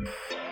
Thank 0.00 0.10
you. 0.30 0.47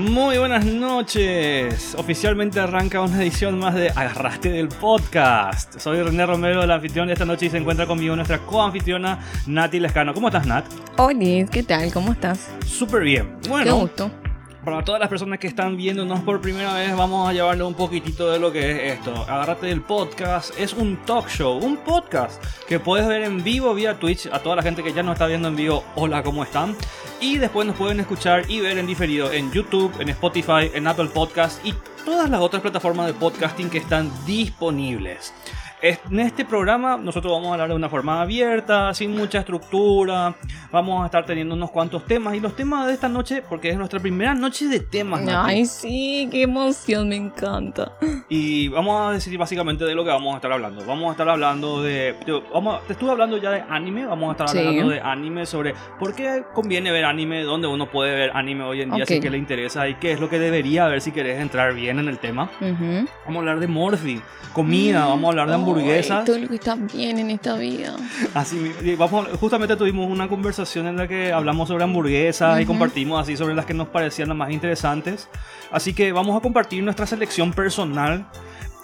Muy 0.00 0.38
buenas 0.38 0.64
noches. 0.64 1.94
Oficialmente 1.94 2.58
arranca 2.58 3.02
una 3.02 3.20
edición 3.20 3.58
más 3.58 3.74
de 3.74 3.90
Agarraste 3.90 4.48
del 4.50 4.68
Podcast. 4.68 5.78
Soy 5.78 6.02
René 6.02 6.24
Romero, 6.24 6.62
el 6.62 6.70
anfitrión 6.70 7.08
de 7.08 7.12
esta 7.12 7.26
noche 7.26 7.46
y 7.46 7.50
se 7.50 7.58
encuentra 7.58 7.86
conmigo 7.86 8.16
nuestra 8.16 8.38
coanfitriona 8.38 9.18
Nati 9.46 9.78
Lescano. 9.78 10.14
¿Cómo 10.14 10.28
estás, 10.28 10.46
Nat? 10.46 10.64
Hola, 10.96 11.46
¿qué 11.50 11.62
tal? 11.62 11.92
¿Cómo 11.92 12.12
estás? 12.12 12.48
Súper 12.64 13.02
bien. 13.02 13.36
Qué 13.42 13.50
Bueno, 13.50 13.76
gusto. 13.76 14.10
Para 14.64 14.84
todas 14.84 15.00
las 15.00 15.08
personas 15.08 15.38
que 15.38 15.46
están 15.46 15.76
viéndonos 15.76 16.20
por 16.20 16.40
primera 16.40 16.74
vez, 16.74 16.94
vamos 16.94 17.28
a 17.28 17.32
llevarle 17.32 17.64
un 17.64 17.74
poquitito 17.74 18.30
de 18.30 18.38
lo 18.38 18.52
que 18.52 18.70
es 18.70 18.98
esto. 18.98 19.14
Agárrate 19.22 19.66
del 19.66 19.80
podcast. 19.80 20.58
Es 20.58 20.74
un 20.74 20.96
talk 21.04 21.28
show, 21.28 21.58
un 21.58 21.78
podcast 21.78 22.42
que 22.68 22.78
puedes 22.78 23.06
ver 23.06 23.22
en 23.22 23.42
vivo 23.42 23.74
vía 23.74 23.98
Twitch. 23.98 24.26
A 24.26 24.40
toda 24.40 24.56
la 24.56 24.62
gente 24.62 24.82
que 24.82 24.92
ya 24.92 25.02
nos 25.02 25.14
está 25.14 25.26
viendo 25.26 25.48
en 25.48 25.56
vivo, 25.56 25.84
hola, 25.94 26.22
¿cómo 26.22 26.42
están? 26.42 26.76
Y 27.20 27.38
después 27.38 27.66
nos 27.66 27.76
pueden 27.76 28.00
escuchar 28.00 28.50
y 28.50 28.60
ver 28.60 28.78
en 28.78 28.86
diferido 28.86 29.32
en 29.32 29.50
YouTube, 29.50 29.92
en 29.98 30.10
Spotify, 30.10 30.70
en 30.74 30.86
Apple 30.86 31.08
Podcast 31.12 31.64
y 31.64 31.74
todas 32.04 32.28
las 32.28 32.40
otras 32.40 32.62
plataformas 32.62 33.06
de 33.06 33.14
podcasting 33.14 33.70
que 33.70 33.78
están 33.78 34.10
disponibles. 34.26 35.32
En 35.82 36.20
este 36.20 36.44
programa 36.44 36.98
nosotros 36.98 37.32
vamos 37.32 37.48
a 37.48 37.52
hablar 37.54 37.68
de 37.70 37.74
una 37.74 37.88
forma 37.88 38.20
abierta, 38.20 38.92
sin 38.92 39.16
mucha 39.16 39.38
estructura. 39.38 40.34
Vamos 40.70 41.02
a 41.02 41.06
estar 41.06 41.24
teniendo 41.24 41.54
unos 41.54 41.70
cuantos 41.70 42.04
temas. 42.04 42.34
Y 42.34 42.40
los 42.40 42.54
temas 42.54 42.86
de 42.86 42.92
esta 42.92 43.08
noche, 43.08 43.42
porque 43.48 43.70
es 43.70 43.78
nuestra 43.78 43.98
primera 43.98 44.34
noche 44.34 44.66
de 44.66 44.80
temas. 44.80 45.22
Nati. 45.22 45.50
Ay, 45.50 45.64
sí, 45.66 46.28
qué 46.30 46.42
emoción, 46.42 47.08
me 47.08 47.16
encanta. 47.16 47.92
Y 48.28 48.68
vamos 48.68 49.00
a 49.08 49.12
decir 49.12 49.36
básicamente 49.38 49.84
de 49.84 49.94
lo 49.94 50.04
que 50.04 50.10
vamos 50.10 50.34
a 50.34 50.36
estar 50.36 50.52
hablando. 50.52 50.84
Vamos 50.84 51.08
a 51.08 51.12
estar 51.12 51.28
hablando 51.28 51.82
de... 51.82 52.14
Te, 52.26 52.32
vamos, 52.52 52.86
te 52.86 52.92
estuve 52.92 53.10
hablando 53.12 53.38
ya 53.38 53.50
de 53.50 53.64
anime. 53.68 54.04
Vamos 54.04 54.28
a 54.28 54.32
estar 54.32 54.48
Sí. 54.50 54.58
hablando 54.58 54.90
de 54.90 55.00
anime 55.00 55.46
sobre 55.46 55.74
por 55.98 56.14
qué 56.14 56.44
conviene 56.52 56.92
ver 56.92 57.04
anime, 57.06 57.42
dónde 57.42 57.66
uno 57.68 57.90
puede 57.90 58.14
ver 58.14 58.30
anime 58.34 58.64
hoy 58.64 58.82
en 58.82 58.90
día 58.90 59.04
Ok. 59.04 59.08
si 59.08 59.20
que 59.20 59.30
le 59.30 59.38
interesa 59.38 59.88
y 59.88 59.94
qué 59.94 60.12
es 60.12 60.20
lo 60.20 60.28
que 60.28 60.38
debería 60.38 60.86
ver 60.88 61.00
si 61.00 61.10
querés 61.10 61.40
entrar 61.40 61.72
bien 61.74 61.98
en 61.98 62.08
el 62.08 62.18
tema. 62.18 62.50
Ujú. 62.60 63.08
Vamos 63.24 63.36
a 63.36 63.38
hablar 63.38 63.60
de 63.60 63.66
Morphy, 63.66 64.20
comida, 64.52 65.06
vamos 65.06 65.24
a 65.24 65.28
hablar 65.30 65.48
de 65.50 65.56
hamburguesas. 65.70 66.18
Ay, 66.20 66.24
todo 66.24 66.38
lo 66.38 66.48
que 66.48 66.54
está 66.56 66.74
bien 66.74 67.18
en 67.18 67.30
esta 67.30 67.54
vida. 67.56 67.96
Así 68.34 68.72
y 68.82 68.94
vamos, 68.96 69.26
justamente 69.38 69.76
tuvimos 69.76 70.10
una 70.10 70.28
conversación 70.28 70.86
en 70.86 70.96
la 70.96 71.06
que 71.08 71.32
hablamos 71.32 71.68
sobre 71.68 71.84
hamburguesas 71.84 72.58
y 72.60 72.62
Ujú. 72.64 72.72
compartimos 72.72 73.20
así 73.22 73.36
sobre 73.36 73.54
las 73.54 73.66
que 73.66 73.74
nos 73.74 73.88
parecían 73.88 74.28
las 74.28 74.36
más 74.36 74.50
interesantes. 74.50 75.28
Así 75.70 75.94
que 75.94 76.12
vamos 76.12 76.36
a 76.36 76.40
compartir 76.40 76.82
nuestra 76.82 77.06
selección 77.06 77.52
personal 77.52 78.26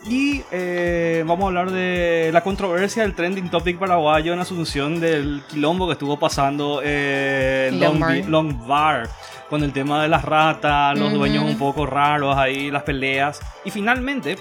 y 0.09 0.43
eh, 0.53 1.25
vamos 1.27 1.45
a 1.45 1.47
hablar 1.49 1.71
de 1.73 2.31
la 2.33 2.43
controversia 2.43 3.03
del 3.03 3.15
trending 3.15 3.51
topic 3.51 3.77
paraguayo 3.79 4.33
en 4.33 4.39
Asunción 4.39 5.01
del 5.01 5.43
quilombo 5.51 5.87
que 5.87 5.95
estuvo 5.95 6.17
pasando 6.17 6.81
eh, 6.85 7.71
en 7.73 7.81
Long, 7.81 7.99
Long 7.99 8.01
Bar. 8.01 8.15
Bi- 8.15 8.23
Long 8.31 8.67
Bar 8.69 9.09
con 9.51 9.63
el 9.65 9.73
tema 9.73 10.03
de 10.03 10.09
las 10.09 10.25
ratas, 10.25 10.97
los 10.99 11.09
Ujú. 11.09 11.19
dueños 11.19 11.45
un 11.45 11.57
poco 11.59 11.87
raros 11.87 12.37
ahí, 12.37 12.71
las 12.71 12.83
peleas. 12.85 13.41
Y 13.65 13.71
finalmente 13.71 14.37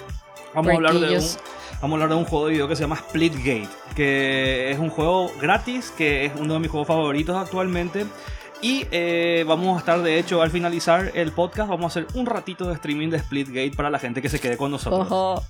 vamos 0.54 0.72
a 0.72 0.76
hablar 0.76 0.94
de 0.96 1.18
un. 1.18 1.24
Vamos 1.82 2.00
a 2.00 2.04
hablar 2.04 2.10
de 2.10 2.16
un 2.16 2.26
juego 2.26 2.48
de 2.48 2.54
video 2.54 2.68
que 2.68 2.76
se 2.76 2.82
llama 2.82 2.96
Splitgate, 2.96 3.70
que 3.96 4.72
es 4.72 4.80
un 4.80 4.90
juego 4.90 5.32
gratis, 5.40 5.94
que 5.96 6.26
es 6.26 6.32
uno 6.40 6.56
de 6.56 6.60
mis 6.60 6.72
juegos 6.72 6.88
favoritos 6.88 7.36
actualmente. 7.38 8.06
Y 8.62 8.88
eh, 8.92 9.44
vamos 9.48 9.76
a 9.76 9.80
estar, 9.80 10.02
de 10.02 10.18
hecho, 10.18 10.42
al 10.42 10.50
finalizar 10.50 11.12
el 11.14 11.32
podcast, 11.32 11.70
vamos 11.70 11.86
a 11.86 12.00
hacer 12.00 12.08
un 12.18 12.26
ratito 12.26 12.68
de 12.68 12.74
streaming 12.74 13.10
de 13.10 13.20
Splitgate 13.20 13.72
para 13.76 13.90
la 13.90 14.00
gente 14.00 14.22
que 14.22 14.30
se 14.30 14.40
quede 14.40 14.58
con 14.58 14.72
nosotros. 14.72 15.44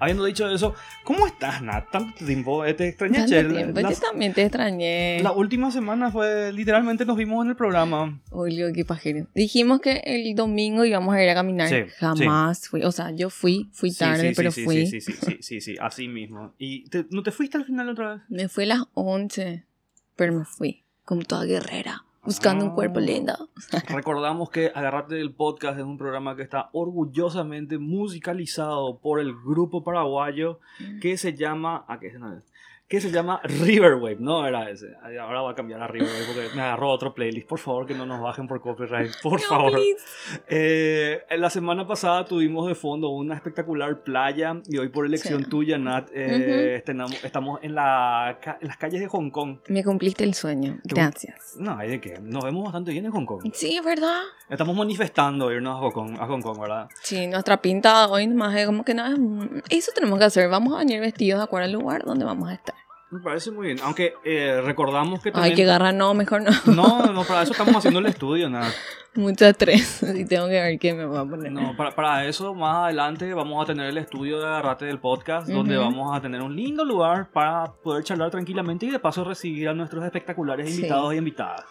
Habiendo 0.00 0.24
dicho 0.24 0.48
eso, 0.48 0.74
¿cómo 1.04 1.26
estás, 1.26 1.60
Nat? 1.62 1.90
Tanto 1.90 2.24
tiempo, 2.24 2.64
eh, 2.64 2.74
te 2.74 2.88
extrañé, 2.88 3.18
Tanto 3.18 3.54
tiempo. 3.54 3.80
Yo 3.80 3.96
también 3.96 4.32
te 4.32 4.42
extrañé. 4.42 5.20
la 5.22 5.32
última 5.32 5.70
semana 5.70 6.10
fue, 6.12 6.52
literalmente 6.52 7.04
nos 7.04 7.16
vimos 7.16 7.44
en 7.44 7.50
el 7.50 7.56
programa. 7.56 8.20
Julio, 8.30 8.68
qué 8.72 8.84
pajero. 8.84 9.26
Dijimos 9.34 9.80
que 9.80 10.02
el 10.04 10.34
domingo 10.36 10.84
íbamos 10.84 11.14
a 11.14 11.22
ir 11.22 11.28
a 11.30 11.34
caminar. 11.34 11.68
Sí, 11.68 11.76
Jamás 11.98 12.68
fui. 12.68 12.82
O 12.82 12.92
sea, 12.92 13.10
yo 13.10 13.28
fui, 13.30 13.68
fui 13.72 13.92
tarde, 13.92 14.28
sí, 14.30 14.34
pero 14.36 14.50
sí, 14.52 14.64
fui. 14.64 14.86
Sí, 14.86 15.00
sí, 15.00 15.12
sí, 15.12 15.18
sí, 15.20 15.38
sí, 15.40 15.60
sí, 15.60 15.76
así 15.80 16.06
mismo. 16.08 16.54
¿Y 16.58 16.88
te- 16.90 17.06
no 17.10 17.22
te 17.22 17.30
fuiste 17.32 17.56
al 17.56 17.64
final 17.64 17.88
otra 17.88 18.14
vez? 18.14 18.22
Me 18.28 18.48
fui 18.48 18.64
a 18.64 18.68
las 18.68 18.82
11, 18.94 19.64
pero 20.16 20.32
me 20.32 20.44
fui. 20.44 20.84
Como 21.04 21.22
toda 21.22 21.44
guerrera. 21.44 22.04
Buscando 22.24 22.64
un 22.64 22.72
cuerpo 22.72 22.98
Ah. 22.98 23.02
lindo. 23.02 23.48
Recordamos 23.88 24.50
que 24.50 24.70
Agarrate 24.74 25.14
del 25.14 25.32
Podcast 25.32 25.78
es 25.78 25.84
un 25.84 25.96
programa 25.96 26.36
que 26.36 26.42
está 26.42 26.68
orgullosamente 26.72 27.78
musicalizado 27.78 28.98
por 28.98 29.20
el 29.20 29.34
grupo 29.34 29.82
paraguayo 29.82 30.60
que 31.00 31.16
se 31.16 31.34
llama. 31.34 31.84
¿A 31.88 31.98
qué 31.98 32.08
es? 32.08 32.14
Que 32.88 33.02
se 33.02 33.10
llama 33.10 33.38
Riverwave, 33.44 34.16
no 34.18 34.46
era 34.46 34.70
ese. 34.70 34.94
Ahora 35.20 35.42
voy 35.42 35.52
a 35.52 35.54
cambiar 35.54 35.82
a 35.82 35.86
Riverwave 35.88 36.24
porque 36.24 36.48
me 36.56 36.62
agarró 36.62 36.90
otro 36.90 37.12
playlist. 37.14 37.46
Por 37.46 37.58
favor, 37.58 37.86
que 37.86 37.92
no 37.92 38.06
nos 38.06 38.18
bajen 38.22 38.48
por 38.48 38.62
copyright. 38.62 39.12
Por 39.22 39.38
No, 39.42 39.46
favor. 39.46 39.78
Eh, 40.48 41.20
la 41.36 41.50
semana 41.50 41.86
pasada 41.86 42.24
tuvimos 42.24 42.66
de 42.66 42.74
fondo 42.74 43.10
una 43.10 43.34
espectacular 43.34 44.02
playa 44.02 44.56
y 44.66 44.78
hoy 44.78 44.88
por 44.88 45.04
elección 45.04 45.44
Sí. 45.44 45.50
tuya, 45.50 45.76
Nat, 45.76 46.08
eh, 46.14 46.82
tenamos- 46.86 47.22
estamos 47.22 47.58
en, 47.62 47.74
la 47.74 48.38
en 48.58 48.68
las 48.68 48.78
calles 48.78 49.00
de 49.00 49.06
Hong 49.08 49.28
Kong. 49.30 49.58
Me 49.68 49.84
cumpliste 49.84 50.24
el 50.24 50.32
sueño. 50.32 50.78
Gracias. 50.84 51.56
No, 51.58 51.76
hay 51.76 51.90
de 51.90 52.00
qué. 52.00 52.18
Nos 52.22 52.42
vemos 52.42 52.64
bastante 52.64 52.92
bien 52.92 53.04
en 53.04 53.12
Hong 53.12 53.26
Kong. 53.26 53.50
Sí, 53.52 53.76
es 53.76 53.84
verdad. 53.84 54.22
Estamos 54.48 54.74
manifestando 54.74 55.52
irnos 55.52 55.76
a 55.76 55.80
Hong 55.80 55.92
Kong, 55.92 56.16
a 56.18 56.26
Hong 56.26 56.40
Kong 56.40 56.58
¿verdad? 56.58 56.88
Sí, 57.02 57.26
nuestra 57.26 57.60
pinta 57.60 58.08
hoy 58.08 58.26
más 58.28 58.56
es 58.56 58.64
como 58.64 58.82
que 58.82 58.94
nada. 58.94 59.14
Eso 59.68 59.92
tenemos 59.94 60.18
que 60.18 60.24
hacer. 60.24 60.48
Vamos 60.48 60.74
a 60.74 60.78
venir 60.78 61.00
vestidos 61.02 61.40
de 61.40 61.44
acuerdo 61.44 61.66
al 61.66 61.72
lugar 61.72 62.04
donde 62.04 62.24
vamos 62.24 62.48
a 62.48 62.54
estar. 62.54 62.77
Me 63.10 63.20
parece 63.20 63.50
muy 63.50 63.68
bien. 63.68 63.78
Aunque 63.82 64.14
eh, 64.24 64.60
recordamos 64.62 65.22
que 65.22 65.30
Ay, 65.30 65.32
también... 65.32 65.56
que 65.56 65.64
garra, 65.64 65.92
no, 65.92 66.12
mejor 66.12 66.42
no. 66.42 66.50
No, 66.66 67.06
no, 67.12 67.24
para 67.24 67.42
eso 67.42 67.52
estamos 67.52 67.74
haciendo 67.76 68.00
el 68.00 68.06
estudio, 68.06 68.50
nada. 68.50 68.70
Mucho 69.14 69.46
estrés. 69.46 70.02
Y 70.14 70.26
tengo 70.26 70.46
que 70.46 70.60
ver 70.60 70.78
qué 70.78 70.92
me 70.92 71.06
voy 71.06 71.16
a 71.18 71.24
poner. 71.24 71.50
No, 71.50 71.74
para, 71.74 71.94
para 71.94 72.26
eso 72.26 72.54
más 72.54 72.84
adelante 72.84 73.32
vamos 73.32 73.62
a 73.62 73.66
tener 73.66 73.86
el 73.86 73.96
estudio 73.98 74.38
de 74.40 74.46
Agarrate 74.46 74.84
del 74.84 74.98
podcast, 74.98 75.48
donde 75.48 75.76
vamos 75.78 76.14
a 76.14 76.20
tener 76.20 76.42
un 76.42 76.54
lindo 76.54 76.84
lugar 76.84 77.30
para 77.32 77.72
poder 77.82 78.04
charlar 78.04 78.30
tranquilamente 78.30 78.84
y 78.86 78.90
de 78.90 78.98
paso 78.98 79.24
recibir 79.24 79.68
a 79.70 79.74
nuestros 79.74 80.04
espectaculares 80.04 80.68
Sí. 80.68 80.76
invitados 80.76 81.14
y 81.14 81.16
invitadas. 81.16 81.64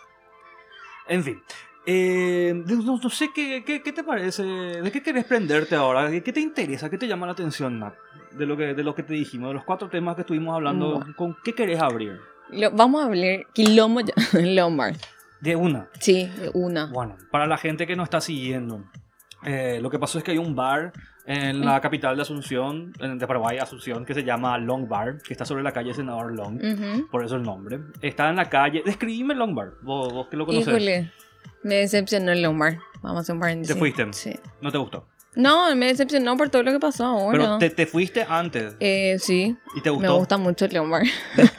En 1.07 1.23
fin. 1.23 1.41
eh, 1.85 2.53
no, 2.65 2.97
no 3.01 3.09
sé 3.09 3.29
¿qué, 3.33 3.63
qué, 3.63 3.81
qué 3.81 3.93
te 3.93 4.03
parece, 4.03 4.43
de 4.43 4.91
qué 4.91 5.01
querés 5.01 5.23
prenderte 5.23 5.75
ahora, 5.75 6.09
¿Qué, 6.09 6.21
qué 6.21 6.33
te 6.33 6.41
interesa, 6.41 6.89
qué 6.89 6.97
te 6.97 7.07
llama 7.07 7.27
la 7.27 7.31
atención, 7.31 7.79
Nat? 7.79 7.93
De 8.37 8.45
lo, 8.45 8.55
que, 8.57 8.73
de 8.73 8.83
lo 8.83 8.93
que 8.95 9.03
te 9.03 9.13
dijimos, 9.13 9.49
de 9.49 9.53
los 9.55 9.63
cuatro 9.63 9.89
temas 9.89 10.15
que 10.15 10.21
estuvimos 10.21 10.53
hablando, 10.55 10.97
Bueno. 10.97 11.13
¿con 11.15 11.35
qué 11.43 11.53
querés 11.53 11.81
abrir? 11.81 12.19
Lo- 12.51 12.71
vamos 12.71 13.01
a 13.03 13.07
hablar 13.07 13.45
quilombo. 13.53 14.01
Lombard. 14.33 14.95
De 15.41 15.55
una. 15.55 15.87
Sí, 15.99 16.27
de 16.39 16.49
una. 16.53 16.87
Bueno, 16.87 17.15
para 17.31 17.45
la 17.47 17.57
gente 17.57 17.85
que 17.87 17.95
nos 17.95 18.05
está 18.05 18.21
siguiendo, 18.21 18.83
eh, 19.43 19.79
lo 19.81 19.89
que 19.89 19.99
pasó 19.99 20.17
es 20.17 20.23
que 20.23 20.31
hay 20.31 20.37
un 20.37 20.55
bar 20.55 20.93
en 21.25 21.65
la 21.65 21.81
capital 21.81 22.15
de 22.15 22.21
Asunción, 22.21 22.93
de 22.93 23.27
Paraguay, 23.27 23.57
Asunción, 23.57 24.05
que 24.05 24.13
se 24.13 24.23
llama 24.23 24.57
Long 24.57 24.87
Bar, 24.87 25.21
que 25.21 25.33
está 25.33 25.43
sobre 25.43 25.61
la 25.61 25.73
calle 25.73 25.93
Senador 25.93 26.33
Long, 26.33 26.55
Ujú. 26.63 27.07
por 27.11 27.25
eso 27.25 27.35
el 27.35 27.43
nombre. 27.43 27.79
Está 28.01 28.29
en 28.29 28.37
la 28.37 28.49
calle, 28.49 28.81
describime 28.85 29.35
Long 29.35 29.53
Bar, 29.53 29.73
vos, 29.81 30.11
vos 30.13 30.27
que 30.29 30.37
lo 30.37 30.45
conoces. 30.45 30.67
Híjole. 30.69 31.11
Me 31.63 31.75
decepcionó 31.75 32.31
el 32.31 32.41
Lombard. 32.43 32.75
Vamos 33.01 33.29
a 33.29 33.33
un 33.33 33.39
paréntesis. 33.41 33.73
¿Te 33.75 33.79
fuiste? 33.79 34.07
Sí. 34.13 34.33
No 34.61 34.71
te 34.71 34.77
gustó. 34.77 35.05
No, 35.37 35.73
me 35.75 35.85
decepcionó 35.87 36.35
por 36.35 36.49
todo 36.49 36.63
lo 36.63 36.71
que 36.71 36.79
pasó 36.79 37.05
ahora. 37.05 37.37
Pero 37.37 37.57
te, 37.59 37.69
te 37.69 37.85
fuiste 37.85 38.25
antes 38.27 38.75
Eh, 38.79 39.17
sí, 39.19 39.55
y 39.75 39.81
te 39.81 39.89
me 39.91 39.95
gustó. 39.97 40.17
gusta 40.17 40.37
mucho 40.37 40.65
el. 40.65 40.77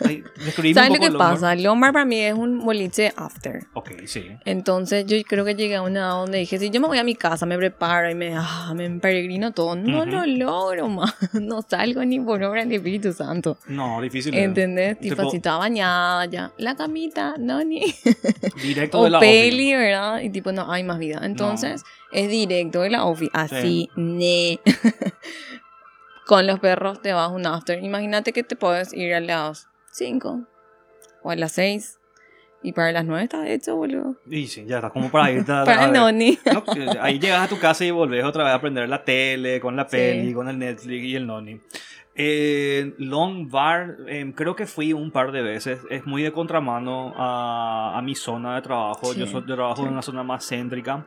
Ay, 0.05 0.25
describime 0.45 0.75
¿Sabes 0.75 0.91
lo 1.01 1.07
que 1.07 1.17
pasa? 1.17 1.53
El 1.53 1.63
Lombard 1.63 1.93
para 1.93 2.05
mí 2.05 2.21
es 2.21 2.35
un 2.35 2.61
boliche 2.65 3.13
after. 3.17 3.61
Ok, 3.75 3.91
sí. 4.07 4.27
Entonces 4.45 5.07
yo 5.07 5.17
creo 5.27 5.45
que 5.45 5.55
llegué 5.55 5.77
a 5.77 5.83
una 5.83 6.01
edad 6.01 6.11
donde 6.11 6.39
dije, 6.39 6.59
si 6.59 6.71
yo 6.71 6.81
me 6.81 6.89
voy 6.89 6.99
a 6.99 7.05
mi 7.05 7.15
casa, 7.15 7.47
me 7.47 7.57
preparo 7.57 8.11
y 8.11 8.15
me, 8.15 8.35
ah, 8.37 8.73
me 8.75 8.91
peregrino 8.99 9.53
todo, 9.53 9.77
no 9.77 10.05
lo 10.05 10.27
logro 10.27 10.89
más, 10.89 11.15
no 11.35 11.63
salgo 11.63 12.05
ni 12.05 12.19
por 12.21 12.43
obra 12.43 12.63
del 12.65 12.73
Espíritu 12.73 13.13
Santo. 13.13 13.59
No, 13.69 14.01
difícil. 14.01 14.35
¿Entendés? 14.35 14.99
Tipo, 14.99 15.15
Tipo- 15.23 15.31
si 15.31 15.37
estaba 15.39 15.59
bañada 15.59 16.27
ya, 16.27 16.53
la 16.59 16.75
camita, 16.77 17.35
no 17.39 17.63
ni... 17.65 17.83
Directo 18.63 19.03
de 19.03 19.05
O 19.07 19.09
la 19.09 19.21
peli, 19.21 19.75
¿verdad? 19.75 20.21
Y 20.21 20.31
tipo, 20.31 20.53
no 20.53 20.71
hay 20.71 20.83
más 20.85 20.99
vida. 20.99 21.21
Entonces, 21.23 21.83
es 22.13 22.29
directo 22.29 22.81
de 22.83 22.91
la 22.91 23.05
ofi, 23.05 23.29
así, 23.33 23.91
ne. 23.97 24.61
Con 26.27 26.47
los 26.47 26.61
perros 26.61 27.01
te 27.01 27.13
vas 27.13 27.31
un 27.31 27.47
after. 27.47 27.83
Imagínate 27.83 28.33
que 28.33 28.43
te 28.43 28.55
puedes 28.57 28.93
ir 28.93 29.15
a 29.15 29.21
las 29.21 29.69
5 29.93 30.43
o 31.23 31.31
a 31.31 31.37
las 31.37 31.53
6 31.53 31.99
y 32.63 32.73
para 32.73 32.93
las 32.93 33.05
9 33.07 33.25
está 33.25 33.49
hecho, 33.49 33.77
boludo. 33.77 34.17
Y 34.29 34.47
sí, 34.47 34.65
ya 34.67 34.77
está 34.77 34.91
como 34.91 35.11
para 35.11 35.31
irte 35.31 35.53
a, 35.53 35.65
Para 35.65 35.87
el 35.87 35.93
noni. 35.93 36.39
No, 36.53 36.65
que 36.65 36.87
ahí 37.01 37.19
llegas 37.19 37.41
a 37.47 37.49
tu 37.49 37.59
casa 37.59 37.85
y 37.85 37.91
volvés 37.91 38.25
otra 38.25 38.45
vez 38.45 38.53
a 38.53 38.57
aprender 38.57 38.89
la 38.91 39.05
tele, 39.05 39.59
con 39.61 39.75
la 39.77 39.85
Sí. 39.85 39.97
peli, 39.97 40.35
con 40.35 40.49
el 40.49 40.59
Netflix 40.59 41.03
y 41.05 41.17
el 41.17 41.27
noni. 41.27 41.61
Eh, 42.21 42.95
Long 42.99 43.49
Bar, 43.49 43.97
eh, 44.09 44.31
creo 44.35 44.55
que 44.57 44.67
fui 44.67 44.93
un 44.93 45.11
par 45.13 45.31
de 45.33 45.41
veces. 45.41 45.81
Es 45.89 46.05
muy 46.05 46.23
de 46.23 46.33
contramano 46.33 47.15
a, 47.17 47.97
a 47.97 48.03
mi 48.03 48.15
zona 48.17 48.57
de 48.57 48.63
trabajo. 48.63 49.15
Sí, 49.15 49.21
Yo, 49.21 49.27
soy, 49.27 49.45
yo 49.47 49.55
trabajo 49.55 49.83
en 49.83 49.87
sí. 49.89 49.93
una 49.93 50.03
zona 50.03 50.23
más 50.25 50.47
céntrica. 50.47 51.07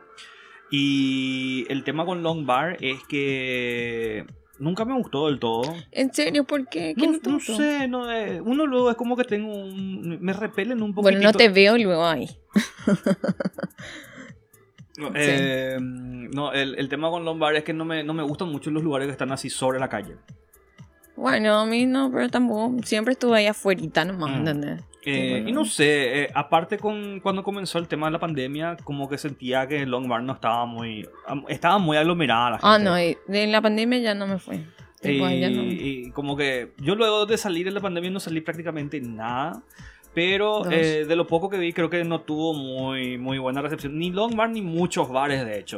Y 0.72 1.66
el 1.70 1.84
tema 1.84 2.06
con 2.06 2.24
Long 2.24 2.46
Bar 2.46 2.78
es 2.80 3.04
que 3.04 4.26
nunca 4.58 4.86
me 4.86 4.94
gustó 4.96 5.28
del 5.28 5.38
todo. 5.40 5.64
¿En 5.92 6.14
serio? 6.14 6.46
¿Por 6.46 6.68
qué? 6.70 6.94
¿Qué 6.98 7.06
No, 7.06 7.12
no 7.14 7.20
te 7.20 7.30
no 7.30 7.36
gustó? 7.36 7.58
sé, 7.58 7.88
no, 7.90 8.10
eh, 8.12 8.40
uno 8.42 8.66
luego 8.66 8.90
es 8.90 8.96
como 8.96 9.18
que 9.18 9.26
tengo 9.26 9.54
un... 9.54 10.18
Me 10.22 10.32
repelen 10.34 10.82
un 10.82 10.94
poquito. 10.94 11.12
Bueno, 11.12 11.20
no 11.22 11.34
te 11.34 11.50
veo 11.50 11.78
luego 11.78 12.06
ahí. 12.06 12.30
No, 14.98 15.10
eh, 15.16 15.78
no, 15.80 16.52
el, 16.52 16.76
el 16.78 16.90
tema 16.90 17.10
con 17.10 17.24
Lombard 17.26 17.56
es 17.56 17.64
que 17.64 17.74
no 17.74 17.86
me, 17.86 18.04
no 18.04 18.14
me 18.14 18.24
gustan 18.24 18.50
mucho 18.50 18.70
los 18.72 18.84
lugares 18.84 19.08
que 19.08 19.14
están 19.14 19.32
así 19.32 19.50
sobre 19.50 19.80
la 19.80 19.88
calle. 19.90 20.18
Bueno, 21.16 21.58
a 21.60 21.66
mí 21.66 21.86
no, 21.86 22.12
pero 22.12 22.30
tampoco. 22.30 22.76
Siempre 22.84 23.14
estuve 23.14 23.38
ahí 23.40 23.48
afuera 23.48 24.06
nomás, 24.06 24.32
Mm. 24.32 24.36
¿entendés? 24.40 24.82
Eh, 25.04 25.46
y 25.48 25.52
no 25.52 25.66
sé, 25.66 26.24
eh, 26.24 26.32
aparte 26.34 26.78
con 26.78 27.20
cuando 27.22 27.44
comenzó 27.44 27.80
el 27.80 27.88
tema 27.88 28.08
de 28.08 28.12
la 28.12 28.20
pandemia, 28.20 28.78
como 28.84 29.10
que 29.10 29.18
sentía 29.18 29.68
que 29.68 29.86
Lombard 29.86 30.24
no 30.24 30.34
estaba 30.34 30.66
muy... 30.66 31.08
Estaba 31.48 31.80
muy 31.80 31.98
aglomerada 31.98 32.52
la 32.52 32.58
gente. 32.58 32.68
Ah, 32.68 32.78
no, 32.78 33.00
y 33.00 33.18
de 33.28 33.48
la 33.48 33.62
pandemia 33.62 34.00
ya 34.00 34.14
no 34.14 34.28
me 34.28 34.38
fui. 34.38 34.64
Ya 35.04 35.50
no. 35.50 35.64
Y, 35.64 36.06
y 36.08 36.12
como 36.12 36.38
que 36.38 36.74
yo 36.78 36.96
luego 36.96 37.26
de 37.26 37.38
salir 37.38 37.66
de 37.66 37.72
la 37.72 37.80
pandemia 37.80 38.12
no 38.12 38.20
salí 38.20 38.42
prácticamente 38.42 39.02
nada. 39.02 39.64
Pero 40.14 40.70
eh, 40.70 41.06
de 41.08 41.16
lo 41.16 41.26
poco 41.26 41.50
que 41.50 41.58
vi 41.58 41.72
creo 41.72 41.90
que 41.90 42.04
no 42.04 42.20
tuvo 42.22 42.54
muy, 42.54 43.18
muy 43.18 43.38
buena 43.38 43.62
recepción. 43.62 43.98
Ni 43.98 44.12
Long 44.12 44.36
Bar 44.36 44.50
ni 44.50 44.62
muchos 44.62 45.10
bares 45.10 45.46
de 45.46 45.58
hecho. 45.58 45.78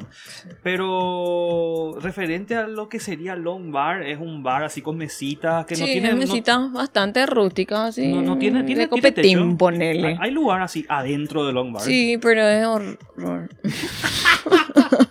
Pero 0.63 1.95
referente 2.01 2.56
a 2.56 2.65
lo 2.68 2.89
que 2.89 3.00
sería 3.00 3.35
Long 3.35 3.71
Bar, 3.71 4.01
es 4.01 4.19
un 4.19 4.41
bar 4.41 4.63
así 4.63 4.81
con 4.81 4.97
mesitas 4.97 5.65
que 5.68 5.75
sí, 5.75 5.81
no 5.81 5.88
tiene... 5.88 6.07
es 6.09 6.13
no- 6.15 6.19
mesita 6.21 6.57
bastante 6.74 7.25
rústica, 7.27 7.85
así. 7.85 8.07
No, 8.07 8.21
no 8.24 8.38
tiene- 8.39 8.63
tiene- 8.63 8.81
de 8.83 8.89
copetín, 8.89 9.38
techo. 9.38 9.57
ponerle. 9.57 10.07
hay, 10.07 10.18
hay 10.19 10.31
lugar 10.31 10.62
así 10.63 10.83
adentro 10.89 11.45
de 11.45 11.53
Long 11.53 11.71
Bar. 11.71 11.83
Sí, 11.83 12.18
pero 12.19 12.41
es 12.41 12.65
horror. 12.65 13.50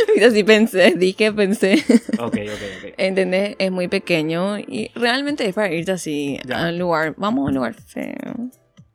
Y 0.16 0.22
así 0.22 0.44
pensé, 0.44 0.94
dije, 0.96 1.32
pensé. 1.32 1.74
Ok, 2.18 2.20
ok, 2.20 2.34
ok. 2.36 2.94
¿Entendés? 2.96 3.56
Es 3.58 3.70
muy 3.70 3.88
pequeño 3.88 4.58
y 4.58 4.90
realmente 4.94 5.46
es 5.48 5.54
para 5.54 5.72
irte 5.72 5.92
así 5.92 6.38
Ya. 6.46 6.66
a 6.66 6.68
un 6.70 6.78
lugar. 6.78 7.14
Vamos 7.16 7.42
a 7.44 7.48
un 7.48 7.54
lugar 7.54 7.74
feo. 7.74 8.50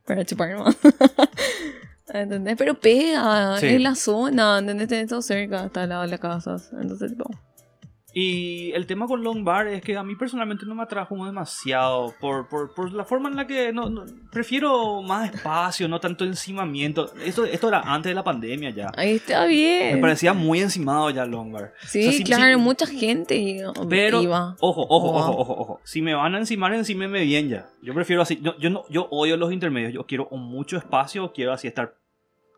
Para 0.06 0.24
chupar 0.26 0.56
más. 0.58 0.76
¿Entendés? 2.14 2.56
Pero 2.58 2.76
pega 2.80 3.58
Sí. 3.60 3.68
en 3.68 3.84
la 3.84 3.96
zona, 3.96 4.60
¿entendés? 4.60 4.88
Tenés 4.88 5.08
todo 5.10 5.22
cerca, 5.22 5.64
hasta 5.64 5.84
al 5.84 5.90
lado 5.90 6.02
de 6.04 6.10
las 6.10 6.20
casas. 6.20 6.70
Entonces, 6.80 7.12
tipo, 7.12 7.26
Y 8.18 8.72
el 8.72 8.86
tema 8.88 9.08
con 9.08 9.22
Long 9.22 9.44
Bar 9.44 9.68
es 9.68 9.82
que 9.82 9.98
a 9.98 10.02
mí 10.02 10.16
personalmente 10.16 10.66
no 10.66 10.74
me 10.74 10.84
atrajo 10.84 11.14
demasiado 11.26 12.14
por, 12.22 12.48
por, 12.48 12.74
por 12.74 12.94
la 12.94 13.04
forma 13.04 13.28
en 13.28 13.36
la 13.36 13.46
que 13.46 13.74
no, 13.74 13.90
no- 13.90 14.06
prefiero 14.32 15.02
más 15.02 15.36
espacio, 15.36 15.90
no 15.90 16.00
tanto 16.00 16.24
encimamiento. 16.24 17.14
Esto, 17.26 17.44
esto 17.44 17.68
era 17.68 17.82
antes 17.82 18.12
de 18.12 18.16
la 18.16 18.24
pandemia 18.24 18.70
ya. 18.70 18.90
ahí 18.96 19.16
está 19.16 19.46
bien. 19.46 19.96
Me 19.96 20.02
parecía 20.02 20.32
muy 20.32 20.62
encimado 20.62 21.10
ya 21.10 21.26
Long 21.26 21.52
Bar. 21.52 21.74
Sí, 21.86 22.00
O 22.00 22.04
sea, 22.04 22.12
sí- 22.14 22.24
claro, 22.24 22.58
sí- 22.58 22.64
mucha 22.64 22.88
gente. 22.88 23.62
Pero, 23.90 24.22
iba. 24.22 24.56
ojo, 24.62 24.86
ojo, 24.90 25.12
Wow. 25.12 25.18
ojo, 25.22 25.32
ojo, 25.42 25.54
ojo. 25.60 25.80
Si 25.84 26.02
me 26.02 26.14
van 26.16 26.36
a 26.36 26.38
encimar, 26.38 26.74
encímenme 26.74 27.22
bien 27.24 27.50
ya. 27.50 27.68
Yo 27.82 27.94
prefiero 27.94 28.22
así. 28.22 28.40
Yo, 28.42 28.58
yo, 28.60 28.70
no, 28.70 28.86
yo 28.90 29.10
odio 29.12 29.36
los 29.36 29.52
intermedios. 29.52 29.92
Yo 29.92 30.06
quiero 30.06 30.30
o 30.32 30.38
mucho 30.38 30.78
espacio 30.78 31.26
o 31.26 31.34
quiero 31.34 31.52
así 31.52 31.68
estar 31.68 31.98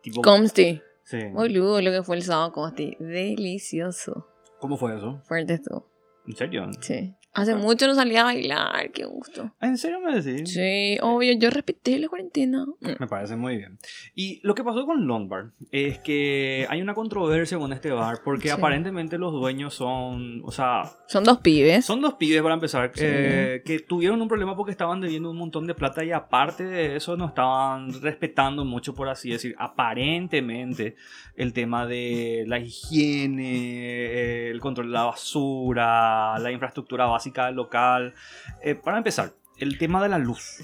tipo. 0.04 0.22
Comsti. 0.22 0.80
Sí. 1.02 1.18
Boludo, 1.32 1.82
lo 1.82 1.90
que 1.90 2.04
fue 2.04 2.14
el 2.14 2.22
sábado 2.22 2.52
Comsti. 2.52 2.96
Delicioso. 3.00 4.28
¿Cómo 4.58 4.76
fue 4.76 4.96
eso? 4.96 5.20
Fuerte 5.24 5.54
estuvo. 5.54 5.86
¿En 6.26 6.36
serio? 6.36 6.70
Sí. 6.80 7.14
Hace 7.34 7.54
mucho 7.54 7.86
no 7.86 7.94
salía 7.94 8.22
a 8.22 8.24
bailar, 8.24 8.90
qué 8.90 9.04
gusto. 9.04 9.52
¿En 9.60 9.76
serio 9.78 10.00
me 10.00 10.18
decís? 10.20 10.50
Sí, 10.52 10.98
obvio, 11.02 11.34
yo 11.38 11.50
respeté 11.50 11.98
la 11.98 12.08
cuarentena. 12.08 12.66
Me 12.80 13.06
parece 13.06 13.36
muy 13.36 13.58
bien. 13.58 13.78
Y 14.16 14.40
lo 14.42 14.54
que 14.56 14.64
pasó 14.64 14.84
con 14.86 15.06
Long 15.06 15.28
Bar 15.28 15.52
es 15.70 15.98
que 16.00 16.66
hay 16.68 16.80
una 16.82 16.94
controversia 16.94 17.56
con 17.58 17.72
este 17.72 17.90
bar 17.92 18.22
porque 18.24 18.48
Sí. 18.48 18.54
aparentemente 18.54 19.18
los 19.18 19.32
dueños 19.32 19.74
son, 19.74 20.40
o 20.44 20.50
sea, 20.50 20.90
Son 21.06 21.22
dos 21.22 21.38
pibes. 21.38 21.84
son 21.84 22.00
dos 22.00 22.14
pibes 22.14 22.42
para 22.42 22.54
empezar 22.54 22.90
Sí. 22.94 23.04
eh, 23.06 23.62
que 23.64 23.78
tuvieron 23.80 24.20
un 24.20 24.26
problema 24.28 24.56
porque 24.56 24.72
estaban 24.72 25.00
debiendo 25.00 25.30
un 25.30 25.36
montón 25.36 25.66
de 25.66 25.74
plata 25.74 26.02
y 26.04 26.10
aparte 26.10 26.64
de 26.64 26.96
eso 26.96 27.16
no 27.16 27.26
estaban 27.26 27.92
respetando 28.02 28.64
mucho, 28.64 28.94
por 28.94 29.08
así 29.10 29.30
decir, 29.30 29.54
aparentemente 29.58 30.96
el 31.36 31.52
tema 31.52 31.86
de 31.86 32.44
la 32.48 32.58
higiene, 32.58 34.48
el 34.50 34.58
control 34.60 34.86
de 34.88 34.92
la 34.92 35.04
basura, 35.04 36.36
la 36.38 36.50
infraestructura 36.50 37.06
básica 37.06 37.17
del 37.24 37.54
local. 37.54 38.14
Eh, 38.62 38.74
para 38.74 38.98
empezar, 38.98 39.32
el 39.58 39.76
tema 39.78 40.02
de 40.02 40.08
la 40.08 40.18
luz. 40.18 40.60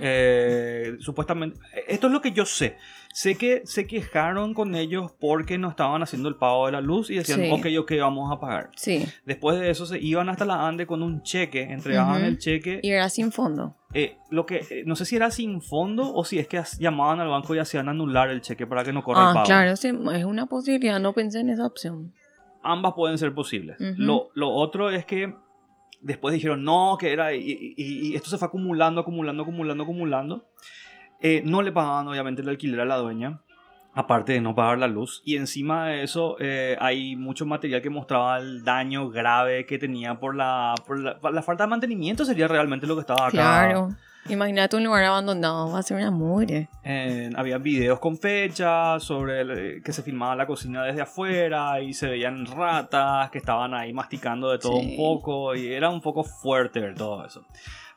Eh, 0.00 0.96
supuestamente, 1.00 1.58
esto 1.88 2.06
es 2.08 2.12
lo 2.12 2.20
que 2.20 2.32
yo 2.32 2.44
sé. 2.44 2.76
Sé 3.12 3.36
que 3.36 3.62
se 3.64 3.86
quejaron 3.86 4.52
con 4.52 4.74
ellos 4.74 5.10
porque 5.18 5.56
no 5.56 5.70
estaban 5.70 6.02
haciendo 6.02 6.28
el 6.28 6.34
pago 6.36 6.66
de 6.66 6.72
la 6.72 6.82
luz 6.82 7.08
y 7.08 7.14
decían, 7.14 7.40
Sí. 7.40 7.50
ok, 7.50 7.66
ok, 7.80 7.92
vamos 7.98 8.30
a 8.30 8.38
pagar. 8.38 8.70
Sí, 8.76 9.06
Después 9.24 9.58
de 9.58 9.70
eso 9.70 9.86
se 9.86 9.98
iban 9.98 10.28
hasta 10.28 10.44
la 10.44 10.66
ANDE 10.68 10.86
con 10.86 11.02
un 11.02 11.22
cheque, 11.22 11.62
entregaban 11.62 12.22
el 12.24 12.36
cheque. 12.38 12.80
y 12.82 12.90
era 12.90 13.08
sin 13.08 13.32
fondo. 13.32 13.74
eh, 13.94 14.18
lo 14.30 14.44
que, 14.44 14.56
eh, 14.68 14.82
no 14.84 14.94
sé 14.96 15.06
si 15.06 15.16
era 15.16 15.30
sin 15.30 15.62
fondo 15.62 16.12
o 16.14 16.22
si 16.26 16.38
es 16.38 16.46
que 16.48 16.62
llamaban 16.78 17.18
al 17.20 17.28
banco 17.28 17.54
y 17.54 17.58
hacían 17.58 17.88
anular 17.88 18.28
el 18.28 18.42
cheque 18.42 18.66
para 18.66 18.84
que 18.84 18.92
no 18.92 19.02
corra 19.02 19.22
el 19.22 19.28
Ah, 19.28 19.32
pago. 19.32 19.46
claro, 19.46 19.76
sí, 19.76 19.88
es 20.12 20.24
una 20.26 20.44
posibilidad, 20.44 21.00
no 21.00 21.14
pensé 21.14 21.40
en 21.40 21.48
esa 21.48 21.64
opción. 21.64 22.12
Ambas 22.62 22.92
pueden 22.94 23.16
ser 23.16 23.32
posibles. 23.32 23.78
Lo 23.96 24.50
otro 24.50 24.90
es 24.90 25.06
que 25.06 25.32
después 26.06 26.32
dijeron 26.34 26.64
no, 26.64 26.96
que 26.98 27.12
era. 27.12 27.34
Y, 27.34 27.74
y- 27.76 28.14
esto 28.14 28.30
se 28.30 28.38
fue 28.38 28.48
acumulando, 28.48 29.00
acumulando, 29.00 29.42
acumulando, 29.42 29.82
acumulando. 29.84 30.48
Eh, 31.20 31.42
no 31.44 31.62
le 31.62 31.72
pagaban, 31.72 32.08
obviamente, 32.08 32.42
el 32.42 32.48
alquiler 32.48 32.80
a 32.80 32.84
la 32.84 32.96
dueña. 32.96 33.40
Aparte 33.94 34.34
de 34.34 34.42
no 34.42 34.54
pagar 34.54 34.78
la 34.78 34.88
luz. 34.88 35.22
Y 35.24 35.36
encima 35.36 35.86
de 35.86 36.02
eso, 36.02 36.36
eh, 36.38 36.76
hay 36.80 37.16
mucho 37.16 37.46
material 37.46 37.80
que 37.80 37.88
mostraba 37.88 38.38
el 38.38 38.62
daño 38.62 39.08
grave 39.08 39.64
que 39.64 39.78
tenía 39.78 40.20
por 40.20 40.36
la, 40.36 40.74
la, 40.88 41.30
la 41.30 41.42
falta 41.42 41.64
de 41.64 41.70
mantenimiento. 41.70 42.24
Sería 42.26 42.46
realmente 42.46 42.86
lo 42.86 42.94
que 42.94 43.00
estaba 43.00 43.28
acá. 43.28 43.30
Claro. 43.30 43.88
Imagínate 44.28 44.76
un 44.76 44.84
lugar 44.84 45.04
abandonado, 45.04 45.70
va 45.72 45.78
a 45.78 45.82
ser 45.82 45.96
una 45.96 46.10
mugre. 46.10 46.68
Eh, 46.84 47.30
había 47.36 47.58
videos 47.58 47.98
con 47.98 48.16
fechas 48.18 49.02
sobre 49.02 49.40
el- 49.40 49.50
eh, 49.50 49.82
que 49.84 49.92
se 49.92 50.02
filmaba 50.02 50.34
la 50.36 50.46
cocina 50.46 50.82
desde 50.84 51.02
afuera 51.02 51.80
y 51.80 51.92
se 51.94 52.08
veían 52.08 52.46
ratas 52.46 53.30
que 53.30 53.38
estaban 53.38 53.74
ahí 53.74 53.92
masticando 53.92 54.50
de 54.50 54.58
todo 54.58 54.80
Sí. 54.80 54.90
un 54.90 54.96
poco 54.96 55.54
y 55.54 55.72
era 55.72 55.90
un 55.90 56.00
poco 56.00 56.24
fuerte 56.24 56.80
ver 56.80 56.94
todo 56.94 57.24
eso. 57.24 57.44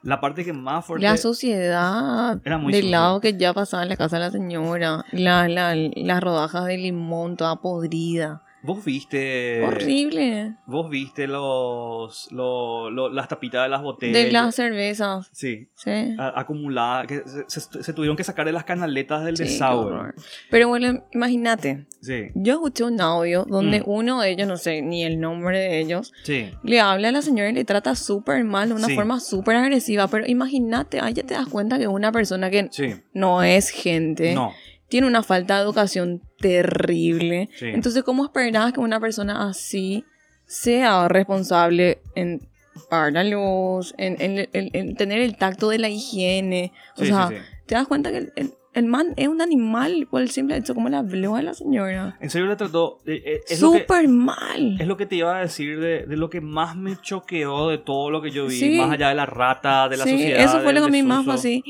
La 0.02 0.22
parte 0.22 0.46
que 0.46 0.54
más 0.54 0.86
fuerte 0.86 1.04
La 1.06 1.18
suciedad 1.18 2.40
Era 2.46 2.58
muy 2.58 2.72
del 2.72 2.90
lado 2.92 3.20
que 3.20 3.36
ya 3.36 3.54
pasaba 3.54 3.84
en 3.84 3.90
la 3.90 3.98
casa 3.98 4.18
de 4.18 4.24
la 4.26 4.32
señora. 4.32 5.04
La, 5.12 5.48
la- 5.50 5.76
las 5.76 6.24
rodajas 6.24 6.66
de 6.66 6.78
limón 6.78 7.36
toda 7.36 7.58
podrida. 7.58 8.42
Vos 8.62 8.84
viste 8.84 9.64
Horrible. 9.66 10.56
vos 10.66 10.90
viste 10.90 11.28
los, 11.28 12.28
lo- 12.32 12.90
lo- 12.90 13.10
las 13.10 13.28
tapitas 13.28 13.64
de 13.64 13.70
las 13.70 13.82
botellas 13.82 14.14
De 14.26 14.32
las 14.32 14.56
cervezas. 14.56 15.30
sí 15.32 15.70
Sí. 15.76 16.16
acumuladas 16.18 17.08
que 17.08 17.22
se, 17.48 17.60
se- 17.62 17.84
se 17.84 17.94
tuvieron 17.94 18.18
que 18.18 18.24
sacar 18.24 18.46
de 18.46 18.52
las 18.52 18.64
canaletas 18.66 19.24
del 19.24 19.38
Sí, 19.38 19.44
desagüe. 19.44 20.14
Pero 20.50 20.68
bueno, 20.68 21.04
imagínate. 21.14 21.86
sí 22.02 22.28
Yo 22.36 22.54
escuché 22.54 22.84
un 22.84 23.00
audio 23.02 23.46
donde 23.48 23.80
Mm. 23.80 23.84
uno 23.86 24.22
de 24.22 24.32
ellos, 24.32 24.48
no 24.48 24.58
sé 24.58 24.82
ni 24.82 25.04
el 25.04 25.20
nombre 25.20 25.60
de 25.60 25.80
ellos, 25.80 26.12
sí 26.24 26.52
le 26.64 26.80
habla 26.82 27.10
a 27.10 27.12
la 27.12 27.22
señora 27.22 27.50
y 27.50 27.54
le 27.54 27.66
trata 27.66 27.96
súper 27.96 28.44
mal, 28.44 28.70
de 28.70 28.76
una 28.76 28.90
forma 28.90 29.20
súper 29.20 29.56
agresiva. 29.56 30.08
Pero 30.08 30.26
imagínate, 30.28 31.00
ahí 31.00 31.14
ya 31.14 31.24
te 31.24 31.34
das 31.34 31.48
cuenta 31.48 31.78
que 31.80 31.88
una 31.88 32.12
persona 32.12 32.50
que 32.50 32.70
no 33.14 33.44
es 33.44 33.70
gente 33.70 34.34
no 34.36 34.52
tiene 34.88 35.06
una 35.08 35.22
falta 35.24 35.56
de 35.58 35.64
educación 35.64 36.22
terrible. 36.40 37.50
Sí. 37.58 37.68
Entonces, 37.68 38.04
¿cómo 38.04 38.26
esperas 38.26 38.74
que 38.74 38.80
una 38.80 39.00
persona 39.00 39.48
así 39.50 40.06
sea 40.46 41.08
responsable 41.08 42.00
en 42.16 42.48
pagar 42.90 43.14
la 43.14 43.24
luz, 43.24 43.94
en, 43.98 44.16
en- 44.22 44.50
en- 44.54 44.70
en 44.74 44.96
tener 44.96 45.20
el 45.22 45.38
tacto 45.38 45.70
de 45.70 45.80
la 45.80 45.90
higiene? 45.90 46.72
O 46.98 47.02
sí, 47.02 47.08
sea, 47.08 47.28
sí, 47.30 47.36
te 47.66 47.76
das 47.76 47.88
cuenta 47.88 48.12
que 48.12 48.18
el, 48.18 48.34
el- 48.36 48.54
el 48.74 48.86
man 48.86 49.14
es 49.18 49.28
un 49.28 49.42
animal 49.42 50.08
por 50.12 50.22
el 50.22 50.30
simple 50.30 50.56
hecho 50.56 50.76
como 50.76 50.90
le 50.90 50.98
habló 50.98 51.36
a 51.36 51.42
la 51.42 51.54
señora. 51.54 52.18
en 52.20 52.30
serio 52.30 52.48
le 52.48 52.56
trató 52.56 53.00
eh, 53.06 53.42
eh, 53.50 53.56
Súper 53.56 54.08
mal. 54.08 54.80
Es 54.80 54.88
lo 54.88 54.96
que 54.96 55.06
te 55.08 55.16
iba 55.16 55.36
a 55.38 55.42
decir 55.42 55.80
de, 55.80 56.06
de 56.06 56.18
lo 56.18 56.30
que 56.30 56.40
más 56.40 56.76
me 56.76 56.96
choqueó 57.02 57.70
de 57.70 57.80
todo 57.80 58.12
lo 58.12 58.22
que 58.22 58.30
yo 58.32 58.46
vi, 58.46 58.60
Sí. 58.60 58.78
más 58.78 58.92
allá 58.92 59.10
de 59.10 59.16
la 59.16 59.26
rata, 59.26 59.90
de 59.90 59.98
la 59.98 60.04
sí, 60.04 60.12
sociedad. 60.12 60.40
eso 60.44 60.60
fue 60.62 60.74
lo 60.74 60.82
que 60.82 60.88
a 60.88 60.92
mí 60.92 61.02
más 61.04 61.26
fue 61.26 61.34
así. 61.34 61.64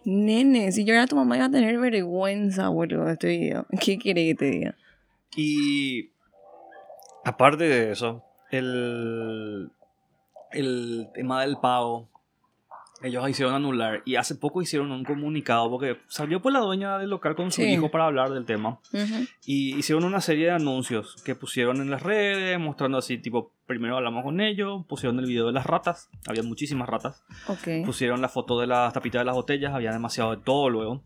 Nene, 0.04 0.72
si 0.72 0.84
yo 0.84 0.94
era 0.94 1.06
tu 1.06 1.16
mamá 1.16 1.36
iba 1.36 1.46
a 1.46 1.50
tener 1.50 1.78
vergüenza, 1.78 2.68
boludo, 2.68 3.04
de 3.04 3.12
este 3.12 3.28
video. 3.28 3.66
¿Qué 3.80 3.98
quiere 3.98 4.24
que 4.26 4.34
te 4.34 4.44
diga? 4.50 4.74
Y 5.36 6.08
aparte 7.24 7.64
de 7.64 7.92
eso, 7.92 8.22
el, 8.50 9.70
el 10.52 11.08
tema 11.14 11.42
del 11.42 11.56
pago, 11.58 12.08
ellos 13.02 13.28
hicieron 13.28 13.54
anular 13.54 14.02
y 14.06 14.16
hace 14.16 14.34
poco 14.34 14.62
hicieron 14.62 14.90
un 14.90 15.04
comunicado 15.04 15.68
porque 15.70 15.98
salió 16.08 16.40
por 16.40 16.52
la 16.52 16.60
dueña 16.60 16.98
del 16.98 17.10
local 17.10 17.34
con 17.36 17.50
su 17.50 17.62
Sí. 17.62 17.68
hijo 17.68 17.90
para 17.90 18.06
hablar 18.06 18.30
del 18.30 18.44
tema 18.46 18.78
y 19.44 19.76
hicieron 19.76 20.04
una 20.04 20.20
serie 20.20 20.46
de 20.46 20.52
anuncios 20.52 21.22
que 21.24 21.34
pusieron 21.34 21.80
en 21.80 21.90
las 21.90 22.02
redes 22.02 22.58
mostrando 22.58 22.98
así 22.98 23.18
tipo 23.18 23.52
primero 23.66 23.96
hablamos 23.96 24.22
con 24.22 24.40
ellos, 24.40 24.84
pusieron 24.86 25.18
el 25.18 25.26
video 25.26 25.46
de 25.46 25.52
las 25.52 25.66
ratas, 25.66 26.08
había 26.26 26.42
muchísimas 26.42 26.88
ratas. 26.88 27.22
Ok. 27.48 27.84
Pusieron 27.84 28.20
la 28.20 28.28
foto 28.28 28.60
de 28.60 28.66
las 28.66 28.92
tapitas 28.92 29.20
de 29.20 29.24
las 29.24 29.34
botellas, 29.34 29.74
había 29.74 29.92
demasiado 29.92 30.30
de 30.30 30.42
todo 30.42 30.70
luego. 30.70 31.02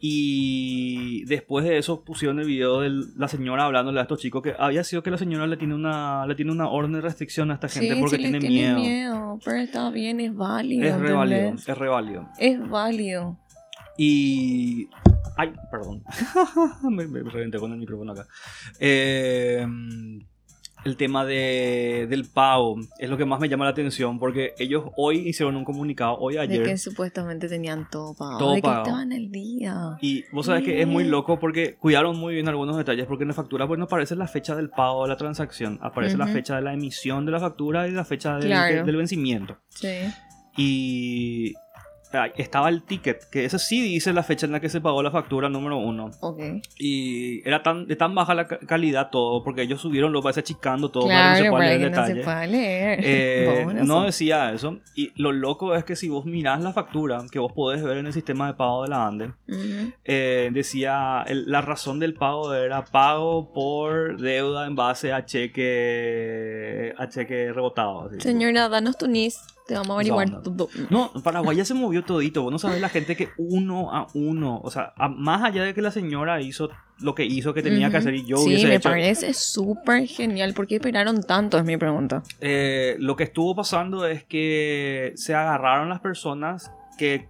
Y 0.00 1.24
después 1.26 1.64
de 1.64 1.78
eso 1.78 2.04
pusieron 2.04 2.40
el 2.40 2.46
video 2.46 2.80
de 2.80 2.90
la 3.16 3.28
señora 3.28 3.64
hablándole 3.64 4.00
a 4.00 4.02
estos 4.02 4.20
chicos 4.20 4.42
que 4.42 4.54
había 4.58 4.82
sido 4.84 5.02
que 5.02 5.10
la 5.10 5.18
señora 5.18 5.46
le 5.46 5.56
tiene 5.56 5.74
una, 5.74 6.26
le 6.26 6.34
tiene 6.34 6.52
una 6.52 6.68
orden 6.68 6.92
de 6.92 7.00
restricción 7.00 7.50
a 7.50 7.54
esta 7.54 7.68
gente 7.68 7.94
Sí, 7.94 8.00
porque 8.00 8.16
sí 8.16 8.22
le 8.22 8.30
tiene, 8.30 8.46
tiene 8.46 8.74
miedo. 8.74 9.38
Pero 9.44 9.56
está 9.58 9.90
bien, 9.90 10.20
es 10.20 10.34
válido. 10.34 10.86
Es 10.86 10.98
re 10.98 11.12
válido, 11.12 11.40
¿entendés? 11.40 11.68
es 11.68 11.78
re 11.78 11.88
válido. 11.88 12.28
Es 12.38 12.68
válido. 12.68 13.38
Y. 13.96 14.88
Ay, 15.36 15.52
perdón. 15.70 16.02
me, 16.90 17.06
me 17.06 17.22
reventé 17.30 17.58
con 17.58 17.72
el 17.72 17.78
micrófono 17.78 18.12
acá. 18.12 18.26
Eh, 18.78 19.66
el 20.84 20.96
tema 20.96 21.24
de, 21.24 22.06
del 22.08 22.24
pago 22.24 22.76
es 22.98 23.10
lo 23.10 23.16
que 23.16 23.24
más 23.24 23.38
me 23.40 23.48
llama 23.48 23.64
la 23.64 23.72
atención 23.72 24.18
porque 24.18 24.54
ellos 24.58 24.84
hoy 24.96 25.18
hicieron 25.28 25.56
un 25.56 25.64
comunicado, 25.64 26.16
hoy 26.18 26.34
De 26.34 26.40
ayer. 26.40 26.62
que 26.64 26.78
supuestamente 26.78 27.48
tenían 27.48 27.88
todo 27.90 28.14
pagado. 28.14 28.38
Todo 28.38 28.54
de 28.54 28.62
pagado. 28.62 28.82
que 28.84 28.88
estaban 28.90 29.12
al 29.12 29.30
día. 29.30 29.74
Y 30.00 30.24
vos 30.32 30.46
sabés 30.46 30.64
que 30.64 30.80
es 30.80 30.86
muy 30.86 31.04
loco 31.04 31.38
porque 31.38 31.74
cuidaron 31.76 32.16
muy 32.18 32.34
bien 32.34 32.48
algunos 32.48 32.76
detalles 32.76 33.06
porque 33.06 33.24
en 33.24 33.28
la 33.28 33.34
factura 33.34 33.66
pues 33.66 33.78
no 33.78 33.84
aparece 33.84 34.16
la 34.16 34.26
fecha 34.26 34.56
del 34.56 34.70
pago 34.70 35.02
de 35.02 35.08
la 35.10 35.16
transacción, 35.16 35.78
aparece 35.82 36.16
la 36.16 36.26
fecha 36.26 36.56
de 36.56 36.62
la 36.62 36.72
emisión 36.72 37.26
de 37.26 37.32
la 37.32 37.40
factura 37.40 37.86
y 37.86 37.90
la 37.90 38.04
fecha 38.04 38.36
del, 38.38 38.46
Claro. 38.48 38.84
del 38.84 38.96
vencimiento. 38.96 39.58
Sí. 39.68 39.88
Y 40.56 41.54
estaba 42.36 42.68
el 42.68 42.82
ticket, 42.82 43.28
que 43.30 43.44
ese 43.44 43.58
sí 43.58 43.80
dice 43.82 44.12
la 44.12 44.22
fecha 44.22 44.46
en 44.46 44.52
la 44.52 44.60
que 44.60 44.68
se 44.68 44.80
pagó 44.80 45.02
la 45.02 45.10
factura 45.10 45.48
número 45.48 45.76
uno. 45.76 46.10
Ok. 46.20 46.40
Y 46.78 47.46
era 47.48 47.62
tan, 47.62 47.86
de 47.86 47.96
tan 47.96 48.14
baja 48.14 48.34
la 48.34 48.46
ca- 48.46 48.58
calidad 48.58 49.10
todo, 49.10 49.42
porque 49.44 49.62
ellos 49.62 49.80
subieron, 49.80 50.12
lo 50.12 50.22
parece 50.22 50.40
achicando 50.40 50.90
todo 50.90 51.06
para 51.06 51.18
que 51.18 51.28
no 51.30 51.34
se 51.36 51.40
Claro, 51.42 51.56
pueda 51.56 51.68
leer 51.68 51.80
el 51.82 51.90
no 51.92 51.96
se 51.96 52.14
detalle. 52.14 52.24
pueda 52.24 52.46
leer. 52.46 53.00
Eh, 53.02 53.66
no 53.84 54.02
decía 54.04 54.52
eso. 54.52 54.78
Y 54.96 55.12
lo 55.16 55.32
loco 55.32 55.74
es 55.74 55.84
que 55.84 55.94
si 55.96 56.08
vos 56.08 56.24
mirás 56.26 56.60
la 56.62 56.72
factura 56.72 57.22
que 57.30 57.38
vos 57.38 57.52
podés 57.52 57.82
ver 57.82 57.98
en 57.98 58.06
el 58.06 58.12
sistema 58.12 58.46
de 58.48 58.54
pago 58.54 58.82
de 58.82 58.88
la 58.88 59.06
ANDE, 59.06 59.26
Ujú. 59.48 59.92
eh, 60.04 60.50
decía 60.52 61.24
el- 61.26 61.50
la 61.50 61.60
razón 61.60 61.98
del 62.00 62.14
pago 62.14 62.52
era 62.54 62.84
pago 62.84 63.52
por 63.52 64.20
deuda 64.20 64.66
en 64.66 64.74
base 64.74 65.12
a 65.12 65.24
cheque 65.24 66.94
a 66.96 67.08
cheque 67.08 67.52
rebotado. 67.52 68.06
así. 68.06 68.20
Señora, 68.20 68.68
danos 68.68 68.96
tu 68.98 69.06
NIS. 69.06 69.40
Te 69.70 69.76
vamos 69.76 69.90
a 69.90 69.94
averiguar 69.94 70.42
todo. 70.42 70.68
No, 70.90 71.12
Paraguay 71.22 71.56
ya 71.56 71.64
se 71.64 71.74
movió 71.74 72.02
todito. 72.02 72.42
Vos 72.42 72.50
no 72.50 72.58
sabés 72.58 72.80
la 72.80 72.88
gente 72.88 73.14
que 73.14 73.28
uno 73.38 73.94
a 73.94 74.08
uno, 74.14 74.60
o 74.64 74.68
sea, 74.68 74.92
a- 74.96 75.08
más 75.08 75.44
allá 75.44 75.62
de 75.62 75.74
que 75.74 75.80
la 75.80 75.92
señora 75.92 76.40
hizo 76.40 76.70
lo 76.98 77.14
que 77.14 77.24
hizo, 77.24 77.54
que 77.54 77.62
tenía 77.62 77.88
que 77.88 77.98
hacer 77.98 78.14
y 78.16 78.26
yo 78.26 78.36
sí, 78.38 78.48
hubiese 78.48 78.66
me 78.66 78.74
hecho. 78.74 78.88
parece 78.88 79.32
súper 79.32 80.08
genial. 80.08 80.54
¿Por 80.54 80.66
qué 80.66 80.74
esperaron 80.74 81.22
tanto? 81.22 81.56
Es 81.56 81.64
mi 81.64 81.76
pregunta. 81.76 82.24
Eh, 82.40 82.96
lo 82.98 83.14
que 83.14 83.22
estuvo 83.22 83.54
pasando 83.54 84.04
es 84.06 84.24
que 84.24 85.12
se 85.14 85.36
agarraron 85.36 85.88
las 85.88 86.00
personas 86.00 86.72
que, 86.98 87.28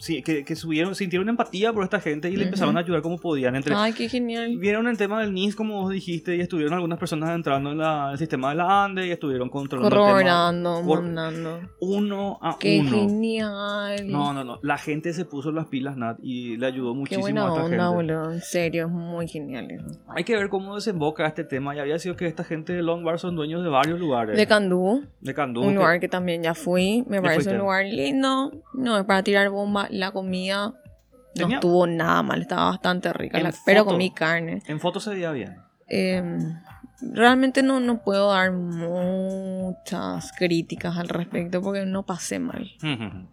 sí, 0.00 0.22
que, 0.22 0.44
que 0.44 0.56
subieron, 0.56 0.94
sintieron 0.94 1.28
empatía 1.28 1.72
por 1.72 1.84
esta 1.84 2.00
gente 2.00 2.28
y 2.28 2.32
le 2.32 2.38
Ujú. 2.38 2.44
empezaron 2.46 2.76
a 2.76 2.80
ayudar 2.80 3.02
como 3.02 3.18
podían. 3.18 3.54
Entre, 3.56 3.74
Ay, 3.76 3.92
qué 3.92 4.08
genial. 4.08 4.56
Vieron 4.58 4.88
el 4.88 4.96
tema 4.98 5.20
del 5.20 5.32
NIS, 5.32 5.54
como 5.54 5.80
vos 5.82 5.92
dijiste, 5.92 6.36
y 6.36 6.40
estuvieron 6.40 6.74
algunas 6.74 6.98
personas 6.98 7.30
entrando 7.34 7.70
en 7.72 7.78
la- 7.78 8.10
el 8.12 8.18
sistema 8.18 8.50
de 8.50 8.56
la 8.56 8.84
ANDE 8.84 9.06
y 9.06 9.10
estuvieron 9.10 9.48
controlando 9.48 9.94
Corroborando, 9.96 10.82
cor- 10.84 11.02
mandando. 11.02 11.60
uno 11.80 12.38
a 12.42 12.56
Qué 12.58 12.80
uno. 12.80 12.90
genial. 12.90 14.08
No, 14.10 14.32
no, 14.32 14.44
no. 14.44 14.58
La 14.62 14.78
gente 14.78 15.12
se 15.12 15.24
puso 15.24 15.52
las 15.52 15.66
pilas, 15.66 15.96
Nat, 15.96 16.18
y 16.22 16.56
le 16.56 16.66
ayudó 16.66 16.92
Qué 16.92 16.98
muchísimo 16.98 17.22
buena 17.22 17.44
a 17.44 17.48
esta 17.48 17.64
onda, 17.64 17.76
gente. 17.76 17.94
boludo. 17.94 18.32
En 18.32 18.40
serio, 18.40 18.86
es 18.86 18.92
muy 18.92 19.28
genial. 19.28 19.70
eso. 19.70 19.98
Hay 20.08 20.24
que 20.24 20.36
ver 20.36 20.48
cómo 20.48 20.74
desemboca 20.74 21.26
este 21.26 21.44
tema. 21.44 21.74
Y 21.76 21.78
había 21.78 21.98
sido 21.98 22.16
que 22.16 22.26
esta 22.26 22.44
gente 22.44 22.72
de 22.72 22.82
Long 22.82 23.04
Bar 23.04 23.18
son 23.18 23.36
dueños 23.36 23.62
de 23.62 23.68
varios 23.68 23.98
lugares. 24.00 24.36
De 24.36 24.46
Candú, 24.46 25.04
De 25.20 25.34
Candú, 25.34 25.60
un 25.62 25.68
que- 25.68 25.74
lugar 25.74 26.00
que 26.00 26.08
también 26.08 26.42
ya 26.42 26.54
fui. 26.54 27.04
Me 27.08 27.16
Ya 27.16 27.22
parece 27.22 27.50
un 27.50 27.58
lugar 27.58 27.84
lindo. 27.84 28.50
No, 28.74 28.98
es 28.98 29.04
para 29.04 29.22
tirar 29.22 29.48
bomba. 29.50 29.88
La 29.90 30.10
comida 30.12 30.66
no 30.68 30.74
Tenía- 31.34 31.56
estuvo 31.56 31.86
nada 31.86 32.22
mal. 32.22 32.42
Estaba 32.42 32.66
bastante 32.70 33.12
rica. 33.12 33.38
En 33.38 33.44
la- 33.44 33.54
pero 33.64 33.80
foto. 33.84 33.92
comí 33.92 34.10
carne. 34.10 34.62
En 34.66 34.80
fotos 34.80 35.04
se 35.04 35.10
veía 35.10 35.30
bien. 35.32 35.56
Eh, 35.88 36.22
realmente 37.12 37.62
no, 37.62 37.80
no 37.80 38.02
puedo 38.02 38.30
dar 38.32 38.52
muchas 38.52 40.32
críticas 40.38 40.96
al 40.96 41.08
respecto 41.08 41.60
porque 41.62 41.84
no 41.86 42.04
pasé 42.04 42.38
mal. 42.38 42.70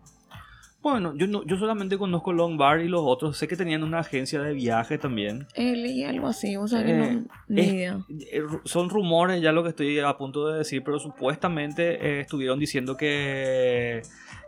Bueno, 0.80 1.14
yo, 1.18 1.28
no, 1.28 1.44
yo 1.46 1.58
solamente 1.58 1.98
conozco 1.98 2.32
Long 2.32 2.56
Bar 2.56 2.80
y 2.80 2.88
los 2.88 3.02
otros. 3.04 3.36
Sé 3.36 3.48
que 3.50 3.58
tenían 3.58 3.84
una 3.84 4.00
agencia 4.00 4.42
de 4.42 4.54
viaje 4.54 4.98
también. 4.98 5.46
Eh, 5.56 5.76
leí 5.76 6.06
algo 6.06 6.28
así, 6.28 6.56
o 6.56 6.66
sea 6.66 6.86
que 6.86 6.92
Eh, 6.92 7.12
no, 7.14 7.26
ni 7.50 7.62
es- 7.62 7.74
idea. 7.74 8.00
Eh, 8.32 8.42
ru- 8.42 8.62
Son 8.64 8.90
rumores 8.90 9.42
ya 9.42 9.52
lo 9.52 9.64
que 9.64 9.70
estoy 9.70 10.00
a 10.00 10.16
punto 10.16 10.48
de 10.48 10.60
decir, 10.60 10.84
pero 10.86 10.98
supuestamente 11.00 11.96
eh, 12.08 12.22
estuvieron 12.22 12.58
diciendo 12.60 12.96
que, 12.96 14.02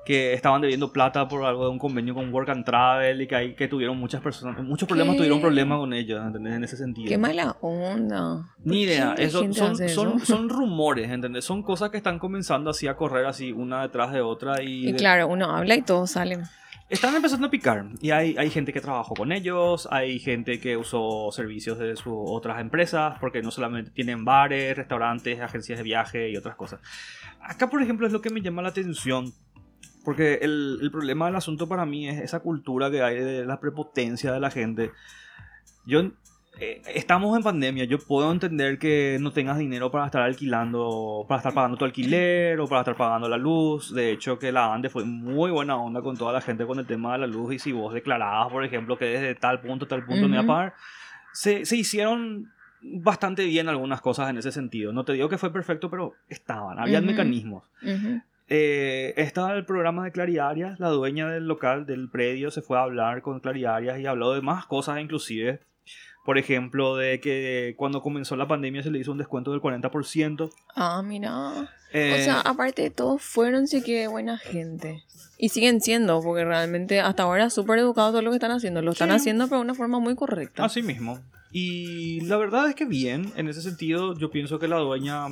que 0.09 0.33
estaban 0.33 0.59
debiendo 0.59 0.91
plata 0.91 1.27
por 1.27 1.45
algo 1.45 1.65
de 1.65 1.69
un 1.69 1.77
convenio 1.77 2.15
con 2.15 2.33
Work 2.33 2.49
and 2.49 2.65
Travel 2.65 3.21
y 3.21 3.27
que, 3.27 3.35
hay, 3.35 3.53
que 3.53 3.67
tuvieron 3.67 3.95
muchas 3.95 4.21
personas, 4.21 4.63
muchos 4.63 4.87
problemas 4.89 5.13
¿Qué? 5.13 5.17
tuvieron 5.19 5.39
problemas 5.39 5.77
con 5.77 5.93
ellos, 5.93 6.19
¿entendés? 6.25 6.53
En 6.55 6.63
ese 6.63 6.77
sentido. 6.77 7.07
Qué 7.07 7.19
mala 7.19 7.55
onda. 7.61 8.55
¿Por 8.57 8.65
Ni 8.73 8.81
idea, 8.81 9.13
eso- 9.19 9.41
son, 9.41 9.53
son, 9.53 9.83
eso? 9.83 10.17
son 10.25 10.49
rumores, 10.49 11.11
¿entendés? 11.11 11.45
Son 11.45 11.61
cosas 11.61 11.91
que 11.91 11.97
están 11.97 12.17
comenzando 12.17 12.71
así 12.71 12.87
a 12.87 12.95
correr 12.95 13.27
así 13.27 13.51
una 13.51 13.83
detrás 13.83 14.11
de 14.11 14.21
otra 14.21 14.63
y, 14.63 14.87
Y 14.87 14.91
de- 14.93 14.97
claro, 14.97 15.27
uno 15.27 15.55
habla 15.55 15.75
y 15.75 15.83
todos 15.83 16.09
salen. 16.09 16.41
están 16.89 17.13
empezando 17.15 17.45
a 17.45 17.51
picar. 17.51 17.85
Y 18.01 18.09
hay, 18.09 18.35
hay 18.39 18.49
gente 18.49 18.73
que 18.73 18.81
trabajó 18.81 19.13
con 19.13 19.31
ellos, 19.31 19.87
hay 19.91 20.17
gente 20.17 20.59
que 20.59 20.75
usó 20.75 21.29
servicios 21.31 21.77
de 21.77 21.95
sus 21.95 22.13
otras 22.15 22.59
empresas, 22.61 23.15
porque 23.19 23.43
no 23.43 23.51
solamente 23.51 23.91
tienen 23.91 24.25
bares, 24.25 24.75
restaurantes, 24.75 25.39
agencias 25.39 25.77
de 25.77 25.83
viaje 25.83 26.31
y 26.31 26.35
otras 26.35 26.55
cosas. 26.55 26.79
Acá, 27.41 27.69
por 27.69 27.79
ejemplo, 27.83 28.07
es 28.07 28.11
lo 28.13 28.21
que 28.21 28.31
me 28.31 28.41
llama 28.41 28.63
la 28.63 28.69
atención. 28.69 29.31
Porque 30.05 30.35
el, 30.41 30.79
el 30.81 30.91
problema 30.91 31.25
del 31.25 31.35
asunto 31.35 31.67
para 31.67 31.85
mí 31.85 32.07
es 32.07 32.19
esa 32.21 32.39
cultura 32.39 32.89
que 32.89 33.01
hay 33.01 33.19
de 33.19 33.45
la 33.45 33.59
prepotencia 33.59 34.31
de 34.31 34.39
la 34.39 34.49
gente. 34.49 34.91
Yo 35.85 36.11
eh, 36.59 36.81
estamos 36.93 37.37
en 37.37 37.43
pandemia, 37.43 37.85
yo 37.85 37.99
puedo 37.99 38.31
entender 38.31 38.79
que 38.79 39.17
no 39.19 39.31
tengas 39.31 39.57
dinero 39.57 39.91
para 39.91 40.05
estar 40.05 40.21
alquilando, 40.21 41.25
para 41.27 41.39
estar 41.39 41.53
pagando 41.53 41.77
tu 41.77 41.85
alquiler 41.85 42.59
o 42.59 42.67
para 42.67 42.81
estar 42.81 42.95
pagando 42.97 43.29
la 43.29 43.37
luz. 43.37 43.93
De 43.93 44.11
hecho, 44.11 44.39
que 44.39 44.51
la 44.51 44.73
ANDE 44.73 44.89
fue 44.89 45.05
muy 45.05 45.51
buena 45.51 45.75
onda 45.77 46.01
con 46.01 46.17
toda 46.17 46.33
la 46.33 46.41
gente 46.41 46.65
con 46.65 46.79
el 46.79 46.85
tema 46.85 47.13
de 47.13 47.19
la 47.19 47.27
luz. 47.27 47.53
Y 47.53 47.59
si 47.59 47.71
vos 47.71 47.93
declarabas, 47.93 48.51
por 48.51 48.63
ejemplo, 48.63 48.97
que 48.97 49.05
desde 49.05 49.35
tal 49.35 49.61
punto, 49.61 49.87
tal 49.87 50.05
punto 50.05 50.27
iba 50.27 50.37
a 50.37 50.41
Ujú. 50.41 50.47
pagar, 50.47 50.73
se, 51.33 51.65
se 51.65 51.75
hicieron 51.75 52.51
bastante 52.81 53.45
bien 53.45 53.67
algunas 53.67 54.01
cosas 54.01 54.29
en 54.29 54.37
ese 54.37 54.51
sentido. 54.51 54.91
No 54.93 55.03
te 55.05 55.13
digo 55.13 55.29
que 55.29 55.37
fue 55.37 55.51
perfecto, 55.51 55.89
pero 55.89 56.15
estaban, 56.29 56.79
habían 56.79 57.03
Ujú. 57.03 57.11
mecanismos. 57.11 57.63
Ujú. 57.81 58.21
Eh, 58.49 59.13
estaba 59.17 59.53
el 59.53 59.65
programa 59.65 60.03
de 60.05 60.11
Clariarias, 60.11 60.79
la 60.79 60.89
dueña 60.89 61.29
del 61.29 61.47
local, 61.47 61.85
del 61.85 62.09
predio, 62.09 62.49
se 62.51 62.61
fue 62.61 62.77
a 62.77 62.81
hablar 62.83 63.21
con 63.21 63.39
Clariarias 63.39 63.99
y 63.99 64.05
habló 64.07 64.33
de 64.33 64.41
más 64.41 64.65
cosas 64.65 64.99
inclusive. 64.99 65.59
Por 66.25 66.37
ejemplo, 66.37 66.95
de 66.95 67.19
que 67.19 67.73
cuando 67.77 68.01
comenzó 68.01 68.35
la 68.35 68.47
pandemia 68.47 68.83
se 68.83 68.91
le 68.91 68.99
hizo 68.99 69.11
un 69.11 69.17
descuento 69.17 69.51
del 69.51 69.61
40%. 69.61 70.49
Ah, 70.75 71.01
mira. 71.03 71.69
Eh, 71.93 72.17
O 72.19 72.23
sea, 72.23 72.41
aparte 72.41 72.83
de 72.83 72.89
todo, 72.91 73.17
fueron 73.17 73.67
sí 73.67 73.81
que 73.81 74.07
buena 74.07 74.37
gente. 74.37 75.03
Y 75.37 75.49
siguen 75.49 75.79
siendo, 75.81 76.21
porque 76.21 76.43
realmente 76.45 76.99
hasta 76.99 77.23
ahora 77.23 77.49
súper 77.49 77.79
educado 77.79 78.11
todo 78.11 78.21
lo 78.21 78.31
que 78.31 78.35
están 78.35 78.51
haciendo. 78.51 78.81
Lo 78.81 78.91
están 78.91 79.09
Sí. 79.09 79.15
haciendo 79.15 79.45
pero 79.47 79.57
de 79.59 79.63
una 79.65 79.73
forma 79.75 79.99
muy 79.99 80.15
correcta. 80.15 80.65
así 80.65 80.83
mismo. 80.83 81.19
Y 81.51 82.21
la 82.27 82.37
verdad 82.37 82.67
es 82.69 82.75
que 82.75 82.85
bien, 82.85 83.31
en 83.35 83.47
ese 83.47 83.61
sentido 83.63 84.15
yo 84.17 84.29
pienso 84.29 84.59
que 84.59 84.67
la 84.67 84.77
dueña... 84.77 85.25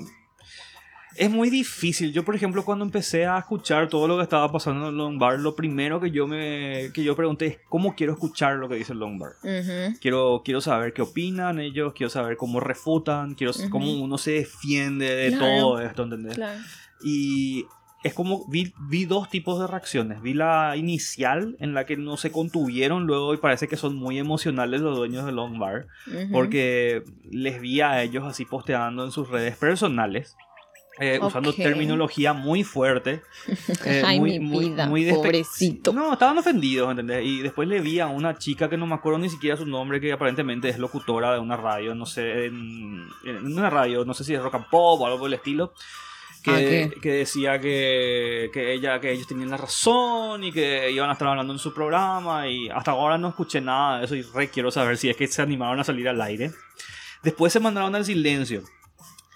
Es 1.17 1.31
muy 1.31 1.49
difícil. 1.49 2.13
Yo, 2.13 2.23
por 2.23 2.35
ejemplo, 2.35 2.63
cuando 2.63 2.85
empecé 2.85 3.25
a 3.25 3.39
escuchar 3.39 3.89
todo 3.89 4.07
lo 4.07 4.17
que 4.17 4.23
estaba 4.23 4.51
pasando 4.51 4.89
en 4.89 4.97
Long 4.97 5.17
Bar, 5.17 5.39
lo 5.39 5.55
primero 5.55 5.99
que 5.99 6.11
yo 6.11 6.27
me 6.27 6.91
que 6.93 7.03
yo 7.03 7.15
pregunté 7.15 7.45
es 7.47 7.57
cómo 7.69 7.95
quiero 7.95 8.13
escuchar 8.13 8.55
lo 8.57 8.69
que 8.69 8.75
dice 8.75 8.93
Long 8.93 9.17
Bar. 9.19 9.31
Ujú. 9.43 9.97
Quiero, 9.99 10.41
quiero 10.45 10.61
saber 10.61 10.93
qué 10.93 11.01
opinan 11.01 11.59
ellos, 11.59 11.93
quiero 11.93 12.09
saber 12.09 12.37
cómo 12.37 12.59
refutan, 12.59 13.33
quiero 13.35 13.51
Ujú. 13.51 13.69
cómo 13.69 13.91
uno 13.93 14.17
se 14.17 14.31
defiende 14.31 15.07
de 15.15 15.29
Claro. 15.35 15.59
todo 15.59 15.81
esto, 15.81 16.03
¿entendés? 16.03 16.35
Claro. 16.35 16.59
Y 17.03 17.65
es 18.03 18.13
como 18.13 18.47
vi, 18.47 18.73
vi 18.87 19.05
dos 19.05 19.27
tipos 19.29 19.59
de 19.59 19.65
reacciones. 19.65 20.21
Vi 20.21 20.33
la 20.35 20.75
inicial 20.77 21.55
en 21.59 21.73
la 21.73 21.85
que 21.87 21.97
no 21.97 22.17
se 22.17 22.31
contuvieron 22.31 23.07
luego 23.07 23.33
y 23.33 23.37
parece 23.37 23.67
que 23.67 23.75
son 23.75 23.95
muy 23.95 24.19
emocionales 24.19 24.81
los 24.81 24.95
dueños 24.95 25.25
de 25.25 25.31
Long 25.31 25.57
Bar, 25.57 25.87
Ujú. 26.07 26.31
porque 26.31 27.03
les 27.31 27.59
vi 27.59 27.81
a 27.81 28.03
ellos 28.03 28.23
así 28.23 28.45
posteando 28.45 29.03
en 29.03 29.11
sus 29.11 29.29
redes 29.29 29.57
personales. 29.57 30.35
Eh, 30.99 31.19
usando 31.21 31.53
terminología 31.53 32.33
muy 32.33 32.63
fuerte. 32.63 33.21
eh, 33.85 34.03
Ay, 34.05 34.19
muy, 34.19 34.39
mi 34.39 34.45
muy- 34.45 34.69
vida, 34.69 34.87
muy 34.87 35.11
pobrecito. 35.11 35.93
No, 35.93 36.13
estaban 36.13 36.37
ofendidos, 36.37 36.89
¿entendés? 36.89 37.25
Y 37.25 37.41
después 37.41 37.67
le 37.67 37.81
vi 37.81 37.99
a 37.99 38.07
una 38.07 38.37
chica 38.37 38.69
que 38.69 38.77
no 38.77 38.85
me 38.87 38.95
acuerdo 38.95 39.19
ni 39.19 39.29
siquiera 39.29 39.57
su 39.57 39.65
nombre, 39.65 39.99
que 40.01 40.11
aparentemente 40.11 40.69
es 40.69 40.77
locutora 40.79 41.33
de 41.33 41.39
una 41.39 41.55
radio, 41.57 41.93
no 41.95 42.05
sé, 42.05 42.45
en, 42.45 43.07
en 43.25 43.45
una 43.45 43.69
radio, 43.69 44.05
no 44.05 44.13
sé 44.13 44.23
si 44.23 44.33
es 44.33 44.41
rock 44.41 44.55
and 44.55 44.69
pop 44.69 45.01
o 45.01 45.05
algo 45.05 45.19
por 45.19 45.27
el 45.27 45.33
estilo. 45.35 45.73
Que, 46.43 46.89
Ah, 46.95 46.99
que 47.01 47.11
decía 47.11 47.59
que, 47.59 48.49
que 48.53 48.71
ella 48.73 49.01
que 49.01 49.11
ellos 49.11 49.27
tenían 49.27 49.49
la 49.49 49.57
razón 49.57 50.43
y 50.45 50.51
que 50.53 50.89
iban 50.91 51.09
a 51.09 51.13
estar 51.13 51.27
hablando 51.27 51.51
en 51.51 51.59
su 51.59 51.73
programa 51.73 52.47
y 52.47 52.69
hasta 52.69 52.91
ahora 52.91 53.17
no 53.17 53.27
escuché 53.29 53.59
nada 53.59 53.99
de 53.99 54.05
eso 54.05 54.15
y 54.15 54.21
re 54.21 54.47
quiero 54.49 54.71
saber 54.71 54.95
si 54.97 55.09
es 55.09 55.17
que 55.17 55.27
se 55.27 55.41
animaron 55.41 55.79
a 55.79 55.83
salir 55.83 56.07
al 56.07 56.21
aire. 56.21 56.51
Después 57.23 57.51
se 57.51 57.59
mandaron 57.59 57.93
al 57.95 58.05
silencio. 58.05 58.61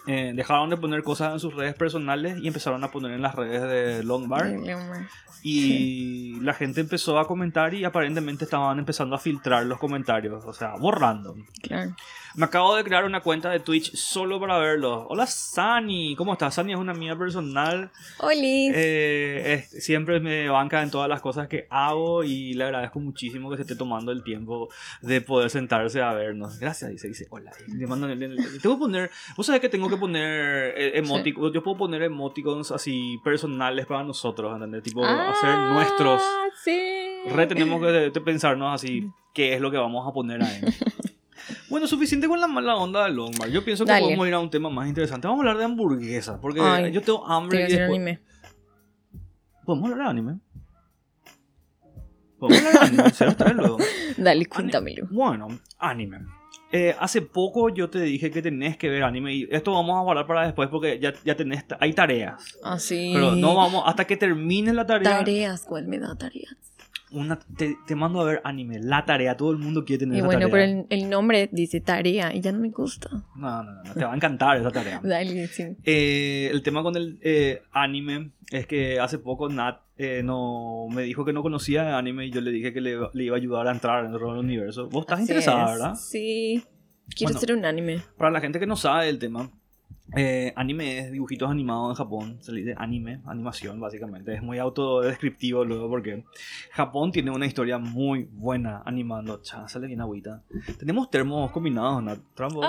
Eh, 0.08 0.34
dejaron 0.36 0.70
de 0.70 0.78
poner 0.78 1.04
cosas 1.04 1.34
en 1.34 1.40
sus 1.40 1.54
redes 1.54 1.76
personales 1.76 2.38
y 2.42 2.48
empezaron 2.48 2.84
a 2.84 2.92
poner 2.92 3.12
en 3.12 3.22
las 3.22 3.36
redes 3.36 3.62
de 3.62 4.04
Longbar. 4.04 4.48
Longbar. 4.48 5.08
Y 5.44 6.40
la 6.42 6.54
gente 6.54 6.82
empezó 6.82 7.20
a 7.20 7.28
comentar 7.28 7.74
y 7.74 7.84
aparentemente 7.84 8.46
estaban 8.46 8.78
empezando 8.78 9.16
a 9.16 9.20
filtrar 9.20 9.66
los 9.66 9.80
comentarios, 9.80 10.46
o 10.46 10.54
sea, 10.54 10.76
borrando. 10.76 11.36
Claro. 11.64 11.96
Me 12.36 12.46
acabo 12.46 12.76
de 12.78 12.84
crear 12.86 13.04
una 13.04 13.20
cuenta 13.20 13.50
de 13.50 13.60
Twitch 13.60 13.94
solo 13.94 14.40
para 14.40 14.58
verlos. 14.58 15.06
Hola 15.10 15.28
Sani, 15.28 16.16
¿cómo 16.16 16.32
estás? 16.32 16.56
Sani 16.56 16.72
es 16.72 16.78
una 16.80 16.94
amiga 16.94 17.18
personal. 17.18 17.92
Oli. 18.20 18.72
Eh, 18.74 19.68
es- 19.70 19.84
siempre 19.84 20.22
me 20.22 20.48
banca 20.48 20.82
en 20.82 20.90
todas 20.92 21.10
las 21.10 21.20
cosas 21.20 21.50
que 21.50 21.68
hago 21.70 22.24
y 22.24 22.54
le 22.54 22.64
agradezco 22.64 23.00
muchísimo 23.02 23.50
que 23.50 23.58
se 23.58 23.64
esté 23.64 23.76
tomando 23.76 24.14
el 24.14 24.24
tiempo 24.24 24.70
de 25.02 25.20
poder 25.20 25.50
sentarse 25.50 26.02
a 26.02 26.14
vernos. 26.14 26.58
Gracias, 26.58 26.90
dice, 26.92 27.10
dice, 27.10 27.28
hola. 27.32 27.52
Le 27.68 27.86
mando 27.86 28.08
el- 28.08 28.24
el- 28.24 28.40
el- 28.40 28.62
tengo 28.62 28.76
que 28.78 28.80
poner, 28.80 29.12
vos 29.36 29.46
sabés 29.46 29.60
que 29.60 29.68
tengo 29.70 29.90
que 29.90 29.98
poner 29.98 30.74
eh, 30.78 30.92
emoticons, 31.00 31.54
yo 31.54 31.62
puedo 31.62 31.78
poner 31.78 32.02
emoticons 32.04 32.72
así 32.72 33.20
personales 33.26 33.86
para 33.88 34.04
nosotros, 34.06 34.54
¿entendés? 34.54 34.84
Tipo, 34.84 35.04
hacer 35.04 35.54
nuestros. 35.74 36.22
Ah, 36.24 36.38
Sí. 36.64 36.80
Re 37.34 37.48
tenemos 37.48 37.82
que 37.82 37.88
de- 37.88 38.10
de 38.12 38.22
pensarnos 38.22 38.74
así, 38.74 39.10
qué 39.34 39.54
es 39.54 39.62
lo 39.62 39.70
que 39.72 39.78
vamos 39.78 40.08
a 40.08 40.14
poner 40.14 40.42
ahí. 40.44 40.62
Bueno, 41.72 41.88
suficiente 41.88 42.28
con 42.28 42.38
la 42.38 42.48
mala 42.48 42.76
onda 42.76 43.06
de 43.06 43.12
Longmar. 43.12 43.50
Yo 43.50 43.64
pienso 43.64 43.86
que 43.86 43.94
Dale. 43.94 44.04
podemos 44.04 44.28
ir 44.28 44.34
a 44.34 44.40
un 44.40 44.50
tema 44.50 44.70
más 44.70 44.90
interesante. 44.90 45.26
Vamos 45.26 45.40
a 45.40 45.48
hablar 45.48 45.58
de 45.58 45.64
hamburguesas, 45.64 46.38
porque 46.42 46.60
Ay, 46.62 46.92
yo 46.92 47.02
tengo 47.02 47.26
Te 47.26 47.34
hambre 47.34 47.60
y 47.60 47.62
después... 47.64 47.90
anime. 47.90 48.20
¿Podemos 49.66 49.90
hablar 49.90 50.08
de 50.08 50.12
anime? 50.12 50.40
¿Podemos 52.38 52.76
hablar 52.76 52.92
de 52.92 53.02
anime? 53.02 53.36
Trae 53.38 53.54
luego. 53.54 53.78
Dale, 54.18 54.46
cuéntamelo. 54.48 55.08
Bueno, 55.12 55.48
anime. 55.80 56.20
Eh, 56.74 56.94
hace 57.00 57.22
poco 57.22 57.70
yo 57.70 57.90
te 57.90 58.02
dije 58.02 58.32
que 58.32 58.42
tenés 58.42 58.76
que 58.76 58.90
ver 58.90 59.04
anime 59.04 59.34
y 59.34 59.48
esto 59.50 59.72
vamos 59.72 59.98
a 59.98 60.02
guardar 60.02 60.28
para 60.28 60.46
después 60.46 60.68
porque 60.68 61.00
ya, 61.00 61.14
ya 61.24 61.38
tenés, 61.38 61.64
hay 61.80 61.94
tareas. 61.94 62.60
Así. 62.66 63.12
Pero 63.14 63.34
no 63.36 63.56
vamos, 63.56 63.84
hasta 63.86 64.06
que 64.06 64.18
termine 64.18 64.74
la 64.74 64.86
tarea, 64.86 65.20
Tareas, 65.20 65.64
¿cuál 65.64 65.88
me 65.88 66.00
da 66.00 66.18
tareas? 66.18 66.56
Una, 67.12 67.38
te, 67.58 67.76
te 67.86 67.96
mando 67.96 68.22
a 68.22 68.26
ver 68.26 68.42
anime, 68.44 68.80
la 68.80 69.06
tarea, 69.06 69.36
todo 69.38 69.52
el 69.52 69.58
mundo 69.58 69.84
quiere 69.86 70.00
tener 70.00 70.16
Y 70.16 70.18
esa 70.20 70.26
bueno, 70.28 70.48
tarea. 70.50 70.52
pero 70.52 70.64
el, 70.64 70.86
el 71.04 71.10
nombre 71.10 71.50
dice 71.52 71.82
tarea 71.82 72.34
y 72.34 72.42
ya 72.42 72.52
no 72.52 72.60
me 72.60 72.70
gusta. 72.70 73.10
No, 73.36 73.64
no, 73.64 73.74
no, 73.74 73.84
no, 73.84 73.94
te 73.94 74.04
va 74.06 74.14
a 74.14 74.16
encantar 74.16 74.58
esa 74.58 74.72
tarea. 74.72 75.00
Dale, 75.04 75.48
sí. 75.48 75.64
Eh, 75.84 76.50
el 76.52 76.62
tema 76.64 76.84
con 76.84 76.96
el 76.96 77.20
eh, 77.22 77.62
anime 77.72 78.32
es 78.50 78.66
que 78.68 79.00
hace 79.00 79.18
poco 79.20 79.50
Nat 79.50 79.80
eh, 79.98 80.22
no, 80.24 80.88
me 80.90 81.04
dijo 81.04 81.24
que 81.26 81.34
no 81.34 81.42
conocía 81.44 81.98
anime 81.98 82.26
y 82.26 82.32
yo 82.32 82.42
le 82.42 82.52
dije 82.52 82.74
que 82.74 82.82
le, 82.82 82.98
le 83.14 83.24
iba 83.24 83.36
a 83.36 83.40
ayudar 83.40 83.68
a 83.68 83.72
entrar 83.72 84.04
dentro 84.04 84.32
del 84.32 84.40
universo. 84.44 84.90
Vos 84.90 85.02
estás 85.02 85.20
Así 85.20 85.24
interesada, 85.24 85.66
es. 85.66 85.72
¿verdad? 85.80 85.96
Sí. 85.96 86.64
Quiero 87.16 87.34
Bueno. 87.34 87.38
hacer 87.38 87.56
un 87.56 87.66
anime. 87.66 88.02
Para 88.18 88.32
la 88.32 88.40
gente 88.42 88.60
que 88.60 88.66
no 88.66 88.76
sabe 88.78 89.08
del 89.08 89.20
tema, 89.20 89.52
eh, 90.16 90.52
anime 90.56 91.00
es 91.00 91.12
dibujitos 91.12 91.50
animados 91.50 91.92
en 91.92 91.96
Japón. 91.96 92.38
Se 92.42 92.52
le 92.52 92.60
dice 92.62 92.76
anime, 92.78 93.22
animación 93.26 93.80
básicamente. 93.80 94.34
Es 94.34 94.42
muy 94.44 94.58
autodescriptivo 94.60 95.64
luego 95.66 95.90
porque 95.90 96.24
Japón 96.72 97.12
tiene 97.12 97.32
una 97.32 97.46
historia 97.46 97.78
muy 97.78 98.28
buena 98.32 98.82
animando. 98.86 99.42
Cha, 99.42 99.68
sale 99.68 99.88
bien 99.88 100.02
agüita. 100.02 100.44
Tenemos 100.80 101.10
termos 101.10 101.52
combinados, 101.52 102.04
Nat. 102.04 102.20
Trambo. 102.36 102.62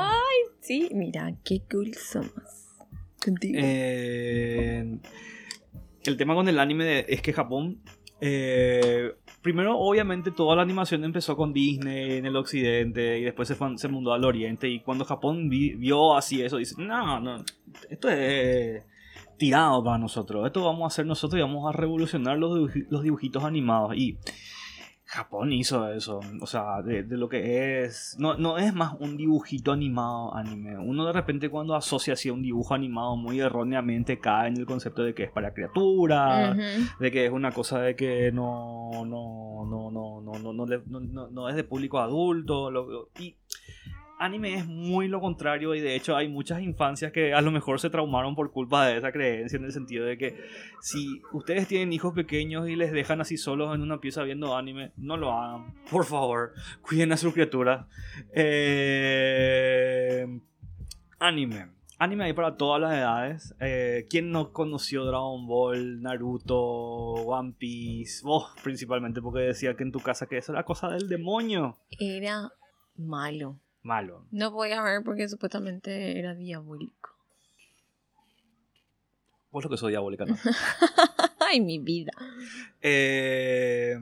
Sí, 0.61 0.89
mira, 0.93 1.35
qué 1.45 1.63
cool 1.71 1.93
somos. 1.95 2.31
Contigo. 3.25 3.59
Eh, 3.63 4.99
el 6.05 6.17
tema 6.17 6.35
con 6.35 6.49
el 6.49 6.59
anime 6.59 6.85
de- 6.85 7.07
es 7.09 7.23
que 7.23 7.33
Japón. 7.33 7.81
eh, 8.21 9.13
primero, 9.43 9.79
obviamente, 9.79 10.31
toda 10.31 10.57
la 10.57 10.63
animación 10.63 11.05
empezó 11.05 11.37
con 11.37 11.53
Disney 11.53 12.19
en 12.19 12.27
el 12.27 12.37
occidente 12.37 13.19
y 13.19 13.23
después 13.25 13.49
se, 13.49 13.55
fue- 13.55 13.75
mudó 13.89 14.13
al 14.15 14.25
oriente. 14.25 14.69
Y 14.69 14.81
cuando 14.81 15.05
Japón 15.05 15.49
vi- 15.49 15.75
vio 15.75 16.17
así 16.17 16.41
eso, 16.43 16.57
dice: 16.59 16.75
No, 16.79 17.21
no, 17.21 17.45
esto 17.91 18.09
es 18.09 18.83
tirado 19.39 19.83
para 19.83 19.99
nosotros. 19.99 20.47
Esto 20.47 20.65
vamos 20.65 20.85
a 20.85 20.87
hacer 20.87 21.05
nosotros 21.07 21.39
y 21.39 21.43
vamos 21.43 21.69
a 21.69 21.77
revolucionar 21.77 22.39
los, 22.39 22.71
los 22.89 23.03
dibujitos 23.03 23.43
animados. 23.45 23.97
Y 23.97 24.17
Japón 25.15 25.53
hizo 25.53 25.93
eso, 25.93 26.21
o 26.41 26.47
sea, 26.47 26.81
de, 26.81 27.03
de 27.03 27.17
lo 27.19 27.29
que 27.29 27.85
es. 27.85 28.17
No, 28.19 28.35
no 28.39 28.57
es 28.57 28.73
más 28.73 28.95
un 28.99 29.19
dibujito 29.19 29.71
animado 29.73 30.35
anime. 30.35 30.79
Uno 30.79 31.05
de 31.05 31.13
repente, 31.13 31.51
cuando 31.51 31.75
asocia 31.75 32.15
así 32.15 32.31
a 32.31 32.33
un 32.33 32.41
dibujo 32.43 32.73
animado, 32.73 33.15
muy 33.17 33.39
erróneamente 33.39 34.19
cae 34.19 34.49
en 34.49 34.57
el 34.57 34.65
concepto 34.65 35.03
de 35.03 35.15
que 35.15 35.25
es 35.25 35.31
para 35.31 35.53
criaturas, 35.53 36.57
de 36.99 37.11
que 37.11 37.27
es 37.27 37.31
una 37.31 37.53
cosa 37.53 37.79
de 37.81 37.95
que 37.95 38.33
no, 38.33 38.91
no, 39.05 39.67
no, 39.67 39.91
no, 39.91 40.21
no, 40.23 40.39
no, 40.39 40.53
no, 40.55 40.67
no- 40.67 41.01
no- 41.01 41.29
no 41.29 41.49
es 41.51 41.57
de 41.57 41.65
público 41.65 41.99
adulto. 42.01 42.71
lo- 42.71 43.11
y 43.21 43.37
anime 44.23 44.55
es 44.55 44.67
muy 44.67 45.09
lo 45.09 45.21
contrario, 45.21 45.75
y 45.75 45.81
de 45.81 45.97
hecho, 45.97 46.17
hay 46.17 46.29
muchas 46.29 46.63
infancias 46.63 47.11
que 47.13 47.35
a 47.35 47.41
lo 47.41 47.51
mejor 47.51 47.81
se 47.81 47.91
traumaron 47.91 48.35
por 48.35 48.53
culpa 48.53 48.87
de 48.87 48.99
esa 48.99 49.11
creencia, 49.11 49.57
en 49.57 49.65
el 49.65 49.73
sentido 49.73 50.07
de 50.07 50.17
que 50.17 50.37
si 50.81 51.21
ustedes 51.33 51.67
tienen 51.67 51.93
hijos 51.93 52.15
pequeños 52.15 52.69
y 52.69 52.77
les 52.77 52.93
dejan 52.93 53.21
así 53.21 53.37
solos 53.37 53.75
en 53.75 53.83
una 53.83 54.01
pieza 54.01 54.23
viendo 54.23 54.57
anime, 54.57 54.93
no 54.97 55.17
lo 55.17 55.33
hagan. 55.33 55.75
Por 55.91 56.05
favor, 56.05 56.53
cuiden 56.83 57.13
a 57.13 57.17
sus 57.17 57.33
criaturas. 57.33 57.87
Eh, 58.35 60.27
anime. 61.19 61.73
Anime 61.99 62.25
hay 62.25 62.33
para 62.33 62.57
todas 62.57 62.81
las 62.81 62.95
edades. 62.95 63.55
Eh, 63.61 64.07
¿Quién 64.11 64.33
no 64.33 64.53
conoció 64.53 65.05
Dragon 65.05 65.47
Ball, 65.47 66.01
Naruto, 66.03 66.61
One 66.61 67.55
Piece? 67.57 68.25
Vos 68.25 68.53
principalmente, 68.63 69.21
porque 69.23 69.41
decía 69.41 69.75
que 69.75 69.85
en 69.85 69.93
tu 69.93 70.01
casa 70.01 70.27
que 70.27 70.39
eso 70.39 70.53
era 70.53 70.65
cosa 70.65 70.89
del 70.89 71.09
demonio. 71.09 71.79
Era 72.01 72.51
malo. 72.97 73.61
Malo. 73.83 74.25
No 74.31 74.51
voy 74.51 74.73
a 74.73 74.83
ver 74.83 75.03
porque 75.03 75.29
supuestamente 75.29 76.19
era 76.19 76.35
diabólico. 76.35 77.11
Vos 79.51 79.65
lo 79.65 79.71
que 79.71 79.77
sos 79.77 79.91
diabólica, 79.91 80.25
¿no? 80.25 80.37
Ay, 81.41 81.61
mi 81.61 81.79
vida. 81.79 82.13
Eh, 82.81 83.99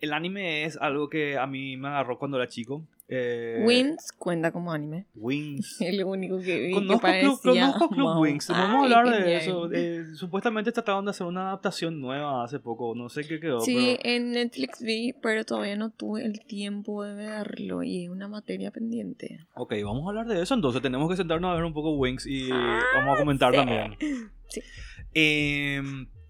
el 0.00 0.12
anime 0.12 0.64
es 0.64 0.76
algo 0.78 1.08
que 1.08 1.36
a 1.36 1.46
mí 1.46 1.76
me 1.76 1.88
agarró 1.88 2.18
cuando 2.18 2.38
era 2.38 2.48
chico. 2.48 2.86
Eh, 3.06 3.62
Wings 3.66 4.12
cuenta 4.16 4.50
como 4.50 4.72
anime. 4.72 5.06
Wings. 5.14 5.76
Es 5.80 5.94
lo 5.94 6.08
único 6.08 6.38
que 6.38 6.58
vi 6.58 6.72
Conozco 6.72 7.06
que 7.06 7.20
Club, 7.20 7.38
parecía. 7.42 7.66
conozco 7.66 7.88
Club 7.90 8.06
wow. 8.14 8.22
Wings. 8.22 8.48
Vamos 8.48 8.90
a 8.92 8.96
hablar 8.98 9.24
de 9.24 9.36
eso. 9.36 9.70
Eh, 9.72 10.04
supuestamente 10.14 10.72
trataron 10.72 11.04
de 11.04 11.10
hacer 11.10 11.26
una 11.26 11.48
adaptación 11.48 12.00
nueva 12.00 12.44
hace 12.44 12.60
poco. 12.60 12.94
No 12.94 13.08
sé 13.10 13.26
qué 13.26 13.40
quedó. 13.40 13.60
Sí, 13.60 13.96
pero- 14.02 14.14
en 14.14 14.32
Netflix 14.32 14.80
vi, 14.80 15.12
pero 15.20 15.44
todavía 15.44 15.76
no 15.76 15.90
tuve 15.90 16.24
el 16.24 16.40
tiempo 16.46 17.04
de 17.04 17.14
verlo 17.14 17.82
y 17.82 18.04
es 18.04 18.10
una 18.10 18.26
materia 18.28 18.70
pendiente. 18.70 19.40
Ok, 19.54 19.74
vamos 19.84 20.06
a 20.06 20.08
hablar 20.08 20.26
de 20.26 20.40
eso 20.42 20.54
entonces. 20.54 20.80
Tenemos 20.80 21.10
que 21.10 21.16
sentarnos 21.16 21.50
a 21.50 21.54
ver 21.54 21.64
un 21.64 21.74
poco 21.74 21.94
Wings 21.96 22.26
y 22.26 22.48
vamos 22.50 23.16
a 23.16 23.20
comentar 23.20 23.50
sí. 23.52 23.56
también. 23.56 23.96
Sí. 24.46 24.60
Eh, 25.14 25.80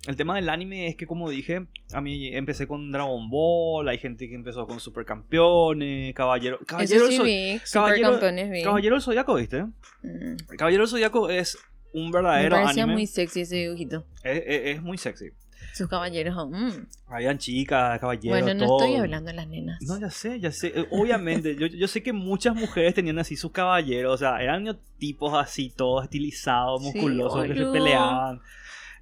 el 0.07 0.17
tema 0.17 0.37
del 0.37 0.49
anime 0.49 0.87
es 0.89 0.97
que, 0.97 1.07
como 1.07 1.31
dije, 1.31 1.67
a 1.93 2.01
mí 2.01 2.29
empecé 2.35 2.67
con 2.67 2.93
Dragon 2.93 3.31
Ball. 3.31 3.89
Hay 3.89 3.99
gente 3.99 4.29
que 4.29 4.35
empezó 4.35 4.67
con 4.67 4.79
Supercampeones, 4.81 6.15
Caballero. 6.15 6.59
Caballero, 6.67 7.07
sí 7.09 7.19
vi, 7.23 7.61
Caballero-. 7.73 8.19
Caballero 8.65 8.95
del 8.97 9.03
Zodíaco, 9.03 9.35
¿viste? 9.35 9.63
Mm. 10.03 10.37
Caballero 10.59 10.83
del 10.83 10.91
Zodíaco 10.91 11.31
es 11.31 11.59
un 11.93 12.07
Me 12.07 12.13
verdadero 12.13 12.57
parecía 12.57 12.83
anime. 12.83 12.95
muy 12.97 13.07
sexy 13.07 13.41
ese 13.43 13.57
dibujito. 13.57 14.05
Es, 14.23 14.43
es- 14.47 14.77
es 14.77 14.83
muy 14.83 14.99
sexy. 14.99 15.27
Sus 15.73 15.89
caballeros. 15.89 16.37
oh, 16.37 16.47
mm. 16.49 16.87
Habían 17.09 17.39
chicas, 17.39 17.99
caballeros. 17.99 18.41
Bueno, 18.43 18.55
no 18.61 18.67
todo. 18.67 18.85
estoy 18.85 18.97
hablando 19.01 19.31
de 19.31 19.37
las 19.37 19.49
nenas. 19.49 19.79
No, 19.83 19.99
ya 19.99 20.11
sé, 20.11 20.39
ya 20.39 20.53
sé. 20.53 20.69
Eh, 20.69 20.87
Obviamente, 20.91 21.57
yo, 21.57 21.67
yo 21.67 21.89
sé 21.89 22.03
que 22.03 22.13
muchas 22.13 22.55
mujeres 22.55 22.95
tenían 22.95 23.19
así 23.19 23.35
sus 23.37 23.51
caballeros. 23.51 24.15
O 24.15 24.17
sea, 24.19 24.41
eran 24.43 24.79
tipos 24.99 25.33
así, 25.35 25.73
todos 25.75 26.05
estilizados, 26.05 26.83
Sí, 26.83 26.93
musculosos, 26.93 27.47
que 27.47 27.55
se 27.55 27.65
peleaban. 27.73 28.41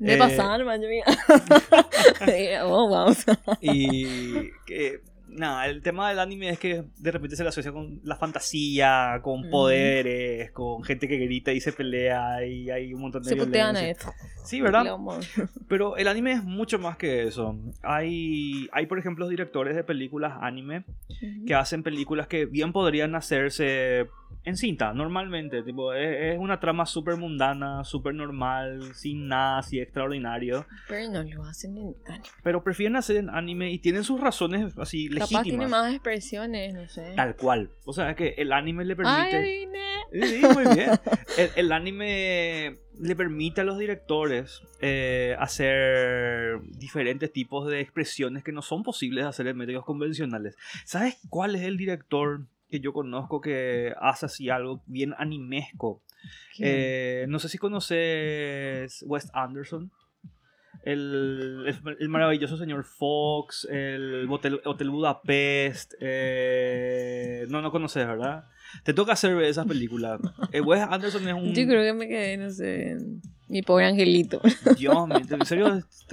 Me 0.03 0.15
Eh, 0.15 0.19
pasaban, 0.19 0.65
man, 0.65 0.83
yo 0.83 0.89
mira. 0.89 1.05
oh, 2.65 2.89
wow. 2.89 3.15
Y 3.61 4.51
que, 4.67 5.01
nada, 5.29 5.67
el 5.67 5.81
tema 5.83 6.09
del 6.09 6.19
anime 6.19 6.51
es 6.51 6.59
que 6.59 6.85
de 6.99 7.11
repente 7.11 7.37
se 7.37 7.43
le 7.43 7.51
asocia 7.51 7.73
con 7.73 8.01
la 8.05 8.17
fantasía, 8.17 9.21
con 9.23 9.49
poderes, 9.49 10.51
con 10.51 10.83
gente 10.83 11.07
que 11.09 11.19
grita 11.19 11.53
y 11.53 11.61
se 11.61 11.73
pelea 11.73 12.45
y 12.45 12.71
hay 12.71 12.93
un 12.95 13.03
montón 13.03 13.23
de 13.23 13.29
Se 13.31 13.37
putean 13.37 13.77
a. 13.77 13.81
Sí, 14.45 14.61
¿verdad? 14.61 14.85
Pero 15.69 15.97
el 15.97 16.09
anime 16.09 16.33
es 16.33 16.43
mucho 16.43 16.79
más 16.81 16.97
que 16.97 17.23
eso. 17.29 17.57
Hay, 17.83 18.69
hay 18.73 18.87
por 18.87 18.99
ejemplo, 18.99 19.29
directores 19.29 19.77
de 19.77 19.85
películas 19.85 20.35
anime 20.41 20.85
que 21.47 21.55
hacen 21.55 21.83
películas 21.85 22.27
que 22.27 22.47
bien 22.47 22.73
podrían 22.73 23.15
hacerse 23.15 24.09
en 24.45 24.57
cinta, 24.57 24.93
normalmente. 24.93 25.63
Tipo, 25.63 25.93
es, 25.95 26.35
es 26.35 26.39
una 26.39 26.61
trama 26.61 26.87
súper 26.87 27.17
mundana, 27.17 27.85
súper 27.85 28.15
normal, 28.15 28.95
sin 28.95 29.29
nada 29.29 29.59
así 29.59 29.81
extraordinario. 29.81 30.67
Pero 30.89 31.11
no 31.11 31.23
lo 31.23 31.45
hacen 31.45 31.77
en 31.79 31.95
anime. 32.07 32.29
Pero 32.43 32.63
prefieren 32.65 32.97
hacer 32.97 33.17
en 33.17 33.31
anime 33.31 33.71
y 33.71 33.79
tienen 33.79 34.05
sus 34.05 34.21
razones 34.21 34.77
así 34.79 35.09
Capaz 35.09 35.29
tiene 35.29 35.45
legítimas. 35.45 35.71
más 35.71 35.93
expresiones, 35.93 36.75
no 36.75 36.89
sé. 36.89 37.13
Tal 37.17 37.37
cual. 37.37 37.71
O 37.85 37.93
sea, 37.93 38.11
es 38.11 38.17
que 38.17 38.35
el 38.39 38.53
anime 38.53 38.85
le 38.85 38.93
Ay, 38.93 38.97
permite... 38.97 39.37
adiviné. 39.37 39.83
Sí, 40.13 40.43
muy 40.55 40.75
bien. 40.75 40.91
El, 41.39 41.51
el 41.57 41.73
anime 41.73 42.79
le 43.01 43.17
permite 43.17 43.63
a 43.63 43.65
los 43.65 43.79
directores 43.79 44.63
eh, 44.81 45.35
hacer 45.39 46.61
diferentes 46.79 47.33
tipos 47.33 47.67
de 47.69 47.81
expresiones 47.81 48.45
que 48.45 48.53
no 48.53 48.61
son 48.63 48.83
posibles 48.83 49.25
de 49.25 49.29
hacer 49.31 49.47
en 49.47 49.57
medios 49.57 49.85
convencionales. 49.85 50.57
¿Sabes 50.85 51.19
cuál 51.31 51.57
es 51.57 51.63
el 51.63 51.77
director 51.79 52.43
que 52.73 52.81
yo 52.81 52.93
conozco 52.93 53.41
que 53.41 53.93
hace 54.01 54.27
así 54.27 54.49
algo 54.49 54.83
bien 54.87 55.15
animesco? 55.19 56.03
Eh, 56.59 57.27
no 57.29 57.39
sé 57.39 57.49
si 57.49 57.59
conoces 57.59 59.05
Wes 59.07 59.31
Anderson. 59.35 59.93
El, 60.85 61.65
el, 61.67 61.97
el 62.01 62.09
maravilloso 62.09 62.57
señor 62.57 62.83
Fox, 62.85 63.69
el 63.71 64.27
Hotel, 64.29 64.61
Hotel 64.65 64.91
Budapest. 64.91 65.95
eh, 66.01 67.47
no, 67.49 67.61
no 67.63 67.71
conoces, 67.71 68.07
¿verdad? 68.07 68.47
Te 68.83 68.95
toca 68.95 69.13
hacer 69.13 69.37
esas 69.43 69.67
películas. 69.67 70.19
Eh, 70.51 70.61
Wes 70.61 70.81
Anderson 70.81 71.29
es 71.29 71.35
un. 71.35 71.55
Yo 71.55 71.67
creo 71.67 71.85
que 71.85 71.93
me 71.93 72.09
quedé, 72.09 72.37
no 72.39 72.51
sé, 72.51 72.97
mi 73.49 73.63
pobre 73.63 73.85
angelito. 73.87 74.41
Dios 74.79 75.09
mío, 75.09 75.19
en 75.31 75.47
serio 75.47 75.75
es 75.75 76.07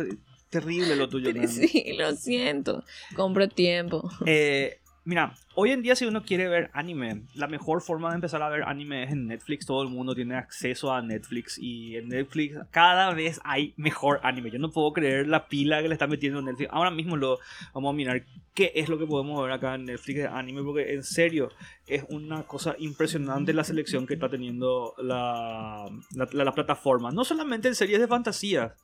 terrible 0.49 0.95
lo 0.95 1.07
tuyo. 1.07 1.31
sí, 1.47 1.95
lo 1.97 2.11
siento. 2.15 2.83
Compro 3.15 3.47
tiempo. 3.47 4.09
Eh, 4.25 4.79
mira, 5.09 5.33
hoy 5.55 5.71
en 5.71 5.81
día 5.81 5.95
si 5.95 6.05
uno 6.05 6.21
quiere 6.23 6.47
ver 6.47 6.69
anime, 6.73 7.23
la 7.33 7.47
mejor 7.47 7.81
forma 7.81 8.09
de 8.09 8.15
empezar 8.15 8.41
a 8.43 8.49
ver 8.49 8.61
anime 8.63 9.03
es 9.03 9.11
en 9.11 9.25
Netflix. 9.25 9.65
Todo 9.65 9.81
el 9.81 9.89
mundo 9.89 10.13
tiene 10.13 10.35
acceso 10.35 10.93
a 10.93 11.01
Netflix 11.01 11.57
y 11.57 11.95
en 11.97 12.09
Netflix 12.09 12.57
cada 12.69 13.11
vez 13.13 13.41
hay 13.43 13.73
mejor 13.75 14.19
anime. 14.23 14.51
Yo 14.51 14.59
no 14.59 14.69
puedo 14.69 14.93
creer 14.93 15.27
la 15.27 15.47
pila 15.47 15.81
que 15.81 15.87
le 15.87 15.95
está 15.95 16.05
metiendo 16.07 16.41
Netflix. 16.41 16.69
Ahora 16.71 16.91
mismo 16.91 17.17
lo 17.17 17.39
vamos 17.73 17.91
a 17.91 17.95
mirar 17.97 18.23
qué 18.53 18.71
es 18.75 18.87
lo 18.89 18.99
que 18.99 19.05
podemos 19.07 19.41
ver 19.41 19.51
acá 19.51 19.75
en 19.75 19.85
Netflix 19.85 20.19
de 20.19 20.27
anime 20.27 20.61
porque 20.63 20.93
en 20.93 21.03
serio 21.03 21.49
es 21.87 22.03
una 22.09 22.43
cosa 22.43 22.75
impresionante 22.77 23.53
la 23.53 23.63
selección 23.63 24.05
que 24.05 24.13
está 24.13 24.29
teniendo 24.29 24.93
la, 24.99 25.85
la, 26.13 26.27
la- 26.31 26.43
la 26.45 26.51
plataforma. 26.53 27.09
No 27.11 27.23
solamente 27.25 27.67
en 27.67 27.73
series 27.75 27.99
de 27.99 28.07
fantasía. 28.07 28.75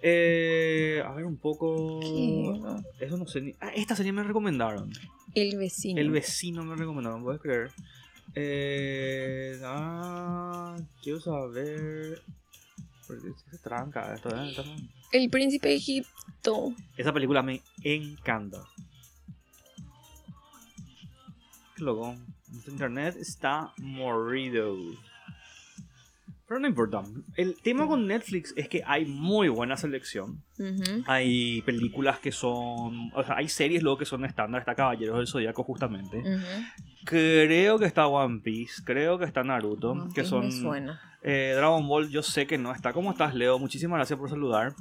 Eh, 0.00 1.02
a 1.04 1.12
ver 1.12 1.24
un 1.26 1.36
poco... 1.36 2.00
¿Qué? 2.00 3.04
Eso 3.04 3.16
no 3.18 3.26
sé 3.26 3.40
ni... 3.42 3.54
Ah, 3.60 3.70
esta 3.74 3.94
serie 3.96 4.12
me 4.12 4.22
recomendaron. 4.22 4.90
El 5.36 5.58
vecino. 5.58 6.00
El 6.00 6.10
vecino 6.10 6.64
me 6.64 6.74
recomendaron, 6.76 7.22
¿puedes 7.22 7.42
creer? 7.42 7.70
Eh, 8.34 9.60
ah, 9.64 10.76
quiero 11.02 11.20
saber... 11.20 12.22
¿Por 13.06 13.22
qué 13.22 13.28
se 13.50 13.58
tranca 13.58 14.14
esto? 14.14 14.30
eh? 14.34 14.54
El 15.12 15.28
príncipe 15.28 15.68
de 15.68 15.74
Egipto. 15.76 16.72
Esa 16.96 17.12
película 17.12 17.42
me 17.42 17.60
encanta. 17.84 18.64
Qué 21.76 21.84
loco. 21.84 22.16
Nuestro 22.48 22.72
internet 22.72 23.16
está 23.16 23.74
morido. 23.76 24.74
Pero 26.48 26.60
no 26.60 26.68
importa. 26.68 27.02
El 27.36 27.56
tema 27.60 27.88
con 27.88 28.06
Netflix 28.06 28.54
es 28.56 28.68
que 28.68 28.82
hay 28.86 29.04
muy 29.04 29.48
buena 29.48 29.76
selección. 29.76 30.42
Hay 31.06 31.62
películas 31.62 32.20
que 32.20 32.30
son. 32.30 33.10
O 33.14 33.24
sea, 33.24 33.36
hay 33.36 33.48
series 33.48 33.82
luego 33.82 33.98
que 33.98 34.04
son 34.04 34.24
estándar. 34.24 34.60
Está 34.60 34.74
Caballeros 34.76 35.18
del 35.18 35.26
Zodíaco, 35.26 35.64
justamente. 35.64 36.22
Creo 37.04 37.78
que 37.78 37.86
está 37.86 38.06
One 38.06 38.40
Piece. 38.44 38.82
Creo 38.84 39.18
que 39.18 39.24
está 39.24 39.42
Naruto. 39.42 40.08
Que 40.14 40.24
son. 40.24 40.50
Eh, 41.28 41.54
Dragon 41.56 41.88
Ball, 41.88 42.08
yo 42.08 42.22
sé 42.22 42.46
que 42.46 42.56
no 42.56 42.70
está. 42.72 42.92
¿Cómo 42.92 43.10
estás, 43.10 43.34
Leo? 43.34 43.58
Muchísimas 43.58 43.98
gracias 43.98 44.16
por 44.16 44.30
saludar. 44.30 44.74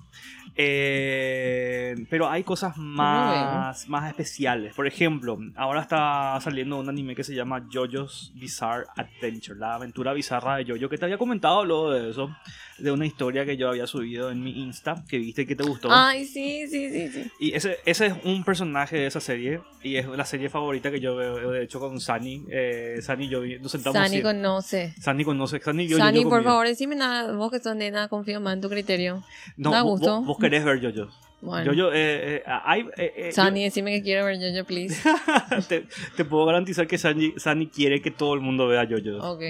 Eh, 0.58 1.96
pero 2.10 2.30
hay 2.30 2.44
cosas 2.44 2.78
más, 2.78 3.88
más 3.90 4.08
especiales. 4.10 4.74
Por 4.74 4.88
ejemplo, 4.88 5.38
ahora 5.56 5.82
está 5.82 6.40
saliendo 6.42 6.78
un 6.80 6.88
anime 6.90 7.16
que 7.16 7.24
se 7.24 7.36
llama 7.36 7.68
JoJo's 7.72 8.32
Bizarre 8.36 8.86
Adventure, 8.96 9.60
la 9.60 9.76
aventura 9.76 10.14
bizarra 10.14 10.58
de 10.58 10.66
JoJo, 10.66 10.90
que 10.90 10.98
te 10.98 11.06
había 11.06 11.18
comentado 11.18 11.66
luego 11.66 11.92
de 11.92 12.10
eso, 12.10 12.36
de 12.78 12.92
una 12.92 13.06
historia 13.06 13.46
que 13.46 13.58
yo 13.58 13.70
había 13.70 13.88
subido 13.88 14.32
en 14.32 14.44
mi 14.44 14.52
Insta, 14.62 15.04
que 15.08 15.18
viste 15.18 15.44
y 15.44 15.46
que 15.46 15.56
te 15.56 15.64
gustó. 15.64 15.90
Ay, 15.92 16.26
sí, 16.26 16.68
sí, 16.68 16.90
sí, 16.90 17.10
sí. 17.10 17.32
Y 17.40 17.54
ese, 17.54 17.78
ese 17.86 18.08
es 18.08 18.14
un 18.24 18.44
personaje 18.44 18.98
de 18.98 19.08
esa 19.08 19.20
serie, 19.20 19.62
y 19.82 19.98
es 19.98 20.08
la 20.08 20.26
serie 20.26 20.50
favorita 20.50 20.92
que 20.92 21.00
yo 21.00 21.16
veo, 21.16 21.52
de 21.52 21.64
hecho, 21.64 21.80
con 21.80 22.00
Sunny. 22.00 22.46
Eh, 22.50 23.00
Sunny 23.02 23.26
y 23.26 23.30
yo 23.30 23.42
nos 23.62 23.72
sentamos... 23.72 23.98
Sani 23.98 24.22
conoce. 24.22 24.94
Sunny 25.02 25.24
conoce, 25.24 25.60
yo, 25.60 25.98
Sani, 25.98 26.20
yo 26.20 26.24
por 26.24 26.32
conmigo. 26.32 26.50
favor, 26.50 26.68
decime 26.68 26.96
nada. 26.96 27.34
Vos 27.36 27.52
que 27.52 27.60
sos 27.60 27.76
nena, 27.76 28.08
confío 28.08 28.40
más 28.42 28.56
en 28.56 28.62
tu 28.62 28.70
criterio. 28.70 29.24
No, 29.58 29.72
Da 29.72 29.82
gusto. 29.82 30.18
Vos, 30.18 30.26
vos 30.26 30.38
querés 30.50 30.66
ver 30.66 30.82
Jojo. 30.82 31.12
Bueno. 31.42 31.72
Jojo, 31.72 31.92
eh, 31.94 32.38
eh, 32.38 32.44
hay, 32.46 32.82
eh, 32.98 33.14
eh, 33.16 33.32
Sani, 33.32 33.64
decime 33.64 33.92
que 33.92 34.02
quiero 34.02 34.26
ver 34.26 34.38
Jojo, 34.38 34.66
please. 34.66 35.02
te, 35.68 35.88
te 36.16 36.26
puedo 36.26 36.46
garantizar 36.46 36.88
que 36.88 36.98
Sani, 36.98 37.34
Sani 37.38 37.68
quiere 37.68 38.02
que 38.02 38.12
todo 38.12 38.34
el 38.34 38.42
mundo 38.42 38.68
vea 38.68 38.88
Jojo. 38.90 39.32
Ok. 39.32 39.42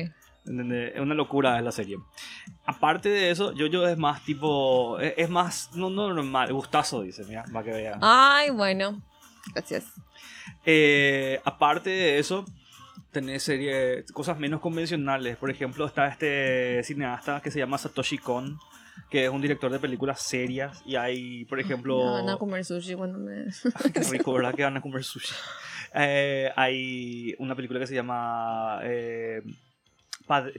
Es 0.45 0.99
una 0.99 1.15
locura 1.15 1.58
es 1.58 1.63
la 1.63 1.71
serie. 1.71 1.97
Aparte 2.65 3.10
de 3.10 3.31
eso, 3.31 3.53
Jojo 3.58 3.88
es 3.88 3.97
más 3.97 4.23
tipo. 4.23 4.99
Es, 4.99 5.13
es 5.17 5.29
más. 5.29 5.71
No, 5.73 5.89
no 5.89 6.13
normal. 6.13 6.53
Gustazo, 6.53 7.01
dice, 7.01 7.23
mira, 7.27 7.43
para 7.51 7.65
que 7.65 7.71
vea. 7.71 7.97
Ay, 8.01 8.51
bueno. 8.51 9.01
Gracias. 9.53 9.86
Eh, 10.65 11.39
aparte 11.43 11.89
de 11.89 12.19
eso, 12.19 12.45
tenés 13.12 13.43
series, 13.43 14.12
cosas 14.12 14.38
menos 14.38 14.62
convencionales. 14.62 15.38
Por 15.38 15.49
ejemplo, 15.49 15.86
está 15.86 16.08
este 16.08 16.84
cineasta 16.84 17.41
que 17.41 17.49
se 17.49 17.60
llama 17.60 17.77
Satoshi 17.77 18.17
Kon, 18.19 18.60
que 19.09 19.25
es 19.25 19.29
un 19.29 19.41
director 19.41 19.71
de 19.71 19.79
películas 19.79 20.21
serias. 20.21 20.81
Y 20.85 20.95
hay, 20.95 21.45
por 21.45 21.59
ejemplo. 21.59 21.97
Van 22.13 22.29
a 22.29 22.37
comer 22.37 22.65
sushi 22.65 22.95
cuando 22.95 23.19
me. 23.19 23.45
Qué 23.93 23.99
rico, 24.11 24.33
¿verdad? 24.33 24.53
Que 24.53 24.63
van 24.63 24.77
a 24.77 24.81
comer 24.81 25.03
sushi. 25.03 25.33
Eh, 25.93 26.51
hay 26.55 27.35
una 27.39 27.55
película 27.55 27.79
que 27.79 27.87
se 27.87 27.95
llama 27.95 28.79
eh, 28.83 29.41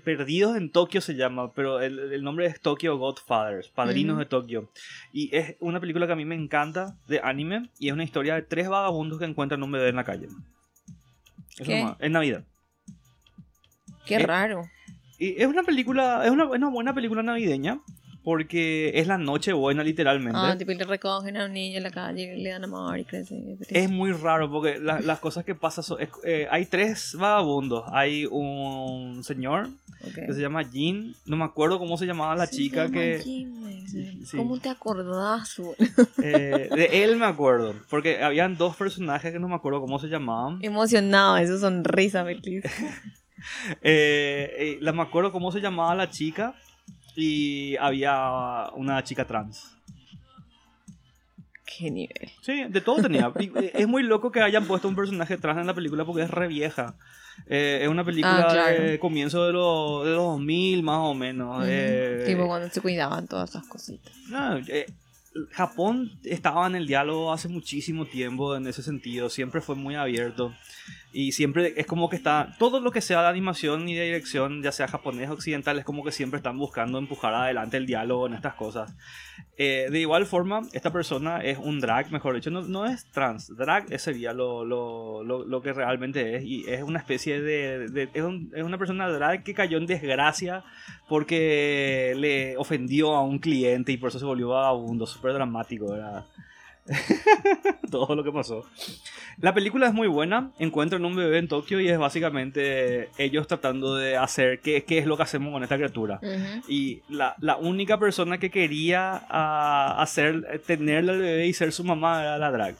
Perdidos 0.04 0.56
en 0.56 0.70
Tokio 0.70 1.00
se 1.00 1.14
llama, 1.16 1.52
pero 1.52 1.80
el, 1.80 1.98
el 2.12 2.22
nombre 2.22 2.46
es 2.46 2.60
Tokyo 2.60 2.96
Godfathers, 2.98 3.68
Padrinos 3.68 4.16
de 4.16 4.24
Tokio. 4.26 4.70
Y 5.12 5.34
es 5.36 5.56
una 5.60 5.80
película 5.80 6.06
que 6.06 6.12
a 6.12 6.16
mí 6.16 6.24
me 6.24 6.36
encanta 6.36 6.96
de 7.08 7.20
anime 7.22 7.68
y 7.78 7.88
es 7.88 7.92
una 7.92 8.04
historia 8.04 8.34
de 8.36 8.42
tres 8.42 8.68
vagabundos 8.68 9.18
que 9.18 9.24
encuentran 9.24 9.62
un 9.62 9.72
bebé 9.72 9.88
en 9.88 9.96
la 9.96 10.04
calle. 10.04 10.28
Eso 11.58 11.64
¿Qué? 11.64 11.80
nomás, 11.80 11.96
en 11.98 12.12
Navidad. 12.12 12.44
Qué 14.06 14.14
Eh, 14.14 14.18
raro. 14.20 14.62
Y 15.18 15.40
es 15.42 15.48
una 15.48 15.64
película, 15.64 16.24
es 16.24 16.30
una, 16.30 16.44
es 16.44 16.50
una 16.50 16.68
buena 16.70 16.94
película 16.94 17.22
navideña 17.24 17.80
porque 18.26 18.90
es 18.96 19.06
la 19.06 19.18
noche 19.18 19.52
buena 19.52 19.84
literalmente. 19.84 20.36
Ah, 20.42 20.56
tipo, 20.58 20.72
le 20.72 20.82
recogen 20.84 21.36
a 21.36 21.44
un 21.44 21.52
niño 21.52 21.76
en 21.76 21.84
la 21.84 21.92
calle, 21.92 22.36
le 22.36 22.50
dan 22.50 22.64
amor 22.64 22.98
y 22.98 23.04
crece. 23.04 23.56
Es 23.68 23.88
muy 23.88 24.10
raro 24.10 24.50
porque 24.50 24.80
la- 24.80 24.98
las 24.98 25.20
cosas 25.20 25.44
que 25.44 25.54
pasan 25.54 25.84
son... 25.84 26.02
es- 26.02 26.08
eh, 26.24 26.48
hay 26.50 26.66
tres 26.66 27.14
vagabundos. 27.16 27.84
Hay 27.92 28.26
un 28.28 29.22
señor 29.22 29.68
que 30.12 30.32
se 30.34 30.40
llama 30.40 30.62
Jean. 30.68 31.14
No 31.24 31.36
me 31.36 31.44
acuerdo 31.44 31.78
cómo 31.78 31.96
se 31.96 32.04
llamaba 32.04 32.34
la 32.34 32.48
chica 32.50 32.90
que... 32.90 33.20
Sí. 33.20 33.46
¿Cómo 34.36 34.58
te 34.58 34.70
acordás? 34.70 35.60
eh, 36.20 36.68
de 36.74 37.04
él 37.04 37.16
me 37.18 37.26
acuerdo. 37.26 37.76
Porque 37.88 38.24
habían 38.24 38.56
dos 38.56 38.74
personajes 38.74 39.32
que 39.32 39.38
no 39.38 39.46
me 39.46 39.54
acuerdo 39.54 39.80
cómo 39.80 40.00
se 40.00 40.08
llamaban. 40.08 40.58
Emocionado, 40.62 41.36
eso 41.36 41.60
sonrisa, 41.60 42.24
Beatriz. 42.24 42.64
Eh, 43.82 44.50
eh, 44.58 44.78
la 44.80 44.92
me 44.92 45.02
acuerdo 45.02 45.30
cómo 45.30 45.52
se 45.52 45.60
llamaba 45.60 45.94
la 45.94 46.10
chica. 46.10 46.54
Y 47.16 47.76
había 47.78 48.68
una 48.74 49.02
chica 49.02 49.24
trans. 49.26 49.72
Qué 51.64 51.90
nivel. 51.90 52.30
Sí, 52.42 52.64
de 52.68 52.80
todo 52.80 53.02
tenía. 53.02 53.32
Eh, 53.38 53.72
es 53.74 53.88
muy 53.88 54.02
loco 54.02 54.30
que 54.30 54.40
hayan 54.40 54.66
puesto 54.66 54.86
un 54.88 54.94
personaje 54.94 55.36
trans 55.36 55.58
en 55.60 55.66
la 55.66 55.74
película 55.74 56.04
porque 56.04 56.22
es 56.22 56.30
re 56.30 56.46
vieja. 56.46 56.94
Eh, 57.48 57.80
es 57.82 57.88
una 57.88 58.04
película 58.04 58.46
Ah, 58.48 58.52
claro. 58.52 58.82
de 58.82 58.98
comienzo 58.98 59.44
de, 59.46 59.52
los 59.52 60.04
de 60.04 60.10
los 60.12 60.24
2000 60.24 60.82
más 60.82 61.00
o 61.00 61.14
menos. 61.14 61.64
eh, 61.66 62.22
tipo 62.26 62.46
cuando 62.46 62.68
se 62.70 62.80
cuidaban 62.80 63.26
todas 63.26 63.50
esas 63.50 63.66
cositas. 63.66 64.12
no, 64.30 64.56
eh, 64.68 64.86
Japón 65.50 66.12
estaba 66.24 66.66
en 66.66 66.76
el 66.76 66.86
diálogo 66.86 67.30
hace 67.30 67.48
muchísimo 67.48 68.06
tiempo 68.06 68.56
en 68.56 68.66
ese 68.68 68.82
sentido. 68.82 69.28
Siempre 69.28 69.60
fue 69.60 69.74
muy 69.74 69.94
abierto. 69.94 70.54
Y 71.18 71.32
siempre 71.32 71.72
es 71.78 71.86
como 71.86 72.10
que 72.10 72.16
está. 72.16 72.54
Todo 72.58 72.78
lo 72.80 72.90
que 72.90 73.00
sea 73.00 73.22
de 73.22 73.28
animación 73.28 73.88
y 73.88 73.94
de 73.94 74.04
dirección, 74.04 74.62
ya 74.62 74.70
sea 74.70 74.86
japonés 74.86 75.30
o 75.30 75.32
occidental, 75.32 75.78
es 75.78 75.84
como 75.86 76.04
que 76.04 76.12
siempre 76.12 76.36
están 76.36 76.58
buscando 76.58 76.98
empujar 76.98 77.32
adelante 77.32 77.78
el 77.78 77.86
diálogo 77.86 78.26
en 78.26 78.34
estas 78.34 78.52
cosas. 78.54 78.94
Eh, 79.56 79.86
de 79.90 79.98
igual 80.00 80.26
forma, 80.26 80.60
esta 80.74 80.92
persona 80.92 81.38
es 81.38 81.56
un 81.56 81.80
drag, 81.80 82.12
mejor 82.12 82.34
dicho, 82.34 82.50
no, 82.50 82.60
no 82.62 82.84
es 82.84 83.06
trans. 83.12 83.50
Drag 83.56 83.98
sería 83.98 84.34
lo, 84.34 84.66
lo, 84.66 85.22
lo, 85.24 85.46
lo 85.46 85.62
que 85.62 85.72
realmente 85.72 86.36
es. 86.36 86.44
Y 86.44 86.64
es 86.68 86.82
una 86.82 86.98
especie 86.98 87.40
de. 87.40 87.88
de- 87.88 88.10
es, 88.12 88.22
un- 88.22 88.52
es 88.54 88.62
una 88.62 88.76
persona 88.76 89.08
drag 89.08 89.42
que 89.42 89.54
cayó 89.54 89.78
en 89.78 89.86
desgracia 89.86 90.64
porque 91.08 92.12
le 92.16 92.56
ofendió 92.58 93.14
a 93.14 93.22
un 93.22 93.38
cliente 93.38 93.90
y 93.92 93.96
por 93.96 94.10
eso 94.10 94.18
se 94.18 94.24
volvió 94.26 94.48
vagabundo. 94.50 95.06
Súper 95.06 95.32
dramático, 95.32 95.92
¿verdad? 95.92 96.24
Todo 97.90 98.14
lo 98.14 98.24
que 98.24 98.32
pasó. 98.32 98.64
La 99.38 99.52
película 99.54 99.86
es 99.86 99.94
muy 99.94 100.08
buena. 100.08 100.50
Encuentran 100.58 101.04
un 101.04 101.14
bebé 101.16 101.38
en 101.38 101.48
Tokio 101.48 101.80
y 101.80 101.88
es 101.88 101.98
básicamente 101.98 103.10
ellos 103.18 103.46
tratando 103.46 103.96
de 103.96 104.16
hacer 104.16 104.60
qué, 104.60 104.84
qué 104.84 104.98
es 104.98 105.06
lo 105.06 105.16
que 105.16 105.24
hacemos 105.24 105.52
con 105.52 105.62
esta 105.62 105.76
criatura. 105.76 106.20
Ujú. 106.22 106.62
Y 106.68 107.02
la, 107.08 107.34
la 107.40 107.56
única 107.56 107.98
persona 107.98 108.38
que 108.38 108.50
quería 108.50 109.22
ah, 109.28 109.96
hacer, 110.00 110.60
tenerle 110.66 111.12
al 111.12 111.20
bebé 111.20 111.46
y 111.46 111.52
ser 111.52 111.72
su 111.72 111.84
mamá 111.84 112.22
era 112.22 112.38
la 112.38 112.50
drag. 112.50 112.76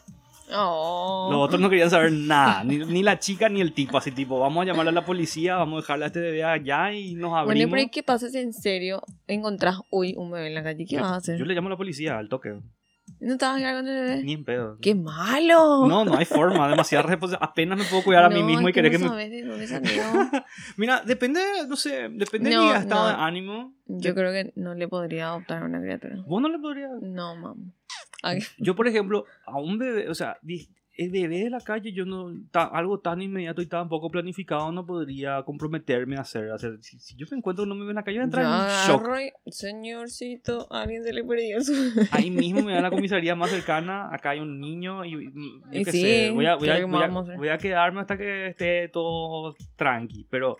Oh. 0.55 1.29
Los 1.33 1.40
otros 1.40 1.61
no 1.61 1.69
querían 1.69 1.90
saber 1.90 2.12
nada, 2.12 2.62
ni, 2.62 2.79
ni 2.79 3.03
la 3.03 3.19
chica 3.19 3.49
ni 3.49 3.61
el 3.61 3.73
tipo. 3.73 3.99
Así 3.99 4.12
tipo, 4.12 4.38
vamos 4.38 4.62
a 4.62 4.64
llamar 4.66 4.87
a 4.87 4.92
la 4.92 5.05
policía, 5.05 5.57
vamos 5.57 5.79
a 5.79 5.81
dejarle 5.81 6.05
a 6.05 6.07
este 6.07 6.21
bebé 6.21 6.45
allá 6.45 6.92
y 6.92 7.14
nos 7.14 7.31
Bueno, 7.31 7.51
abrimos. 7.51 7.71
pero 7.73 7.83
¿y 7.83 7.88
qué 7.88 8.03
pasa 8.05 8.29
si 8.29 8.38
en 8.38 8.53
serio 8.53 9.03
encontrás 9.27 9.81
hoy 9.90 10.14
un 10.16 10.31
bebé 10.31 10.47
en 10.47 10.55
la 10.55 10.62
calle? 10.62 10.87
¿Qué 10.87 10.95
yo, 10.95 11.03
vas 11.03 11.12
a 11.12 11.16
hacer? 11.16 11.37
yo 11.37 11.45
le 11.45 11.55
llamo 11.55 11.66
a 11.66 11.71
la 11.71 11.77
policía 11.77 12.16
al 12.16 12.29
toque. 12.29 12.61
¿No 13.18 13.38
te 13.38 13.44
vas 13.46 13.57
a 13.57 13.59
quedar 13.59 13.76
con 13.76 13.88
el 13.88 13.94
bebé? 14.05 14.22
Ni 14.22 14.33
en 14.35 14.44
pedo. 14.44 14.79
¡Qué 14.81 14.94
malo! 14.94 15.87
No, 15.88 16.05
no 16.05 16.16
hay 16.16 16.24
forma, 16.26 16.68
demasiada 16.68 17.02
responsabilidad. 17.02 17.48
Apenas 17.50 17.79
me 17.79 17.85
puedo 17.85 18.02
cuidar 18.05 18.24
a 18.24 18.29
mí 18.29 18.40
No, 18.40 18.46
mismo 18.46 18.68
y 18.68 18.70
es 18.70 18.74
que 18.74 18.83
querer 18.83 18.92
no 18.92 18.98
que 18.98 19.05
me. 19.05 19.09
sabes 19.09 19.31
de 19.31 19.42
dónde. 19.42 20.42
Mira, 20.76 21.02
depende, 21.05 21.40
no 21.66 21.76
sé, 21.76 22.09
depende 22.11 22.50
de 22.50 22.57
No, 22.57 22.64
mi 22.66 22.72
estado 22.72 23.09
de 23.09 23.14
ánimo. 23.14 23.74
Yo 23.87 24.14
creo 24.14 24.33
que 24.33 24.52
no 24.57 24.74
le 24.74 24.87
podría 24.88 25.29
adoptar 25.29 25.62
a 25.62 25.66
una 25.66 25.81
criatura. 25.81 26.16
Vos 26.26 26.42
no 26.42 26.48
le 26.48 26.59
podrías. 26.59 26.90
No, 27.00 27.37
mam. 27.37 27.72
Ay, 28.22 28.40
Yo, 28.59 28.74
por 28.76 28.87
ejemplo, 28.88 29.24
a 29.46 29.59
un 29.59 29.79
bebé, 29.79 30.09
o 30.09 30.14
sea, 30.14 30.38
el 30.98 31.11
bebé 31.11 31.44
de 31.44 31.50
la 31.50 31.61
calle, 31.61 31.92
yo 31.92 32.04
no, 32.06 32.32
ta- 32.50 32.64
algo 32.72 33.00
tan 33.00 33.20
inmediato 33.20 33.61
y 33.62 33.66
tan 33.66 33.88
poco 33.88 34.11
planificado 34.11 34.72
no 34.72 34.87
podría 34.87 35.42
comprometerme 35.42 36.16
a 36.16 36.20
hacer. 36.22 36.48
si, 36.80 36.98
si 36.98 37.16
yo 37.16 37.26
me 37.30 37.37
encuentro 37.38 37.66
no 37.66 37.74
me 37.74 37.82
veo 37.82 37.90
en 37.90 37.96
la 37.96 38.02
calle, 38.02 38.16
voy 38.18 38.22
a 38.22 38.24
entrar 38.24 38.44
yo 38.44 38.52
en 38.52 38.66
shock. 38.88 39.02
agarro 39.02 39.20
y, 39.20 39.32
señorcito, 39.52 40.66
alguien 40.70 41.02
se 41.04 41.12
le 41.12 41.22
perdió 41.24 41.61
su... 41.61 41.72
Ahí 42.12 42.30
mismo 42.30 42.62
me 42.62 42.72
da 42.72 42.80
la 42.80 42.90
comisaría 42.90 43.35
más 43.35 43.50
cercana, 43.50 44.09
acá 44.12 44.30
hay 44.30 44.40
un 44.40 44.61
niño 44.61 45.04
y, 45.04 45.14
y- 45.14 45.32
yo 45.32 45.80
Y 45.80 45.85
qué 45.85 45.92
sí, 45.92 46.00
sé, 46.02 46.30
voy 46.30 46.46
a, 46.46 46.56
voy, 46.56 46.68
a, 46.70 46.85
voy 46.87 47.02
a- 47.02 47.37
voy 47.37 47.48
a 47.48 47.59
quedarme 47.59 48.00
hasta 48.00 48.16
que 48.16 48.46
esté 48.48 48.88
todo 48.88 49.54
tranqui, 49.76 50.26
pero 50.30 50.56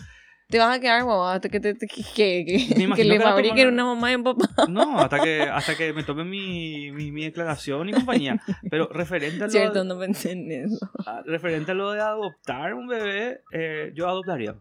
Te 0.49 0.59
vas 0.59 0.77
a 0.77 0.81
quedar 0.81 1.03
guau 1.03 1.25
hasta 1.25 1.49
que 1.49 1.59
te, 1.59 1.75
te- 1.75 1.89
que, 1.89 2.45
que, 2.45 2.95
que, 2.95 3.05
le 3.05 3.19
fabriquen 3.21 3.67
una 3.69 3.85
mamá 3.85 4.13
y 4.13 4.15
un 4.15 4.23
papá. 4.23 4.47
no, 4.69 5.01
hasta 5.01 5.19
que, 5.21 5.43
hasta 5.43 5.77
que 5.77 5.93
me 5.93 6.05
tome 6.05 6.25
mi, 6.25 6.93
mi, 6.93 7.11
mi 7.11 7.25
declaración 7.25 7.89
y 7.89 7.93
compañía. 7.93 8.41
Pero 8.71 8.89
referente 8.93 9.43
a 9.43 9.47
lo, 9.49 9.51
Cierto, 9.53 9.83
no 9.83 9.99
pensé 9.99 10.33
en 10.33 10.53
eso. 10.53 10.89
a- 11.05 11.23
referente 11.27 11.73
a 11.73 11.75
lo 11.75 11.91
de 11.91 12.01
adoptar 12.01 12.75
un 12.75 12.87
bebé, 12.87 13.41
eh, 13.53 13.91
yo 13.95 14.09
adoptaría. 14.09 14.55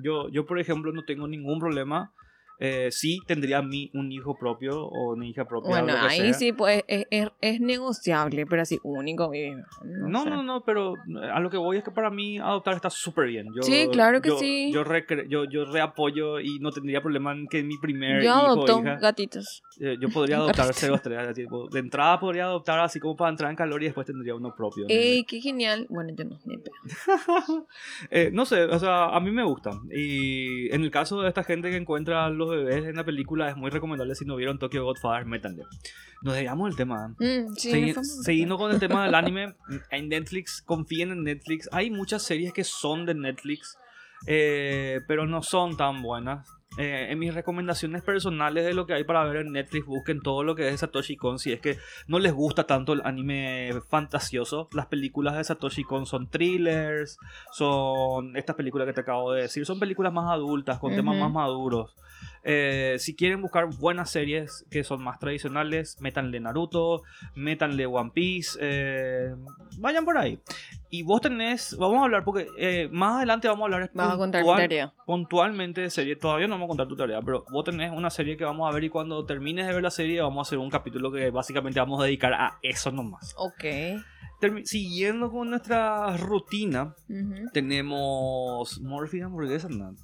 Yo, 0.00 0.28
yo, 0.28 0.46
por 0.46 0.60
ejemplo, 0.60 0.92
no 0.92 1.04
tengo 1.04 1.26
ningún 1.26 1.58
problema. 1.58 2.12
Eh, 2.60 2.88
sí 2.90 3.20
tendría 3.26 3.62
mi, 3.62 3.90
un 3.94 4.10
hijo 4.10 4.36
propio 4.36 4.84
o 4.86 5.12
una 5.14 5.26
hija 5.26 5.44
propia. 5.46 5.70
Bueno, 5.70 5.86
lo 5.92 5.92
que 6.00 6.06
ahí 6.14 6.18
sea. 6.20 6.32
sí, 6.34 6.52
pues 6.52 6.82
es, 6.88 7.06
es, 7.10 7.28
es 7.40 7.60
negociable, 7.60 8.46
pero 8.46 8.62
así 8.62 8.78
único. 8.82 9.30
No, 9.84 10.22
sé. 10.24 10.30
no, 10.30 10.42
no, 10.42 10.64
pero 10.64 10.94
a 11.32 11.38
lo 11.40 11.50
que 11.50 11.56
voy 11.56 11.76
es 11.78 11.84
que 11.84 11.90
para 11.92 12.10
mí 12.10 12.38
adoptar 12.38 12.74
está 12.74 12.90
súper 12.90 13.28
bien. 13.28 13.46
Yo, 13.54 13.62
Sí, 13.62 13.88
claro 13.92 14.20
que 14.20 14.30
yo- 14.30 14.38
sí. 14.38 14.70
Yo, 14.72 14.84
recre- 14.84 15.28
yo, 15.28 15.44
yo 15.44 15.64
reapoyo 15.66 16.40
y 16.40 16.58
no 16.58 16.70
tendría 16.72 17.00
problema 17.00 17.32
en 17.32 17.46
que 17.46 17.62
mi 17.62 17.78
primer 17.78 18.22
Yo 18.22 18.30
hijo 18.30 18.46
adopto 18.46 18.80
hija. 18.80 18.96
gatitos. 18.96 19.62
eh, 19.80 19.96
yo 20.00 20.08
podría 20.08 20.36
adoptar 20.38 20.74
cero 20.74 20.96
estrellas. 20.96 21.34
tipo, 21.34 21.68
De 21.68 21.78
entrada 21.78 22.18
podría 22.18 22.44
adoptar 22.44 22.80
así 22.80 22.98
como 22.98 23.16
para 23.16 23.30
entrar 23.30 23.50
en 23.50 23.56
calor 23.56 23.80
y 23.82 23.86
después 23.86 24.06
tendría 24.06 24.34
uno 24.34 24.52
propio. 24.56 24.86
¡Ey, 24.88 25.24
qué 25.24 25.40
genial! 25.40 25.86
Bueno, 25.88 26.12
yo 26.16 26.24
no, 26.24 26.38
ni. 26.44 26.56
Eh, 28.10 28.30
no 28.32 28.44
sé, 28.44 28.64
o 28.64 28.78
sea, 28.78 29.06
a 29.14 29.20
mí 29.20 29.30
me 29.30 29.42
gusta. 29.44 29.70
Y 29.94 30.72
en 30.74 30.82
el 30.82 30.90
caso 30.90 31.20
de 31.20 31.28
esta 31.28 31.44
gente 31.44 31.70
que 31.70 31.76
encuentra 31.76 32.28
los 32.30 32.47
bebés 32.48 32.84
en 32.86 32.96
la 32.96 33.04
película, 33.04 33.48
es 33.50 33.56
muy 33.56 33.70
recomendable 33.70 34.14
si 34.14 34.24
no 34.24 34.36
vieron 34.36 34.58
Tokyo 34.58 34.84
Godfather, 34.84 35.24
métanle. 35.26 35.64
Nos 36.22 36.34
dejamos 36.34 36.70
el 36.70 36.76
tema. 36.76 37.14
¿eh? 37.20 37.42
Mm, 37.46 37.54
sí, 37.54 37.70
Segui- 37.72 37.86
nos 37.86 37.94
fuimos. 37.94 38.24
Siguiendo 38.24 38.58
con 38.58 38.72
el 38.72 38.80
tema 38.80 39.04
del 39.04 39.14
anime, 39.14 39.54
en 39.90 40.08
Netflix, 40.08 40.62
confíen 40.62 41.10
en 41.12 41.22
Netflix. 41.24 41.68
Hay 41.72 41.90
muchas 41.90 42.22
series 42.22 42.52
que 42.52 42.64
son 42.64 43.06
de 43.06 43.14
Netflix, 43.14 43.76
eh, 44.26 45.00
pero 45.06 45.26
no 45.26 45.42
son 45.42 45.76
tan 45.76 46.02
buenas. 46.02 46.48
Eh, 46.76 47.08
en 47.10 47.18
mis 47.18 47.34
recomendaciones 47.34 48.02
personales 48.02 48.64
de 48.64 48.74
lo 48.74 48.86
que 48.86 48.92
hay 48.92 49.02
para 49.02 49.24
ver 49.24 49.46
en 49.46 49.52
Netflix, 49.52 49.86
busquen 49.86 50.20
todo 50.20 50.44
lo 50.44 50.54
que 50.54 50.68
es 50.68 50.78
Satoshi 50.80 51.16
Kon. 51.16 51.38
Si 51.38 51.50
es 51.50 51.60
que 51.60 51.78
no 52.06 52.18
les 52.18 52.32
gusta 52.32 52.64
tanto 52.64 52.92
el 52.92 53.00
anime 53.04 53.72
fantasioso, 53.88 54.68
las 54.72 54.86
películas 54.86 55.36
de 55.36 55.44
Satoshi 55.44 55.82
Kon 55.82 56.04
son 56.06 56.28
thrillers, 56.30 57.18
son 57.52 58.36
estas 58.36 58.54
películas 58.54 58.86
que 58.86 58.92
te 58.92 59.00
acabo 59.00 59.32
de 59.32 59.42
decir, 59.42 59.64
son 59.66 59.80
películas 59.80 60.12
más 60.12 60.30
adultas, 60.30 60.78
con 60.78 60.94
temas 60.94 61.16
más 61.16 61.32
maduros. 61.32 61.94
Eh, 62.50 62.96
si 62.98 63.14
quieren 63.14 63.42
buscar 63.42 63.66
buenas 63.78 64.08
series 64.10 64.64
que 64.70 64.82
son 64.82 65.02
más 65.04 65.18
tradicionales, 65.18 66.00
métanle 66.00 66.40
Naruto, 66.40 67.02
métanle 67.34 67.84
One 67.84 68.10
Piece, 68.14 68.58
eh, 68.58 69.34
vayan 69.78 70.06
por 70.06 70.16
ahí. 70.16 70.38
Y 70.88 71.02
vos 71.02 71.20
tenés, 71.20 71.76
vamos 71.78 72.00
a 72.00 72.04
hablar, 72.04 72.24
porque 72.24 72.46
eh, 72.56 72.88
más 72.90 73.16
adelante 73.18 73.48
vamos 73.48 73.60
a 73.60 73.64
hablar 73.74 73.90
Vas 73.92 74.14
a 74.14 74.16
contar 74.16 74.40
mi 74.42 74.48
puntual- 74.48 74.56
tarea. 74.62 74.94
puntualmente 75.04 75.82
de 75.82 75.90
serie. 75.90 76.16
Todavía 76.16 76.46
no 76.46 76.54
vamos 76.54 76.64
a 76.64 76.68
contar 76.68 76.88
tu 76.88 76.96
tarea, 76.96 77.20
pero 77.20 77.44
vos 77.50 77.64
tenés 77.64 77.92
una 77.92 78.08
serie 78.08 78.38
que 78.38 78.44
vamos 78.44 78.66
a 78.66 78.72
ver 78.74 78.84
y 78.84 78.88
cuando 78.88 79.26
termines 79.26 79.66
de 79.66 79.74
ver 79.74 79.82
la 79.82 79.90
serie 79.90 80.22
vamos 80.22 80.38
a 80.38 80.48
hacer 80.48 80.56
un 80.58 80.70
capítulo 80.70 81.12
que 81.12 81.28
básicamente 81.30 81.78
vamos 81.80 82.00
a 82.00 82.04
dedicar 82.04 82.32
a 82.32 82.58
eso 82.62 82.90
nomás. 82.90 83.34
Ok. 83.36 83.64
Termi- 84.40 84.64
siguiendo 84.64 85.30
con 85.30 85.50
nuestra 85.50 86.16
rutina, 86.16 86.94
Ujú. 87.10 87.50
tenemos 87.52 88.80
Morphy 88.80 89.20
hamburguesa, 89.20 89.68
¿no? 89.68 89.94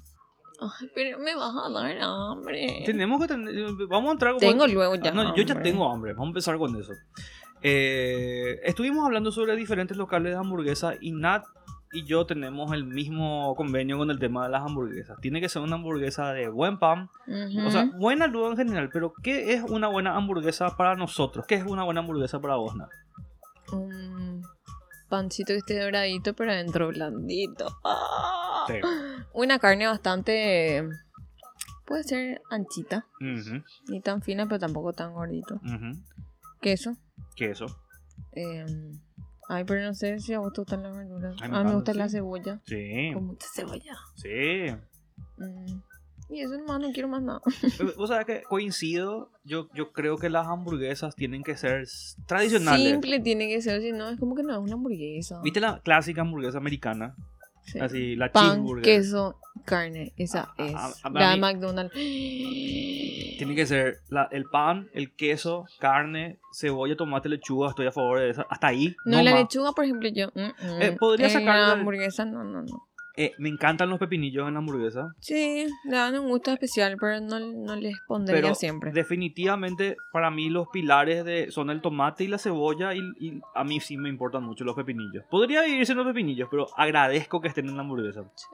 Ay, 0.61 0.91
pero 0.95 1.19
me 1.19 1.35
vas 1.35 1.55
a 1.55 1.71
dar 1.71 1.97
hambre. 2.01 2.83
Tenemos 2.87 3.21
que 3.21 3.29
tener, 3.29 3.55
vamos 3.89 4.11
a 4.11 4.13
entrar 4.13 4.37
Tengo 4.37 4.67
luego 4.67 4.95
ya. 4.97 5.11
No, 5.11 5.35
yo 5.35 5.43
ya 5.43 5.61
tengo 5.61 5.91
hambre, 5.91 6.13
vamos 6.13 6.27
a 6.27 6.31
empezar 6.31 6.59
con 6.59 6.77
eso. 6.77 6.93
Eh, 7.63 8.61
estuvimos 8.65 9.05
hablando 9.05 9.33
sobre 9.33 9.57
diferentes 9.57 9.97
locales 9.97 10.33
de 10.33 10.39
hamburguesa 10.39 10.95
y 11.01 11.13
Nat 11.13 11.45
y 11.93 12.05
yo 12.05 12.27
tenemos 12.27 12.73
el 12.73 12.85
mismo 12.85 13.55
convenio 13.57 13.97
con 13.97 14.11
el 14.11 14.19
tema 14.19 14.45
de 14.45 14.51
las 14.51 14.63
hamburguesas. 14.63 15.19
Tiene 15.21 15.41
que 15.41 15.49
ser 15.49 15.63
una 15.63 15.77
hamburguesa 15.77 16.33
de 16.33 16.49
buen 16.49 16.79
pan, 16.79 17.09
o 17.65 17.71
sea, 17.71 17.89
buena 17.97 18.27
luego 18.27 18.51
en 18.51 18.57
general, 18.57 18.91
pero 18.93 19.15
¿qué 19.23 19.55
es 19.55 19.63
una 19.63 19.89
buena 19.89 20.17
hamburguesa 20.17 20.77
para 20.77 20.95
nosotros? 20.95 21.47
¿Qué 21.47 21.55
es 21.55 21.65
una 21.65 21.85
buena 21.85 22.01
hamburguesa 22.01 22.41
para 22.41 22.57
vos, 22.57 22.75
Nat? 22.77 22.91
un 23.73 24.43
pancito 25.15 25.49
que 25.53 25.59
esté 25.59 25.81
doradito, 25.81 26.35
pero 26.35 26.51
adentro 26.53 26.89
blandito. 26.89 27.67
Ah. 27.85 28.65
Sí. 28.67 28.75
Una 29.33 29.59
carne 29.59 29.87
bastante. 29.87 30.83
Puede 31.85 32.03
ser 32.05 32.41
anchita, 32.51 33.07
Ujú, 33.21 33.63
ni 33.89 34.01
tan 34.01 34.23
fina, 34.23 34.47
pero 34.47 34.59
tampoco 34.59 34.93
tan 34.95 35.13
gordito. 35.13 35.61
Queso. 36.61 36.97
Queso. 37.37 37.67
eh, 38.33 38.65
ay, 39.51 39.65
pero 39.65 39.83
no 39.83 39.93
sé 39.95 40.19
si 40.19 40.33
a 40.33 40.39
vos 40.39 40.53
te 40.55 40.63
gustan 40.63 40.83
las 40.83 40.97
verduras. 40.97 41.37
Ay, 41.43 41.51
me 41.51 41.57
a 41.59 41.63
mí 41.63 41.69
me 41.69 41.75
gusta 41.75 41.93
la 41.95 42.09
cebolla. 42.09 42.61
Sí, 42.67 43.11
Con 43.13 43.27
mucha 43.27 43.47
cebolla. 43.55 43.97
sí. 44.17 44.67
Mm, 45.37 45.81
Y 46.35 46.41
eso 46.41 46.59
nomás, 46.59 46.81
no 46.81 46.91
quiero 46.93 47.09
más 47.09 47.23
nada. 47.23 47.41
O 47.97 48.07
sea 48.07 48.25
que 48.25 48.43
coincido, 48.43 49.31
yo, 49.45 49.69
yo 49.75 49.93
creo 49.93 50.17
que 50.19 50.29
las 50.31 50.47
hamburguesas 50.49 51.15
tienen 51.15 51.43
que 51.43 51.57
ser 51.57 51.87
tradicionales. 52.27 52.91
Simple 52.93 53.21
tiene 53.21 53.49
que 53.49 53.63
ser, 53.63 53.81
si 53.81 53.93
no, 53.93 54.09
es 54.09 54.19
como 54.19 54.35
que 54.35 54.43
no 54.43 54.53
es 54.53 54.59
una 54.59 54.75
hamburguesa. 54.75 55.41
¿Viste 55.43 55.61
la 55.61 55.79
clásica 55.81 56.23
hamburguesa 56.23 56.59
americana? 56.59 57.15
Sí. 57.63 57.79
Así, 57.81 58.15
la 58.17 58.31
Pan, 58.31 58.63
queso, 58.83 59.39
carne. 59.65 60.13
Esa 60.19 60.53
A- 60.59 60.63
es. 60.67 60.75
a- 60.75 60.93
a 61.05 61.11
la 61.11 61.31
de 61.31 61.37
McDonald's. 61.39 61.95
Tiene 63.39 63.55
que 63.55 63.67
ser 63.67 64.01
la- 64.11 64.29
el 64.31 64.45
pan, 64.45 64.89
el 64.93 65.15
queso, 65.15 65.65
carne, 65.81 66.39
cebolla, 66.53 66.97
tomate, 66.97 67.29
lechuga. 67.29 67.71
Estoy 67.71 67.87
a 67.87 67.93
favor 67.93 68.21
de 68.21 68.31
eso. 68.31 68.45
Hasta 68.51 68.67
ahí. 68.69 68.95
No, 69.07 69.17
No, 69.17 69.23
la 69.23 69.31
más. 69.33 69.41
lechuga, 69.41 69.73
por 69.73 69.85
ejemplo, 69.85 70.09
yo. 70.11 70.29
mm, 70.35 70.41
mm. 70.41 70.83
Eh, 70.83 70.93
podría 70.99 71.27
En 71.29 71.33
sacarle- 71.33 71.67
la 71.67 71.73
hamburguesa, 71.73 72.25
no, 72.27 72.45
no, 72.45 72.63
no. 72.63 72.87
Eh, 73.17 73.33
me 73.39 73.49
encantan 73.49 73.91
los 73.91 73.99
pepinillos 74.01 74.49
en 74.49 74.55
la 74.55 74.59
hamburguesa. 74.59 75.09
Sí, 75.21 75.67
le 75.85 75.97
dan 75.97 76.19
un 76.19 76.29
gusto 76.29 76.51
especial, 76.51 76.97
pero 76.99 77.21
no, 77.21 77.39
no 77.39 77.77
les 77.77 77.97
pondría 78.09 78.41
Pero 78.41 78.55
siempre. 78.55 78.91
definitivamente 78.93 79.97
para 80.13 80.31
mí 80.31 80.51
los 80.51 80.67
pilares 80.69 81.25
de, 81.25 81.51
son 81.53 81.71
el 81.71 81.81
tomate 81.81 82.25
y 82.25 82.27
la 82.29 82.39
cebolla 82.39 82.93
y, 82.93 83.01
y 83.21 83.41
a 83.55 83.63
mí 83.63 83.79
sí 83.81 83.97
me 83.97 84.09
importan 84.09 84.43
mucho 84.43 84.65
los 84.65 84.75
pepinillos. 84.75 85.25
Podría 85.31 85.67
irse 85.67 85.93
en 85.93 85.99
los 85.99 86.07
pepinillos, 86.07 86.49
pero 86.51 86.67
agradezco 86.77 87.41
que 87.41 87.49
estén 87.49 87.69
en 87.69 87.77
la 87.77 87.83
hamburguesa. 87.83 88.25
Sí. 88.35 88.47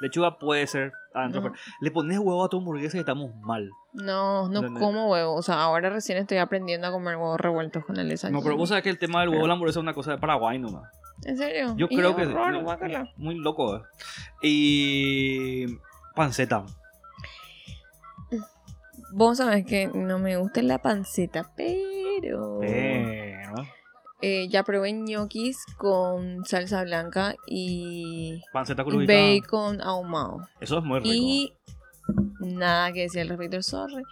Lechuga 0.00 0.38
puede 0.38 0.66
ser 0.66 0.92
adentro. 1.14 1.42
No. 1.42 1.52
Le 1.80 1.90
pones 1.90 2.18
huevo 2.18 2.44
a 2.44 2.48
tu 2.48 2.58
hamburguesa 2.58 2.96
y 2.96 3.00
estamos 3.00 3.34
mal. 3.42 3.70
No, 3.92 4.48
no 4.48 4.58
¿Entendés? 4.58 4.82
como 4.82 5.10
huevo. 5.10 5.34
O 5.34 5.42
sea, 5.42 5.62
ahora 5.62 5.90
recién 5.90 6.18
estoy 6.18 6.38
aprendiendo 6.38 6.86
a 6.86 6.90
comer 6.90 7.16
huevos 7.16 7.40
revueltos 7.40 7.84
con 7.84 7.96
el 7.98 8.08
desayuno. 8.08 8.40
No, 8.40 8.44
pero 8.44 8.56
vos 8.56 8.68
sabés 8.68 8.82
que 8.84 8.90
el 8.90 8.98
tema 8.98 9.20
del 9.20 9.28
huevo 9.30 9.42
en 9.42 9.48
la 9.48 9.54
hamburguesa 9.54 9.78
es 9.80 9.82
una 9.82 9.94
cosa 9.94 10.12
de 10.12 10.18
Paraguay 10.18 10.58
nomás. 10.58 10.90
¿En 11.24 11.36
serio? 11.38 11.74
Yo 11.76 11.88
creo 11.88 12.14
que 12.16 12.26
guácala. 12.26 13.12
muy 13.16 13.36
loco. 13.36 13.76
eh. 13.76 13.82
Y 14.42 15.66
panceta. 16.14 16.64
Vos 19.12 19.38
sabés 19.38 19.64
que 19.64 19.86
no 19.88 20.18
me 20.18 20.36
gusta 20.36 20.60
la 20.62 20.78
panceta, 20.78 21.52
pero... 21.56 22.58
Pero 22.60 23.54
Eh, 24.20 24.48
ya 24.48 24.62
probé 24.62 24.92
ñoquis 24.92 25.58
con 25.76 26.44
salsa 26.46 26.82
blanca 26.82 27.34
y 27.46 28.42
panceta 28.52 28.82
crudita. 28.82 29.12
bacon 29.12 29.80
ahumado. 29.82 30.48
Eso 30.60 30.78
es 30.78 30.84
muy 30.84 31.00
rico. 31.00 31.10
Y 31.12 31.52
nada 32.40 32.90
que 32.92 33.02
decir 33.02 33.20
al 33.20 33.28
respecto, 33.28 33.62
sorry. 33.62 34.02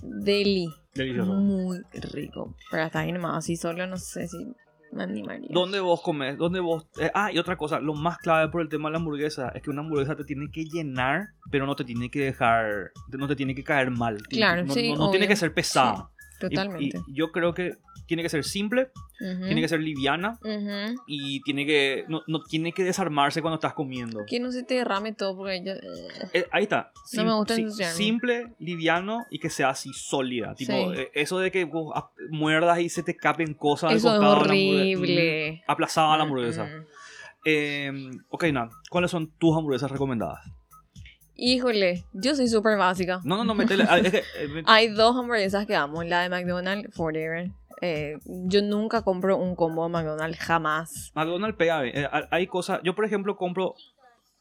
Deli. 0.00 0.68
Delicioso. 0.94 1.32
Muy 1.34 1.82
rico. 1.92 2.54
Pero 2.70 2.84
hasta 2.84 3.00
ahí 3.00 3.12
nomás, 3.12 3.36
así 3.38 3.56
solo 3.56 3.86
no 3.86 3.96
sé 3.98 4.26
si 4.26 4.54
me 4.92 5.02
animaría. 5.02 5.48
¿Dónde 5.50 5.80
vos 5.80 6.00
comes? 6.02 6.38
¿Dónde 6.38 6.60
vos.? 6.60 6.86
eh, 7.00 7.10
ah, 7.14 7.32
y 7.32 7.38
otra 7.38 7.56
cosa, 7.56 7.80
lo 7.80 7.94
más 7.94 8.18
clave 8.18 8.48
por 8.50 8.60
el 8.60 8.68
tema 8.68 8.88
de 8.88 8.92
la 8.92 8.98
hamburguesa 8.98 9.48
es 9.54 9.62
que 9.62 9.70
una 9.70 9.80
hamburguesa 9.80 10.14
te 10.14 10.24
tiene 10.24 10.50
que 10.50 10.64
llenar, 10.64 11.30
pero 11.50 11.66
no 11.66 11.74
te 11.74 11.84
tiene 11.84 12.10
que 12.10 12.20
dejar. 12.20 12.92
No 13.08 13.26
te 13.26 13.36
tiene 13.36 13.54
que 13.54 13.64
caer 13.64 13.90
mal. 13.90 14.22
Claro, 14.28 14.64
no, 14.64 14.74
sí, 14.74 14.92
No, 14.92 14.96
no 14.98 15.10
tiene 15.10 15.26
que 15.26 15.36
ser 15.36 15.52
pesada. 15.52 16.10
Totalmente. 16.48 16.98
Y, 17.06 17.14
yo 17.14 17.30
creo 17.32 17.54
que 17.54 17.76
tiene 18.06 18.22
que 18.22 18.28
ser 18.28 18.44
simple, 18.44 18.90
Ujú, 19.20 19.44
tiene 19.46 19.60
que 19.60 19.68
ser 19.68 19.80
liviana 19.80 20.38
ujú. 20.42 21.00
y 21.06 21.40
tiene 21.42 21.64
que 21.64 22.04
no, 22.08 22.22
no 22.26 22.42
tiene 22.42 22.72
que 22.72 22.82
desarmarse 22.84 23.40
cuando 23.40 23.54
estás 23.56 23.74
comiendo. 23.74 24.20
Que 24.26 24.40
no 24.40 24.50
se 24.50 24.62
te 24.64 24.74
derrame 24.74 25.12
todo 25.12 25.36
porque 25.36 25.62
yo... 25.64 25.72
eh, 25.72 26.30
Eh, 26.34 26.46
ahí 26.50 26.64
está. 26.64 26.92
No 27.14 27.24
me 27.24 27.30
Sim- 27.30 27.36
gusta 27.38 27.54
si- 27.92 27.96
simple, 27.96 28.52
liviano 28.58 29.24
y 29.30 29.38
que 29.38 29.50
sea 29.50 29.70
así 29.70 29.90
sólida. 29.94 30.54
Tipo, 30.54 30.72
Sí. 30.94 31.00
eh, 31.00 31.10
eso 31.14 31.38
de 31.38 31.50
que 31.50 31.64
vos 31.64 31.92
muerdas 32.30 32.80
y 32.80 32.88
se 32.88 33.02
te 33.02 33.14
capen 33.16 33.54
cosas 33.54 33.90
al 33.90 33.96
Eso 33.96 34.08
es 34.08 34.14
costado 34.14 34.34
de 34.34 34.36
la 34.36 34.42
hamburguesa. 34.52 34.98
horrible. 35.00 35.52
Mm, 35.66 35.70
aplazada 35.70 36.16
la 36.16 36.22
hamburguesa. 36.24 36.68
Eh, 37.44 37.90
ok, 38.28 38.44
Nan, 38.52 38.70
¿cuáles 38.90 39.10
son 39.10 39.30
tus 39.38 39.56
hamburguesas 39.56 39.90
recomendadas? 39.90 40.40
Híjole, 41.44 42.04
yo 42.12 42.36
soy 42.36 42.46
súper 42.46 42.78
básica. 42.78 43.20
No, 43.24 43.36
no, 43.36 43.42
no, 43.42 43.56
metele. 43.56 43.84
ah, 43.88 43.98
es 43.98 44.12
que, 44.12 44.18
eh, 44.18 44.62
Hay 44.66 44.90
dos 44.90 45.16
hamburguesas 45.16 45.66
que 45.66 45.74
amo, 45.74 46.04
la 46.04 46.22
de 46.22 46.28
McDonald's 46.28 46.94
Forever. 46.94 47.50
Eh, 47.80 48.18
yo 48.24 48.62
nunca 48.62 49.02
compro 49.02 49.36
un 49.36 49.56
combo 49.56 49.82
de 49.82 49.90
McDonald's, 49.90 50.38
jamás. 50.38 51.10
McDonald's 51.16 51.56
pega 51.56 51.80
bien. 51.80 51.98
Eh, 51.98 52.08
hay- 52.30 52.46
cosas. 52.46 52.78
Yo, 52.84 52.94
por 52.94 53.04
ejemplo, 53.04 53.36
compro 53.36 53.74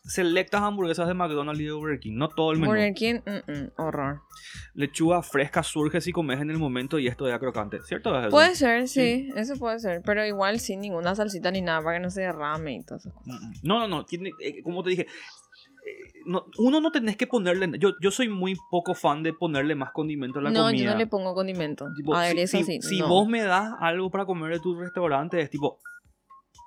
selectas 0.03 0.61
hamburguesas 0.61 1.07
de 1.07 1.15
McDonald's 1.15 1.59
y 1.61 1.65
de 1.65 1.71
Burger 1.71 1.99
King. 1.99 2.13
No 2.17 2.29
todo 2.29 2.51
el 2.51 2.59
menú. 2.59 2.71
Burger 2.71 2.93
King, 2.93 3.15
mm, 3.25 3.51
mm, 3.51 3.71
horror. 3.77 4.21
Lechuga 4.75 5.23
fresca 5.23 5.63
surge 5.63 6.01
si 6.01 6.11
comes 6.11 6.39
en 6.39 6.51
el 6.51 6.59
momento 6.59 6.99
y 6.99 7.07
esto 7.07 7.27
ya 7.27 7.39
crocante. 7.39 7.79
¿Cierto? 7.81 8.15
es? 8.19 8.27
Puede 8.29 8.53
ser, 8.53 8.87
sí, 8.87 9.31
eso 9.35 9.55
puede 9.55 9.79
ser, 9.79 10.03
pero 10.05 10.23
igual 10.23 10.59
sin 10.59 10.81
ninguna 10.81 11.15
salsita 11.15 11.49
ni 11.49 11.61
nada 11.61 11.81
para 11.81 11.97
que 11.97 12.03
no 12.03 12.11
se 12.11 12.21
derrame 12.21 12.75
y 12.75 12.83
todo 12.83 12.99
eso. 12.99 13.11
Mm, 13.25 13.33
mm. 13.33 13.53
No, 13.63 13.79
no, 13.79 13.87
no. 13.87 14.05
Tiene, 14.05 14.29
eh, 14.39 14.61
como 14.61 14.83
te 14.83 14.91
dije, 14.91 15.01
eh, 15.03 15.05
no- 16.25 16.45
uno 16.59 16.79
no 16.81 16.91
tenés 16.91 17.17
que 17.17 17.27
ponerle. 17.27 17.69
Yo, 17.79 17.93
yo 18.01 18.11
soy 18.11 18.29
muy 18.29 18.55
poco 18.69 18.93
fan 18.95 19.23
de 19.23 19.33
ponerle 19.33 19.75
más 19.75 19.91
condimento 19.91 20.39
a 20.39 20.43
la 20.43 20.51
No, 20.51 20.65
comida. 20.65 20.83
yo 20.83 20.91
no 20.91 20.97
le 20.97 21.07
pongo 21.07 21.33
condimento. 21.33 21.87
Tipo, 21.95 22.15
A 22.15 22.21
ver, 22.21 22.33
si, 22.35 22.41
eso 22.57 22.63
sí. 22.63 22.81
si 22.81 22.99
no. 22.99 23.07
vos 23.07 23.27
me 23.27 23.41
das 23.41 23.73
algo 23.79 24.09
para 24.11 24.25
comer 24.25 24.51
de 24.53 24.59
tu 24.59 24.75
restaurante, 24.79 25.39
es 25.41 25.49
tipo. 25.49 25.79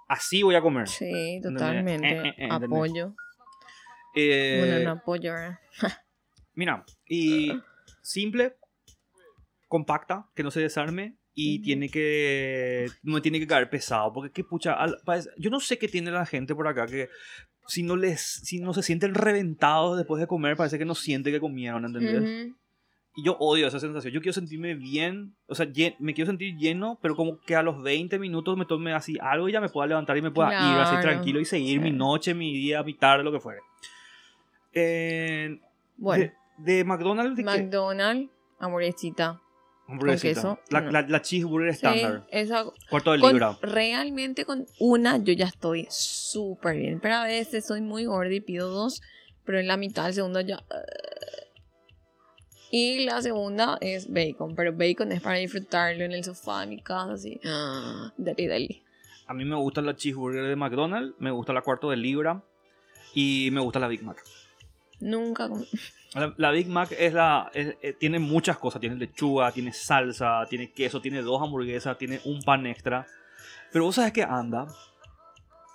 Así 0.08 0.42
voy 0.42 0.54
a 0.54 0.60
comer. 0.60 0.86
Sí, 0.88 1.40
totalmente. 1.42 2.06
Eh, 2.08 2.28
eh, 2.28 2.34
eh, 2.38 2.48
apoyo. 2.50 3.14
Bueno, 4.14 4.78
no 4.84 4.90
apoyo. 4.92 5.32
Mira, 6.54 6.84
y 7.08 7.50
simple, 8.02 8.56
compacta, 9.68 10.28
que 10.34 10.42
no 10.42 10.50
se 10.50 10.60
desarme 10.60 11.16
y 11.34 11.60
tiene 11.62 11.88
que 11.88 12.86
no 13.02 13.20
tiene 13.20 13.40
que 13.40 13.46
caer 13.48 13.68
pesado, 13.68 14.12
porque 14.12 14.30
qué 14.30 14.44
pucha, 14.44 14.74
al- 14.74 14.98
parece- 15.04 15.30
yo 15.36 15.50
no 15.50 15.58
sé 15.58 15.78
qué 15.78 15.88
tiene 15.88 16.12
la 16.12 16.26
gente 16.26 16.54
por 16.54 16.68
acá 16.68 16.86
que 16.86 17.08
si 17.66 17.82
no 17.82 17.96
les 17.96 18.20
si 18.20 18.60
no 18.60 18.72
se 18.74 18.82
sienten 18.82 19.14
reventados 19.14 19.96
después 19.96 20.20
de 20.20 20.26
comer, 20.26 20.56
parece 20.56 20.78
que 20.78 20.84
no 20.84 20.94
siente 20.94 21.30
que 21.30 21.40
comieron, 21.40 21.84
¿entendés? 21.84 22.20
Ujú. 22.22 22.56
Y 23.16 23.24
yo 23.24 23.36
odio 23.38 23.68
esa 23.68 23.78
sensación. 23.78 24.12
Yo 24.12 24.20
quiero 24.20 24.32
sentirme 24.32 24.74
bien, 24.74 25.36
o 25.46 25.54
sea, 25.54 25.66
me 26.00 26.14
quiero 26.14 26.26
sentir 26.30 26.56
lleno, 26.56 26.98
pero 27.00 27.14
como 27.14 27.38
que 27.38 27.54
a 27.54 27.62
los 27.62 27.80
20 27.80 28.18
minutos 28.18 28.56
me 28.56 28.64
tome 28.66 28.92
así 28.92 29.16
algo 29.20 29.48
y 29.48 29.52
ya 29.52 29.60
me 29.60 29.68
pueda 29.68 29.86
levantar 29.86 30.16
y 30.16 30.22
me 30.22 30.32
pueda 30.32 30.50
ir 30.50 30.78
así 30.80 30.96
tranquilo 31.00 31.38
y 31.38 31.44
seguir 31.44 31.80
mi 31.80 31.92
noche, 31.92 32.34
mi 32.34 32.52
día, 32.52 32.82
mi 32.82 32.94
tarde, 32.94 33.22
lo 33.22 33.30
que 33.30 33.38
fuere. 33.38 33.60
Eh, 34.72 35.60
Bueno, 35.96 36.24
de, 36.58 36.76
de 36.76 36.84
McDonald's, 36.84 37.36
¿de 37.36 37.44
qué? 37.44 37.62
McDonald's, 37.62 38.30
hamburguesita. 39.88 40.34
Queso, 40.34 40.58
La, 40.70 40.80
no. 40.80 40.90
la, 40.90 41.02
la 41.02 41.22
cheeseburger 41.22 41.70
Sí, 41.74 41.76
estándar. 41.86 42.26
esa, 42.30 42.64
Cuarto 42.90 43.12
de 43.12 43.20
con- 43.20 43.32
libra. 43.32 43.58
realmente 43.62 44.44
con 44.44 44.66
una 44.78 45.18
yo 45.18 45.32
ya 45.32 45.46
estoy 45.46 45.86
súper 45.90 46.76
bien. 46.76 47.00
Pero 47.00 47.14
a 47.16 47.24
veces 47.24 47.66
soy 47.66 47.80
muy 47.80 48.04
gorda 48.06 48.32
y 48.32 48.40
pido 48.40 48.68
dos. 48.68 49.02
Pero 49.44 49.58
en 49.60 49.66
la 49.66 49.76
mitad 49.76 50.04
del 50.04 50.14
segundo 50.14 50.40
ya. 50.40 50.62
Y 52.70 53.04
la 53.04 53.22
segunda 53.22 53.78
es 53.80 54.10
bacon. 54.12 54.54
Pero 54.56 54.72
bacon 54.72 55.12
es 55.12 55.20
para 55.20 55.36
disfrutarlo 55.36 56.04
en 56.04 56.12
el 56.12 56.24
sofá 56.24 56.60
de 56.62 56.66
mi 56.66 56.80
casa, 56.82 57.12
así. 57.12 57.40
Dale, 58.16 58.48
dale. 58.48 58.82
A 59.26 59.32
mí 59.34 59.44
me 59.44 59.56
gusta 59.56 59.80
la 59.80 59.94
cheeseburger 59.96 60.44
de 60.46 60.56
McDonald's, 60.56 61.14
me 61.18 61.30
gusta 61.30 61.52
la 61.54 61.62
cuarto 61.62 61.88
de 61.90 61.96
libra 61.96 62.42
y 63.14 63.48
me 63.52 63.60
gusta 63.60 63.78
la 63.78 63.88
Big 63.88 64.02
Mac. 64.02 64.22
Nunca. 65.00 65.48
La, 66.14 66.32
la 66.36 66.50
Big 66.52 66.68
Mac 66.68 66.90
es 66.98 67.12
la, 67.12 67.50
es- 67.54 67.76
eh, 67.82 67.92
tiene 67.98 68.18
muchas 68.18 68.56
cosas. 68.58 68.80
Tiene 68.80 68.96
lechuga, 68.96 69.50
tiene 69.52 69.72
salsa, 69.72 70.46
tiene 70.48 70.72
queso, 70.72 71.00
tiene 71.00 71.22
dos 71.22 71.42
hamburguesas, 71.42 71.98
tiene 71.98 72.20
un 72.24 72.40
pan 72.42 72.66
extra. 72.66 73.06
Pero 73.72 73.84
vos 73.86 73.96
sabes 73.96 74.12
que 74.12 74.22
anda. 74.22 74.66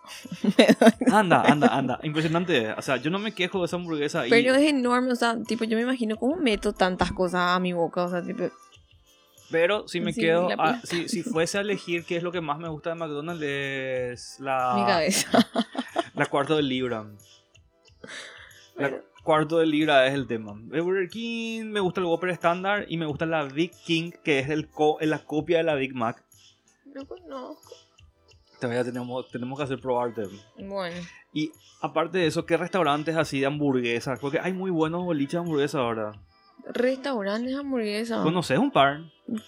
Anda, 1.11 1.41
anda, 1.43 1.67
anda. 1.67 1.99
Impresionante. 2.03 2.71
O 2.73 2.81
sea, 2.81 2.97
yo 2.97 3.11
no 3.11 3.19
me 3.19 3.31
quejo 3.33 3.59
de 3.59 3.65
esa 3.65 3.75
hamburguesa. 3.75 4.25
y- 4.25 4.29
Pero 4.29 4.55
es 4.55 4.67
enorme, 4.67 5.11
o 5.11 5.15
sea, 5.15 5.37
tipo, 5.45 5.65
yo 5.65 5.75
me 5.77 5.83
imagino 5.83 6.15
cómo 6.17 6.35
meto 6.37 6.73
tantas 6.73 7.11
cosas 7.11 7.41
a 7.55 7.59
mi 7.59 7.73
boca, 7.73 8.05
o 8.05 8.09
sea, 8.09 8.23
tipo, 8.23 8.49
Pero 9.51 9.87
si 9.87 9.99
me 9.99 10.13
Sí, 10.13 10.21
quedo, 10.21 10.49
a- 10.59 10.79
si, 10.81 11.07
si 11.09 11.21
fuese 11.23 11.57
a 11.57 11.61
elegir 11.61 12.05
qué 12.05 12.17
es 12.17 12.23
lo 12.23 12.31
que 12.31 12.41
más 12.41 12.57
me 12.59 12.69
gusta 12.69 12.89
de 12.91 12.95
McDonald's 12.95 13.43
es 13.43 14.37
mi 14.39 14.45
la, 14.47 14.83
cabeza. 14.87 15.29
la 16.15 16.25
cuarto 16.27 16.55
de 16.55 16.63
libra. 16.63 17.05
Cuarto 19.23 19.59
de 19.59 19.65
libra 19.65 20.07
es 20.07 20.13
el 20.13 20.27
tema. 20.27 20.53
De 20.55 20.81
Burger 20.81 21.09
King 21.09 21.65
me 21.65 21.79
gusta 21.81 21.99
el 22.01 22.07
Whopper 22.07 22.29
estándar 22.29 22.85
y 22.87 22.97
me 22.97 23.05
gusta 23.05 23.25
la 23.25 23.43
Big 23.43 23.71
King 23.85 24.11
que 24.23 24.39
es 24.39 24.49
el 24.49 24.69
co- 24.69 24.97
la 25.01 25.19
copia 25.19 25.57
de 25.57 25.63
la 25.63 25.75
Big 25.75 25.93
Mac. 25.93 26.23
No 26.95 27.05
conozco. 27.05 27.75
Todavía 28.59 28.83
tenemos, 28.83 29.29
tenemos 29.29 29.57
que 29.57 29.63
hacer 29.63 29.79
probarte. 29.79 30.23
Bueno, 30.57 30.95
Y 31.33 31.51
aparte 31.81 32.17
de 32.17 32.27
eso, 32.27 32.45
¿qué 32.45 32.57
restaurantes 32.57 33.15
así 33.15 33.39
de 33.39 33.45
hamburguesas? 33.45 34.19
Porque 34.19 34.39
hay 34.39 34.51
muy 34.53 34.71
buenos 34.71 35.03
boliches 35.05 35.33
de 35.33 35.37
hamburguesas 35.39 35.75
ahora. 35.79 36.11
restaurantes 36.73 37.55
hamburguesas. 37.55 38.21
¿Conoces 38.23 38.57
un 38.57 38.71
par? 38.71 39.01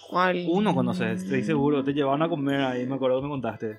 ¿Cuál? 0.09 0.45
Uno 0.49 0.75
conoces, 0.75 1.23
estoy 1.23 1.43
seguro. 1.43 1.83
Te 1.83 1.93
llevaban 1.93 2.21
a 2.21 2.29
comer 2.29 2.61
ahí, 2.61 2.85
me 2.85 2.95
acuerdo 2.95 3.17
que 3.19 3.23
me 3.23 3.29
contaste. 3.31 3.77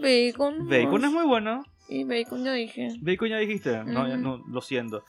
Bacon. 0.00 0.68
Bacon 0.68 1.04
es 1.04 1.10
muy 1.12 1.26
bueno. 1.26 1.62
Y 1.88 2.04
bacon 2.04 2.44
ya 2.44 2.52
dije. 2.52 2.88
Bacon 3.00 3.28
ya 3.28 3.38
dijiste. 3.38 3.84
No, 3.84 4.08
no, 4.16 4.38
lo 4.48 4.60
siento. 4.60 5.04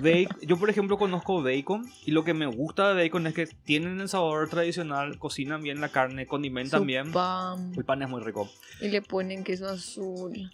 Bacon- 0.00 0.38
yo, 0.42 0.56
por 0.56 0.70
ejemplo, 0.70 0.96
conozco 0.96 1.42
bacon 1.42 1.84
y 2.06 2.12
lo 2.12 2.22
que 2.24 2.32
me 2.32 2.46
gusta 2.46 2.94
de 2.94 3.02
bacon 3.02 3.26
es 3.26 3.34
que 3.34 3.46
tienen 3.46 4.00
el 4.00 4.08
sabor 4.08 4.48
tradicional, 4.48 5.18
cocinan 5.18 5.62
bien 5.62 5.80
la 5.80 5.88
carne, 5.88 6.26
condimentan 6.26 6.80
Su 6.80 6.86
bien. 6.86 7.10
pan. 7.10 7.72
El 7.76 7.84
pan 7.84 8.02
es 8.02 8.08
muy 8.08 8.22
rico. 8.22 8.48
Y 8.80 8.88
le 8.88 9.02
ponen 9.02 9.42
queso 9.42 9.68
azul. 9.68 10.50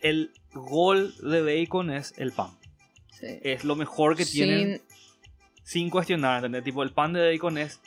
El 0.00 0.30
gol 0.52 1.14
de 1.22 1.42
bacon 1.60 1.90
es 1.90 2.12
el 2.18 2.32
pan. 2.32 2.50
Sí. 3.12 3.26
Es 3.42 3.64
lo 3.64 3.76
mejor 3.76 4.16
que 4.16 4.26
tienen 4.26 4.82
sin 5.62 5.88
cuestionar, 5.90 6.38
¿entendés? 6.38 6.64
Tipo, 6.64 6.82
el 6.82 6.90
pan 6.90 7.12
de 7.12 7.32
bacon 7.32 7.56
es 7.56 7.80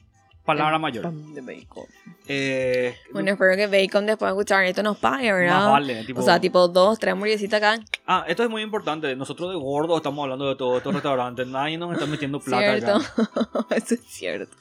palabra 0.45 0.75
El 0.75 0.81
mayor. 0.81 1.03
pan 1.03 1.33
de 1.33 1.41
bacon. 1.41 1.85
Eh, 2.27 2.95
Bueno, 3.11 3.31
espero 3.31 3.55
que 3.55 3.67
Bacon 3.67 4.05
después 4.05 4.29
de 4.29 4.33
escuchar 4.35 4.63
esto 4.65 4.81
nos 4.83 4.97
pague, 4.97 5.31
¿verdad? 5.31 5.55
más 5.59 5.71
vale. 5.71 6.03
Tipo, 6.05 6.21
O 6.21 6.23
sea, 6.23 6.39
tipo 6.39 6.67
dos, 6.67 6.97
tres 6.97 7.11
hamburguesitas 7.13 7.61
acá. 7.61 7.83
Ah, 8.07 8.25
esto 8.27 8.43
es 8.43 8.49
muy 8.49 8.61
importante. 8.63 9.15
Nosotros 9.15 9.49
de 9.51 9.57
gordos 9.57 9.97
estamos 9.97 10.23
hablando 10.23 10.47
de 10.49 10.55
todos 10.55 10.77
estos 10.77 10.93
restaurantes. 10.93 11.45
Nadie 11.47 11.77
nos 11.77 11.93
está 11.93 12.05
metiendo 12.05 12.39
plata 12.39 12.77
Cierto. 12.79 12.95
acá. 12.95 13.67
Eso 13.75 13.93
es 13.95 14.01
cierto. 14.07 14.55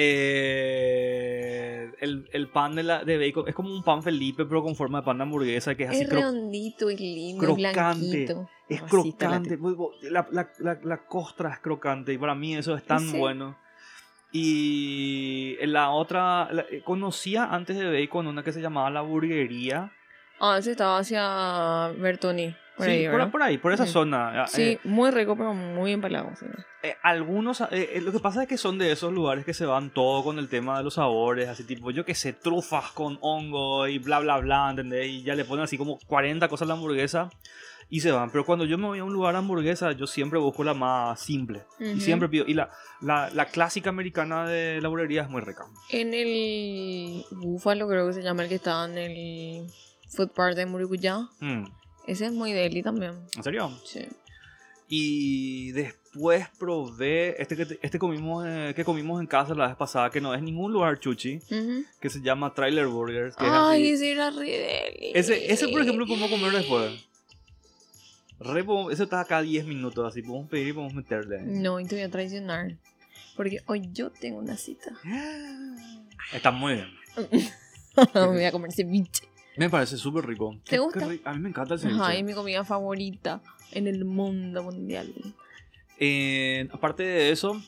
Eh, 0.00 1.90
el, 2.00 2.28
el 2.32 2.48
pan 2.48 2.74
de, 2.74 2.82
la, 2.82 3.04
de 3.04 3.18
bacon 3.18 3.48
es 3.48 3.54
como 3.54 3.70
un 3.74 3.82
pan 3.82 4.02
Felipe, 4.02 4.44
pero 4.44 4.62
con 4.62 4.74
forma 4.76 5.00
de 5.00 5.04
pan 5.04 5.18
de 5.18 5.22
hamburguesa, 5.24 5.74
que 5.74 5.84
es 5.84 5.90
así 5.90 6.02
Es 6.02 6.08
cro- 6.08 6.16
redondito 6.16 6.90
y 6.90 6.96
lindo, 6.96 7.44
crocante. 7.44 7.72
blanquito. 7.72 8.48
Es 8.68 8.82
Así 8.82 8.90
crocante. 8.90 9.58
La, 10.02 10.26
la, 10.30 10.50
la, 10.58 10.78
la 10.82 11.06
costra 11.06 11.50
es 11.52 11.58
crocante 11.60 12.12
y 12.12 12.18
para 12.18 12.34
mí 12.34 12.54
eso 12.56 12.74
es 12.76 12.84
tan 12.84 13.00
Sí. 13.00 13.16
bueno. 13.18 13.56
Y 14.30 15.17
la 15.66 15.90
otra, 15.90 16.48
la- 16.52 16.64
eh, 16.70 16.82
conocía 16.84 17.44
antes 17.44 17.76
de 17.76 17.90
bacon 17.90 18.26
una 18.26 18.42
que 18.42 18.52
se 18.52 18.60
llamaba 18.60 18.90
La 18.90 19.00
Burguería. 19.00 19.92
Ah, 20.40 20.56
ese 20.58 20.70
estaba 20.72 20.98
hacia 20.98 21.88
Bertoni. 21.98 22.54
Por 22.76 22.86
sí, 22.86 22.92
ahí, 22.92 23.28
por, 23.28 23.42
ahí, 23.42 23.58
por 23.58 23.72
esa 23.72 23.86
Sí. 23.86 23.92
zona. 23.92 24.46
Sí, 24.46 24.62
Eh, 24.62 24.80
muy 24.84 25.10
rico, 25.10 25.36
pero 25.36 25.52
muy 25.52 25.90
empalado. 25.92 26.30
sí. 26.38 26.46
eh, 26.84 26.94
algunos, 27.02 27.60
eh, 27.60 27.66
eh, 27.94 28.00
lo 28.00 28.12
que 28.12 28.20
pasa 28.20 28.42
es 28.44 28.48
que 28.48 28.56
son 28.56 28.78
de 28.78 28.92
esos 28.92 29.12
lugares 29.12 29.44
que 29.44 29.52
se 29.52 29.66
van 29.66 29.90
todo 29.90 30.22
con 30.22 30.38
el 30.38 30.48
tema 30.48 30.78
de 30.78 30.84
los 30.84 30.94
sabores, 30.94 31.48
así 31.48 31.64
tipo, 31.64 31.90
yo 31.90 32.04
que 32.04 32.14
sé, 32.14 32.32
trufas 32.34 32.92
con 32.92 33.18
hongo 33.20 33.88
y 33.88 33.98
bla, 33.98 34.20
bla, 34.20 34.38
bla, 34.38 34.68
¿entendés? 34.70 35.08
Y 35.08 35.22
ya 35.24 35.34
le 35.34 35.44
ponen 35.44 35.64
así 35.64 35.76
como 35.76 35.98
40 36.06 36.46
cosas 36.46 36.66
a 36.66 36.68
la 36.68 36.74
hamburguesa 36.74 37.30
y 37.90 38.00
se 38.00 38.10
van. 38.10 38.30
Pero 38.30 38.44
cuando 38.44 38.64
yo 38.64 38.76
me 38.78 38.86
voy 38.86 38.98
a 38.98 39.04
un 39.04 39.12
lugar 39.12 39.32
de 39.34 39.38
hamburguesa, 39.38 39.92
yo 39.92 40.06
siempre 40.06 40.38
busco 40.38 40.62
la 40.64 40.74
más 40.74 41.20
simple. 41.20 41.62
Y 41.80 41.90
Ujú. 41.92 42.00
siempre 42.00 42.28
pido, 42.28 42.44
y 42.46 42.54
la, 42.54 42.70
la, 43.00 43.30
la 43.30 43.46
clásica 43.46 43.90
americana 43.90 44.46
de 44.46 44.80
la 44.80 44.88
burguería 44.88 45.22
es 45.22 45.30
muy 45.30 45.40
rica. 45.40 45.64
En 45.90 46.12
el 46.14 47.24
Búfalo, 47.30 47.88
creo 47.88 48.06
que 48.08 48.12
se 48.12 48.22
llama 48.22 48.42
el 48.42 48.48
que 48.48 48.56
está 48.56 48.84
en 48.84 48.98
el 48.98 49.66
Food 50.10 50.30
Park 50.32 50.54
de 50.56 50.66
Muricuyá. 50.66 51.20
Mm, 51.40 51.64
Ese 52.06 52.26
es 52.26 52.32
muy 52.32 52.52
deli 52.52 52.82
también. 52.82 53.12
¿En 53.36 53.42
serio? 53.42 53.70
Sí. 53.84 54.06
Y 54.90 55.72
después 55.72 56.46
probé 56.58 57.40
este 57.42 57.56
que, 57.56 57.66
te- 57.66 57.78
este 57.82 57.98
comimos, 57.98 58.44
eh, 58.46 58.72
que 58.74 58.84
comimos 58.84 59.20
en 59.20 59.26
casa 59.26 59.54
la 59.54 59.66
vez 59.68 59.76
pasada, 59.76 60.08
que 60.10 60.20
no 60.20 60.32
es 60.34 60.42
ningún 60.42 60.72
lugar 60.72 60.98
chuchi, 60.98 61.36
Ujú. 61.50 61.84
que 62.00 62.08
se 62.08 62.22
llama 62.22 62.54
Trailer 62.54 62.86
Burgers. 62.86 63.36
Que 63.36 63.44
es 63.44 63.50
Ay, 63.52 63.82
así- 63.82 63.92
ese 63.92 64.12
era 64.12 64.30
re 64.30 64.46
deli. 64.46 65.12
Ese, 65.14 65.52
ese, 65.52 65.68
por 65.68 65.82
ejemplo, 65.82 66.06
podemos 66.06 66.30
comer 66.30 66.52
después. 66.52 67.06
Re, 68.40 68.62
podemos- 68.64 68.92
eso 68.92 69.04
está 69.04 69.20
acá 69.20 69.40
10 69.42 69.66
minutos, 69.66 70.06
así 70.06 70.22
podemos 70.22 70.48
pedir 70.48 70.68
y 70.68 70.72
podemos 70.72 70.94
meterle. 70.94 71.40
No, 71.42 71.80
y 71.80 71.86
te 71.86 71.96
voy 71.96 72.04
a 72.04 72.10
traicionar. 72.10 72.76
Porque 73.36 73.58
hoy 73.66 73.88
yo 73.92 74.10
tengo 74.10 74.38
una 74.38 74.56
cita. 74.56 74.92
Está 76.32 76.50
muy 76.50 76.74
bien. 76.74 76.88
Me 78.14 78.26
voy 78.26 78.44
a 78.44 78.52
comer 78.52 78.72
ceviche. 78.72 79.24
Me 79.56 79.68
parece 79.70 79.96
súper 79.96 80.26
rico. 80.26 80.54
¿Te 80.64 80.70
Qué- 80.72 80.78
gusta? 80.78 81.00
qué 81.08 81.20
A 81.24 81.32
mí 81.34 81.40
me 81.40 81.48
encanta 81.48 81.74
el 81.74 81.80
ceviche. 81.80 82.00
Ajá, 82.00 82.14
es 82.14 82.22
mi 82.24 82.32
comida 82.32 82.64
favorita 82.64 83.40
en 83.72 83.86
el 83.88 84.04
mundo 84.04 84.62
mundial. 84.62 85.12
Eh, 85.98 86.68
aparte 86.72 87.02
de 87.02 87.30
eso, 87.32 87.60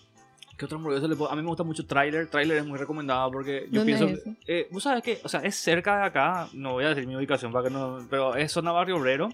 ¿qué 0.57 0.66
otra 0.66 0.77
hamburguesa 0.77 1.09
le 1.09 1.16
puedo? 1.16 1.33
A 1.33 1.37
mí 1.37 1.43
me 1.43 1.49
gusta 1.49 1.64
mucho 1.64 1.85
Trailer. 1.87 2.29
Trailer 2.29 2.59
es 2.59 2.66
muy 2.66 2.79
recomendado 2.79 3.31
porque 3.33 3.66
yo 3.73 3.81
¿Dónde 3.81 3.97
pienso. 3.97 4.07
es 4.07 4.18
eso? 4.21 4.37
eh, 4.47 4.68
Vos 4.71 4.83
sabes 4.85 5.03
que, 5.03 5.21
o 5.25 5.29
sea, 5.29 5.41
es 5.41 5.57
cerca 5.57 5.99
de 5.99 6.05
acá. 6.05 6.49
No 6.53 6.73
voy 6.75 6.85
a 6.85 6.91
decir 6.91 7.07
mi 7.09 7.16
ubicación 7.16 7.51
para 7.53 7.68
que 7.68 7.75
no. 7.75 8.07
Pero 8.09 8.37
es 8.37 8.53
zona 8.53 8.71
Barrio 8.73 8.97
Obrero. 8.99 9.31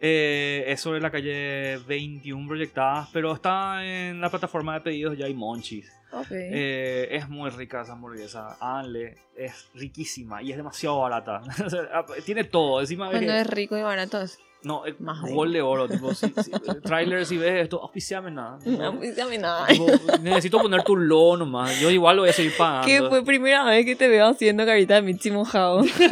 Eh, 0.00 0.64
es 0.68 0.80
sobre 0.80 1.00
la 1.00 1.10
calle 1.10 1.78
21 1.86 2.46
proyectadas, 2.46 3.08
pero 3.12 3.32
está 3.34 3.84
en 3.84 4.20
la 4.20 4.30
plataforma 4.30 4.74
de 4.74 4.80
pedidos 4.80 5.18
ya 5.18 5.26
hay 5.26 5.34
Monchis. 5.34 5.92
Eh, 6.30 7.08
es 7.10 7.28
muy 7.28 7.50
rica 7.50 7.82
esa 7.82 7.92
hamburguesa. 7.92 8.56
Háganle, 8.60 9.16
es 9.36 9.68
riquísima 9.74 10.42
y 10.42 10.52
es 10.52 10.56
demasiado 10.56 11.00
barata. 11.00 11.42
Ah, 11.92 12.04
tiene 12.24 12.44
todo. 12.44 12.80
Encima 12.80 13.10
Cuando 13.10 13.32
es 13.32 13.46
rico 13.46 13.76
y 13.76 13.82
barato 13.82 14.20
es. 14.22 14.38
No, 14.62 14.84
es 14.86 15.00
Más 15.00 15.22
gol 15.30 15.52
de 15.52 15.62
oro. 15.62 15.88
Tipo, 15.88 16.12
si, 16.14 16.26
si- 16.28 16.50
trailer, 16.82 17.24
si 17.24 17.38
ves 17.38 17.62
esto, 17.62 17.80
auspiciame 17.80 18.30
nada. 18.30 18.58
No, 18.66 18.92
nada. 19.38 19.66
Tipo, 19.68 19.86
necesito 20.20 20.58
poner 20.60 20.82
tu 20.82 20.96
lo 20.96 21.36
nomás. 21.36 21.78
Yo 21.80 21.90
igual 21.90 22.16
lo 22.16 22.22
voy 22.22 22.30
a 22.30 22.32
seguir 22.32 22.52
pagando. 22.58 22.86
Que 22.86 23.02
fue 23.08 23.24
primera 23.24 23.64
vez 23.64 23.86
que 23.86 23.96
te 23.96 24.08
veo 24.08 24.26
haciendo 24.26 24.66
carita 24.66 24.94
de 24.96 25.02
Michi 25.02 25.30
mojado. 25.30 25.80
Es 25.84 25.92
que- 25.92 26.08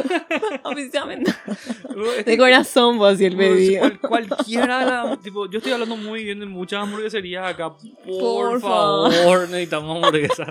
De 2.25 2.37
corazón 2.37 2.97
vos 2.97 3.13
así 3.13 3.25
el 3.25 3.35
pedido. 3.35 3.81
cual- 4.01 4.27
cualquiera 4.27 4.85
la- 4.85 5.17
tipo, 5.17 5.49
yo 5.49 5.57
estoy 5.57 5.73
hablando 5.73 5.97
muy 5.97 6.23
bien 6.23 6.39
de 6.39 6.45
muchas 6.45 6.81
hamburgueserías 6.83 7.51
acá. 7.51 7.75
Por, 7.75 7.89
Por 8.05 8.61
favor, 8.61 9.11
favor. 9.11 9.39
necesitamos 9.49 9.95
hamburguesas. 9.97 10.47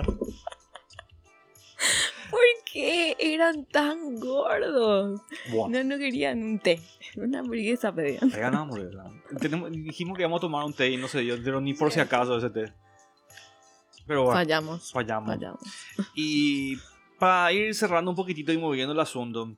¿Por 2.37 2.63
qué 2.71 3.15
eran 3.19 3.65
tan 3.65 4.19
gordos? 4.19 5.21
Buah. 5.51 5.69
No, 5.69 5.83
no 5.83 5.97
querían 5.97 6.43
un 6.43 6.59
té. 6.59 6.79
Una 7.15 7.39
hamburguesa 7.39 7.91
pedían. 7.93 8.29
Traigan 8.29 8.55
hamburguesa. 8.55 9.03
Tenemos- 9.39 9.71
dijimos 9.71 10.15
que 10.15 10.21
íbamos 10.23 10.37
a 10.39 10.41
tomar 10.41 10.63
un 10.65 10.73
té 10.73 10.89
y 10.91 10.97
no 10.97 11.07
se 11.07 11.21
dio, 11.21 11.35
pero 11.43 11.59
ni 11.61 11.73
por 11.73 11.91
si 11.91 11.99
acaso 11.99 12.37
ese 12.37 12.49
té. 12.51 12.73
Pero 14.05 14.23
bueno, 14.23 14.37
Fallamos. 14.39 14.91
fallamos. 14.91 15.29
Fallamos. 15.35 15.61
Y 16.13 16.77
para 17.19 17.51
ir 17.53 17.73
cerrando 17.73 18.11
un 18.11 18.15
poquitito 18.17 18.53
y 18.53 18.57
moviendo 18.57 18.93
el 18.93 18.99
asunto, 18.99 19.55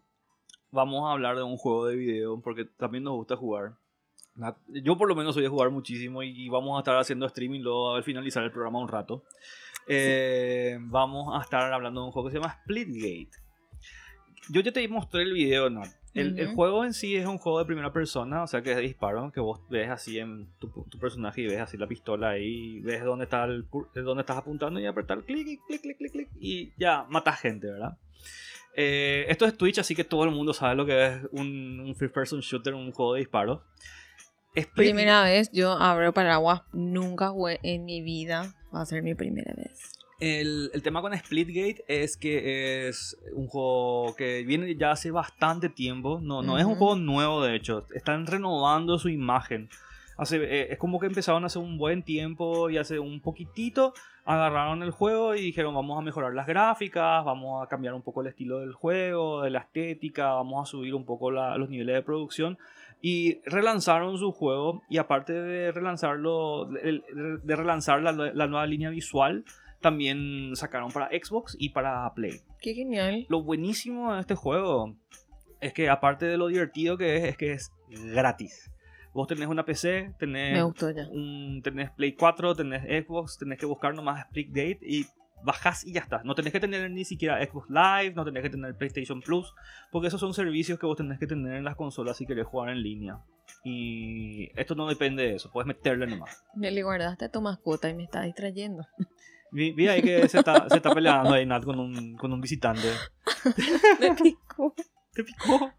vamos 0.71 1.07
a 1.07 1.11
hablar 1.11 1.35
de 1.35 1.43
un 1.43 1.57
juego 1.57 1.85
de 1.87 1.95
video 1.95 2.39
porque 2.41 2.63
también 2.65 3.03
nos 3.03 3.13
gusta 3.15 3.35
jugar. 3.35 3.73
Yo 4.69 4.97
por 4.97 5.09
lo 5.09 5.15
menos 5.15 5.33
soy 5.33 5.43
de 5.43 5.49
jugar 5.49 5.69
muchísimo 5.69 6.23
y 6.23 6.47
vamos 6.47 6.77
a 6.77 6.79
estar 6.79 6.95
haciendo 6.97 7.25
streaming 7.25 7.59
luego 7.59 7.95
al 7.95 8.03
finalizar 8.03 8.41
el 8.43 8.51
programa 8.51 8.79
un 8.79 8.87
rato. 8.87 9.25
Eh, 9.89 10.77
Vamos 10.81 11.33
a 11.37 11.41
estar 11.43 11.71
hablando 11.73 12.01
de 12.01 12.05
un 12.07 12.11
juego 12.11 12.27
que 12.29 12.33
se 12.33 12.39
llama 12.39 12.59
Splitgate. 12.63 13.29
Yo 14.49 14.61
ya 14.61 14.71
te 14.71 14.87
mostré 14.87 15.23
el 15.23 15.33
video, 15.33 15.69
Nat. 15.69 15.87
El, 16.15 16.39
juego 16.55 16.83
en 16.85 16.93
sí 16.93 17.15
es 17.15 17.25
un 17.27 17.37
juego 17.37 17.59
de 17.59 17.65
primera 17.65 17.93
persona, 17.93 18.41
o 18.41 18.47
sea 18.47 18.61
que 18.63 18.71
es 18.71 18.75
de 18.77 18.81
disparo, 18.81 19.31
que 19.31 19.39
vos 19.39 19.61
ves 19.69 19.89
así 19.89 20.17
en 20.17 20.47
tu, 20.57 20.67
tu 20.89 20.97
personaje 20.97 21.41
y 21.41 21.47
ves 21.47 21.59
así 21.59 21.77
la 21.77 21.85
pistola 21.87 22.29
ahí, 22.29 22.79
ves 22.81 23.03
dónde, 23.03 23.25
está 23.25 23.43
el, 23.45 23.67
dónde 23.93 24.21
estás 24.21 24.37
apuntando 24.37 24.79
y 24.79 24.87
apretar 24.87 25.23
clic, 25.23 25.47
y 25.47 25.57
clic, 25.59 25.81
clic, 25.81 25.97
clic, 25.97 26.11
clic, 26.11 26.29
y 26.39 26.73
ya 26.77 27.03
matas 27.09 27.39
gente, 27.39 27.67
¿verdad? 27.67 27.97
Eh, 28.75 29.27
esto 29.29 29.45
es 29.45 29.55
Twitch, 29.55 29.77
así 29.77 29.95
que 29.95 30.03
todo 30.03 30.23
el 30.23 30.31
mundo 30.31 30.51
sabe 30.53 30.75
lo 30.75 30.85
que 30.85 31.05
es 31.05 31.21
un, 31.31 31.79
un 31.81 31.95
first 31.95 32.13
person 32.15 32.39
shooter, 32.39 32.73
un 32.73 32.91
juego 32.91 33.13
de 33.13 33.19
disparo. 33.19 33.63
Split- 34.55 34.73
Primera 34.73 35.23
vez 35.23 35.51
yo 35.53 35.73
abro 35.73 36.11
paraguas. 36.11 36.63
Nunca 36.73 37.29
jugué 37.29 37.59
en 37.61 37.85
mi 37.85 38.01
vida. 38.01 38.55
Va 38.73 38.81
a 38.81 38.85
ser 38.85 39.01
mi 39.03 39.15
primera 39.15 39.53
vez. 39.55 39.93
El, 40.19 40.69
el 40.73 40.83
tema 40.83 41.01
con 41.01 41.17
Splitgate 41.17 41.85
es 41.87 42.17
que 42.17 42.89
es 42.89 43.17
un 43.33 43.47
juego 43.47 44.15
que 44.17 44.43
viene 44.43 44.75
ya 44.75 44.91
hace 44.91 45.11
bastante 45.11 45.69
tiempo. 45.69 46.19
No, 46.21 46.41
no 46.41 46.57
es 46.57 46.65
un 46.65 46.75
juego 46.75 46.95
nuevo, 46.97 47.41
de 47.43 47.55
hecho. 47.55 47.85
Están 47.95 48.27
renovando 48.27 48.99
su 48.99 49.07
imagen. 49.09 49.69
Hace, 50.17 50.43
eh, 50.43 50.73
es 50.73 50.77
como 50.77 50.99
que 50.99 51.05
empezaron 51.07 51.45
hace 51.45 51.57
un 51.59 51.77
buen 51.77 52.03
tiempo 52.03 52.69
y 52.69 52.77
hace 52.77 52.99
un 52.99 53.21
poquitito 53.21 53.93
agarraron 54.25 54.83
el 54.83 54.91
juego 54.91 55.33
y 55.33 55.41
dijeron 55.41 55.73
vamos 55.73 55.97
a 55.97 56.01
mejorar 56.01 56.33
las 56.33 56.45
gráficas, 56.45 57.23
vamos 57.23 57.63
a 57.65 57.69
cambiar 57.69 57.93
un 57.93 58.01
poco 58.01 58.21
el 58.21 58.27
estilo 58.27 58.59
del 58.59 58.73
juego, 58.73 59.41
de 59.41 59.49
la 59.49 59.59
estética, 59.59 60.33
vamos 60.33 60.67
a 60.67 60.69
subir 60.69 60.93
un 60.93 61.05
poco 61.05 61.31
la- 61.31 61.57
los 61.57 61.69
niveles 61.69 61.95
de 61.95 62.01
producción 62.03 62.57
y 63.01 63.39
relanzaron 63.45 64.17
su 64.17 64.31
juego 64.31 64.81
y 64.89 64.97
aparte 64.97 65.33
de 65.33 65.71
relanzarlo, 65.71 66.69
el- 66.81 67.03
de 67.43 67.55
relanzar 67.55 68.01
la, 68.01 68.11
la 68.11 68.47
nueva 68.47 68.65
línea 68.65 68.89
visual, 68.89 69.45
también 69.81 70.51
sacaron 70.55 70.91
para 70.91 71.07
Xbox 71.07 71.55
y 71.57 71.69
para 71.69 72.13
Play. 72.13 72.41
Qué 72.61 72.73
genial. 72.73 73.25
Lo 73.29 73.41
buenísimo 73.43 74.13
de 74.13 74.19
este 74.21 74.35
juego 74.35 74.95
es 75.61 75.71
que 75.73 75.89
aparte 75.89 76.25
de 76.25 76.37
lo 76.37 76.47
divertido 76.47 76.97
que 76.97 77.15
es, 77.17 77.23
es 77.23 77.37
que 77.37 77.53
es 77.53 77.71
gratis. 77.89 78.69
Vos 79.13 79.27
tenés 79.27 79.47
una 79.47 79.65
PC, 79.65 80.13
tenés, 80.19 80.53
Me 80.53 80.63
gustó 80.63 80.91
ya. 80.91 81.07
un, 81.09 81.61
tenés 81.63 81.89
Play 81.91 82.13
4, 82.13 82.55
tenés 82.55 82.83
Xbox, 83.05 83.37
tenés 83.37 83.57
que 83.57 83.65
buscar 83.65 83.95
nomás 83.95 84.25
Splitgate 84.27 84.79
y 84.81 85.05
bajás 85.43 85.85
y 85.85 85.93
ya 85.93 86.01
está. 86.01 86.21
No 86.23 86.35
tenés 86.35 86.53
que 86.53 86.59
tener 86.59 86.89
ni 86.91 87.05
siquiera 87.05 87.43
Xbox 87.45 87.69
Live, 87.69 88.13
no 88.15 88.25
tenés 88.25 88.43
que 88.43 88.49
tener 88.49 88.75
PlayStation 88.75 89.21
Plus, 89.21 89.53
porque 89.91 90.07
esos 90.07 90.19
son 90.19 90.33
servicios 90.33 90.79
que 90.79 90.85
vos 90.85 90.97
tenés 90.97 91.19
que 91.19 91.27
tener 91.27 91.55
en 91.55 91.63
las 91.63 91.75
consolas 91.75 92.17
si 92.17 92.25
querés 92.25 92.45
jugar 92.45 92.69
en 92.69 92.81
línea. 92.81 93.19
Y 93.63 94.49
esto 94.59 94.75
no 94.75 94.87
depende 94.87 95.23
de 95.23 95.35
eso, 95.35 95.51
puedes 95.51 95.67
meterle 95.67 96.07
nomás. 96.07 96.43
Me 96.55 96.71
le 96.71 96.83
guardaste 96.83 97.25
a 97.25 97.31
tu 97.31 97.41
mascota 97.41 97.89
y 97.89 97.95
me 97.95 98.03
está 98.03 98.21
distrayendo. 98.21 98.85
Vi, 99.51 99.71
vi 99.71 99.87
ahí 99.87 100.03
que 100.03 100.29
se 100.29 100.37
está, 100.37 100.69
se 100.69 100.75
está 100.75 100.93
peleando 100.93 101.33
ahí 101.33 101.43
Nat 101.43 101.63
con 101.63 101.79
un, 101.79 102.15
con 102.17 102.31
un 102.31 102.39
visitante. 102.39 102.87
Me 103.99 104.13
picó. 104.13 104.75
¿Te 105.11 105.23
picó? 105.23 105.73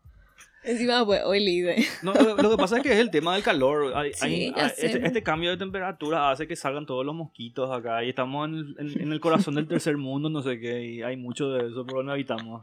Encima 0.63 1.05
pues 1.07 1.23
hoy 1.25 1.41
libre. 1.41 1.77
No, 2.03 2.13
lo, 2.13 2.37
lo 2.37 2.51
que 2.51 2.57
pasa 2.57 2.77
es 2.77 2.83
que 2.83 2.93
es 2.93 2.99
el 2.99 3.11
tema 3.11 3.35
del 3.35 3.43
calor. 3.43 3.97
Hay- 3.97 4.13
Sí, 4.13 4.53
hay- 4.55 4.71
este, 4.79 5.07
este 5.07 5.23
cambio 5.23 5.51
de 5.51 5.57
temperatura 5.57 6.31
hace 6.31 6.47
que 6.47 6.55
salgan 6.57 6.85
todos 6.87 7.05
los 7.07 7.15
mosquitos 7.15 7.71
acá 7.71 8.05
y 8.05 8.11
estamos 8.11 8.49
en 8.49 8.55
el, 8.55 8.77
en- 8.79 9.03
en 9.03 9.13
el 9.13 9.21
corazón 9.21 9.55
del 9.55 9.67
tercer 9.69 9.97
mundo, 9.97 10.29
no 10.29 10.43
sé 10.43 10.59
qué, 10.61 10.85
y 10.85 11.03
hay 11.03 11.17
mucho 11.17 11.51
de 11.51 11.69
eso, 11.69 11.85
pero 11.87 12.03
no 12.03 12.13
habitamos. 12.13 12.63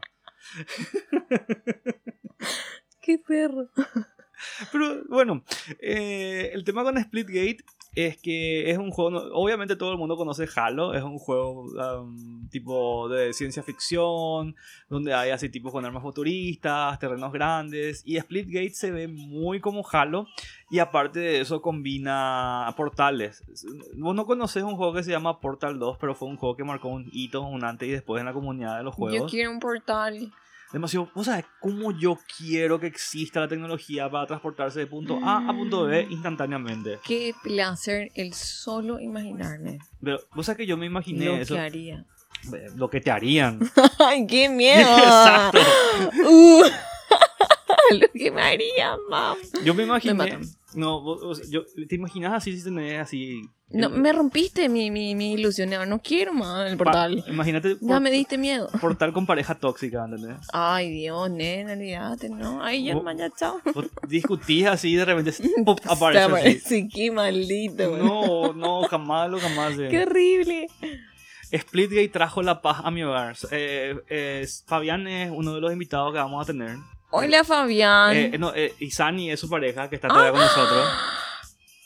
Qué 3.00 3.18
perro. 3.18 3.68
Pero 4.70 5.02
bueno, 5.08 5.42
eh, 5.80 6.50
el 6.52 6.62
tema 6.64 6.84
con 6.84 6.96
Splitgate 7.02 7.58
es 8.06 8.16
que 8.16 8.70
es 8.70 8.78
un 8.78 8.90
juego, 8.90 9.10
no- 9.10 9.18
obviamente 9.32 9.74
todo 9.76 9.92
el 9.92 9.98
mundo 9.98 10.16
conoce 10.16 10.46
Halo, 10.54 10.94
es 10.94 11.02
un 11.02 11.18
juego 11.18 11.62
um, 11.64 12.48
tipo 12.48 13.08
de 13.08 13.32
ciencia 13.32 13.62
ficción, 13.62 14.54
donde 14.88 15.14
hay 15.14 15.30
así 15.30 15.48
tipos 15.48 15.72
con 15.72 15.84
armas 15.84 16.02
futuristas, 16.02 16.98
terrenos 16.98 17.32
grandes, 17.32 18.02
y 18.06 18.18
Splitgate 18.18 18.70
se 18.70 18.90
ve 18.90 19.08
muy 19.08 19.60
como 19.60 19.84
Halo, 19.90 20.26
y 20.70 20.78
aparte 20.78 21.18
de 21.20 21.40
eso 21.40 21.60
combina 21.60 22.72
portales. 22.76 23.42
Vos 23.96 24.14
no 24.14 24.26
conoces 24.26 24.62
un 24.62 24.76
juego 24.76 24.92
que 24.94 25.02
se 25.02 25.10
llama 25.10 25.40
Portal 25.40 25.78
2, 25.78 25.96
pero 26.00 26.14
fue 26.14 26.28
un 26.28 26.36
juego 26.36 26.56
que 26.56 26.64
marcó 26.64 26.88
un 26.88 27.08
hito, 27.12 27.42
un 27.42 27.64
antes 27.64 27.88
y 27.88 27.92
después 27.92 28.20
en 28.20 28.26
la 28.26 28.32
comunidad 28.32 28.76
de 28.78 28.84
los 28.84 28.94
Yo 28.94 28.98
juegos 28.98 29.30
quiero 29.30 29.50
un 29.50 29.60
portal. 29.60 30.32
Demasiado. 30.72 31.10
¿Vos 31.14 31.26
sabés 31.26 31.44
cómo 31.60 31.92
yo 31.98 32.18
quiero 32.36 32.78
que 32.80 32.86
exista 32.86 33.40
la 33.40 33.48
tecnología 33.48 34.10
para 34.10 34.26
transportarse 34.26 34.80
de 34.80 34.86
punto 34.86 35.18
A 35.22 35.48
a 35.48 35.52
punto 35.54 35.84
B 35.84 36.06
Mm. 36.06 36.12
instantáneamente? 36.12 36.98
Qué 37.06 37.34
placer 37.42 38.10
el 38.14 38.34
solo 38.34 39.00
imaginarme 39.00 39.78
Pero 40.02 40.20
vos 40.34 40.46
sabés 40.46 40.58
que 40.58 40.66
yo 40.66 40.76
me 40.76 40.86
imaginé 40.86 41.26
lo 41.26 41.36
eso. 41.36 41.54
que 41.54 41.60
haría. 41.60 42.04
Lo 42.76 42.88
que 42.88 43.00
te 43.00 43.10
harían. 43.10 43.58
¡Ay, 43.98 44.26
qué 44.26 44.48
miedo! 44.48 44.88
Exacto. 44.98 45.58
Uh, 46.28 46.62
lo 48.00 48.08
que 48.12 48.30
me 48.30 48.42
haría, 48.42 48.96
mam. 49.10 49.36
Yo 49.64 49.74
me 49.74 49.82
imaginé. 49.84 50.38
no, 50.74 51.00
vos- 51.00 51.22
vos- 51.22 51.50
yo, 51.50 51.62
¿te 51.88 51.94
imaginas 51.96 52.32
así 52.34 52.56
si 52.56 52.64
tenés 52.64 53.00
así? 53.00 53.42
No, 53.70 53.88
el- 53.88 54.00
me 54.00 54.12
rompiste 54.14 54.68
mi, 54.70 54.90
mi, 54.90 55.14
mi 55.14 55.34
ilusión. 55.34 55.70
No 55.88 56.00
quiero 56.00 56.32
más 56.32 56.70
el 56.70 56.78
pa- 56.78 56.84
portal. 56.84 57.22
imagínate 57.28 57.74
Ya 57.80 57.86
por- 57.86 58.00
me 58.00 58.10
diste 58.10 58.38
miedo. 58.38 58.70
portal 58.80 59.12
con 59.12 59.26
pareja 59.26 59.54
tóxica, 59.56 60.04
¿entendés? 60.04 60.38
Ay, 60.52 60.90
Dios, 60.90 61.30
nena, 61.30 61.72
olvídate, 61.74 62.30
no. 62.30 62.62
Ay, 62.62 62.84
ya, 62.84 62.94
Vos- 62.94 63.04
ma, 63.04 63.14
ya, 63.14 63.28
chao. 63.30 63.60
Discutís 64.08 64.66
así 64.66 64.94
de 64.96 65.04
repente 65.04 65.32
pop, 65.66 65.80
aparece 65.86 66.22
así. 66.24 66.32
Aparece, 66.32 66.88
qué 66.92 67.10
maldito, 67.10 67.90
güey. 67.90 68.02
No, 68.02 68.52
no, 68.54 68.82
jamás 68.84 69.30
lo 69.30 69.38
jamás. 69.38 69.78
eh. 69.78 69.88
Qué 69.90 70.02
horrible. 70.04 70.66
Splitgate 71.54 72.08
trajo 72.08 72.42
la 72.42 72.60
paz 72.60 72.80
a 72.84 72.90
mi 72.90 73.02
hogar. 73.02 73.34
Eh, 73.50 73.96
eh, 74.10 74.46
Fabián 74.66 75.06
es 75.08 75.30
uno 75.34 75.54
de 75.54 75.60
los 75.62 75.72
invitados 75.72 76.12
que 76.12 76.18
vamos 76.18 76.42
a 76.42 76.46
tener. 76.46 76.76
Hola, 77.10 77.42
Fabián. 77.44 78.16
Eh, 78.16 78.38
no, 78.38 78.52
eh, 78.54 78.74
Isani 78.80 79.30
es 79.30 79.40
su 79.40 79.48
pareja 79.48 79.88
que 79.88 79.96
está 79.96 80.08
todavía 80.08 80.30
con 80.32 80.40
nosotros. 80.40 80.84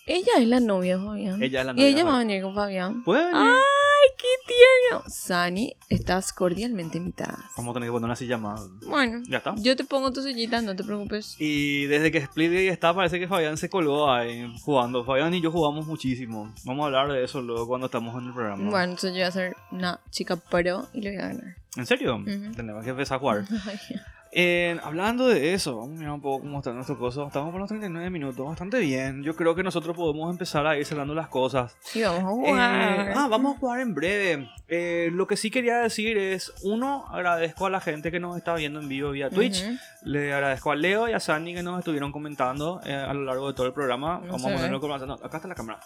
Ella 0.04 0.32
es 0.38 0.48
la 0.48 0.58
novia 0.58 0.98
de 0.98 1.04
Fabián. 1.04 1.42
Ella 1.42 1.60
es 1.60 1.66
la 1.66 1.72
Y 1.72 1.76
novia 1.76 1.86
ella 1.88 2.04
va 2.04 2.16
a 2.16 2.18
venir 2.18 2.42
con 2.42 2.54
Fabián. 2.56 3.04
¿Puede 3.04 3.24
venir? 3.26 3.40
Ay, 3.40 4.08
qué 4.18 4.26
tierna. 4.48 4.96
Bueno, 4.98 5.04
Sani, 5.08 5.76
estás 5.88 6.32
cordialmente 6.32 6.98
invitada. 6.98 7.38
Vamos 7.56 7.70
a 7.70 7.74
tener 7.74 7.86
que 7.88 7.92
poner 7.92 8.06
una 8.06 8.16
silla 8.16 8.36
más. 8.36 8.62
Bueno, 8.84 9.22
Ya 9.28 9.38
está. 9.38 9.54
yo 9.58 9.76
te 9.76 9.84
pongo 9.84 10.12
tu 10.12 10.20
sillita, 10.22 10.60
no 10.60 10.74
te 10.74 10.82
preocupes. 10.82 11.36
Y 11.38 11.86
desde 11.86 12.10
que 12.10 12.20
Splitgate 12.26 12.66
está, 12.68 12.92
parece 12.92 13.20
que 13.20 13.28
Fabián 13.28 13.56
se 13.56 13.70
colgó 13.70 14.10
ahí 14.10 14.52
jugando. 14.64 15.04
Fabián 15.04 15.32
y 15.34 15.40
yo 15.40 15.52
jugamos 15.52 15.86
muchísimo. 15.86 16.52
Vamos 16.64 16.82
a 16.82 16.86
hablar 16.86 17.12
de 17.12 17.22
eso 17.22 17.40
luego 17.40 17.68
cuando 17.68 17.86
estamos 17.86 18.20
en 18.20 18.26
el 18.26 18.34
programa. 18.34 18.70
Bueno, 18.70 18.84
entonces 18.84 19.10
yo 19.12 19.18
voy 19.18 19.22
a 19.22 19.30
ser 19.30 19.56
una 19.70 20.00
chica 20.10 20.34
pro 20.34 20.88
y 20.92 21.00
lo 21.00 21.10
voy 21.10 21.18
a 21.20 21.28
ganar. 21.28 21.56
¿En 21.76 21.86
serio? 21.86 22.20
Tenemos 22.56 22.82
que 22.82 22.90
empezar 22.90 23.18
a 23.18 23.20
jugar. 23.20 23.44
Eh, 24.34 24.78
hablando 24.82 25.28
de 25.28 25.52
eso, 25.52 25.76
vamos 25.76 25.96
a 25.96 25.98
mirar 25.98 26.14
un 26.14 26.22
poco 26.22 26.40
cómo 26.40 26.58
está 26.58 26.72
nuestro 26.72 26.98
coso. 26.98 27.26
Estamos 27.26 27.50
por 27.50 27.60
los 27.60 27.68
39 27.68 28.08
minutos, 28.08 28.46
bastante 28.46 28.78
bien. 28.78 29.22
Yo 29.22 29.36
creo 29.36 29.54
que 29.54 29.62
nosotros 29.62 29.94
podemos 29.94 30.30
empezar 30.30 30.66
a 30.66 30.74
ir 30.78 30.86
cerrando 30.86 31.14
las 31.14 31.28
cosas. 31.28 31.76
Sí, 31.80 32.00
vamos 32.02 32.20
a 32.24 32.26
Eh, 32.48 32.50
jugar. 32.50 33.12
ah, 33.14 33.26
vamos 33.28 33.54
a 33.56 33.58
jugar 33.58 33.80
en 33.80 33.94
breve. 33.94 34.48
Eh, 34.68 35.10
lo 35.12 35.26
que 35.26 35.36
sí 35.36 35.50
quería 35.50 35.76
decir 35.80 36.16
es, 36.16 36.50
uno, 36.62 37.04
agradezco 37.10 37.66
a 37.66 37.70
la 37.70 37.80
gente 37.82 38.10
que 38.10 38.20
nos 38.20 38.38
está 38.38 38.54
viendo 38.54 38.80
en 38.80 38.88
vivo 38.88 39.10
vía 39.10 39.28
Twitch. 39.28 39.62
Ujú. 39.66 39.76
Le 40.04 40.32
agradezco 40.32 40.70
a 40.72 40.76
Leo 40.76 41.08
y 41.10 41.12
a 41.12 41.20
Sandy 41.20 41.52
que 41.54 41.62
nos 41.62 41.78
estuvieron 41.80 42.10
comentando 42.10 42.80
eh, 42.86 42.94
a 42.94 43.12
lo 43.12 43.24
largo 43.24 43.48
de 43.48 43.54
todo 43.54 43.66
el 43.66 43.74
programa. 43.74 44.20
No 44.24 44.32
Vamos 44.32 44.46
a 44.46 44.54
ponerlo 44.54 44.80
como... 44.80 44.96
no, 44.96 45.12
acá 45.14 45.36
está 45.36 45.48
la 45.48 45.54
cámara. 45.54 45.80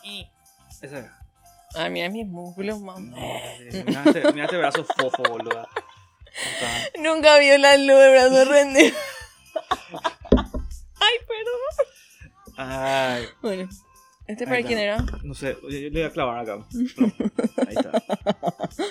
Ese. 0.80 1.08
Ay, 1.74 1.90
mira 1.90 2.08
mis 2.10 2.28
músculos, 2.28 2.80
mamá. 2.80 3.00
Mira 3.84 4.04
este, 4.06 4.32
mira 4.32 4.44
este 4.44 4.56
brazo 4.56 4.84
fofo, 4.84 5.24
boludo. 5.28 5.66
Nunca 6.98 7.38
vio 7.38 7.56
la 7.58 7.76
luz 7.76 7.98
de 7.98 8.10
brazo 8.10 8.44
rendido. 8.50 8.96
Ay, 11.00 11.14
perdón. 11.28 11.60
Ay, 12.56 13.28
Bueno, 13.42 13.68
¿este 14.26 14.44
para 14.46 14.62
quién 14.62 14.78
era? 14.78 14.96
no 15.22 15.34
sé, 15.34 15.56
yo, 15.62 15.68
yo 15.68 15.78
le 15.90 15.90
voy 15.90 16.02
a 16.02 16.10
clavar 16.10 16.38
acá. 16.40 16.56
No, 16.56 16.64
ahí 17.68 17.74
está. 17.76 18.02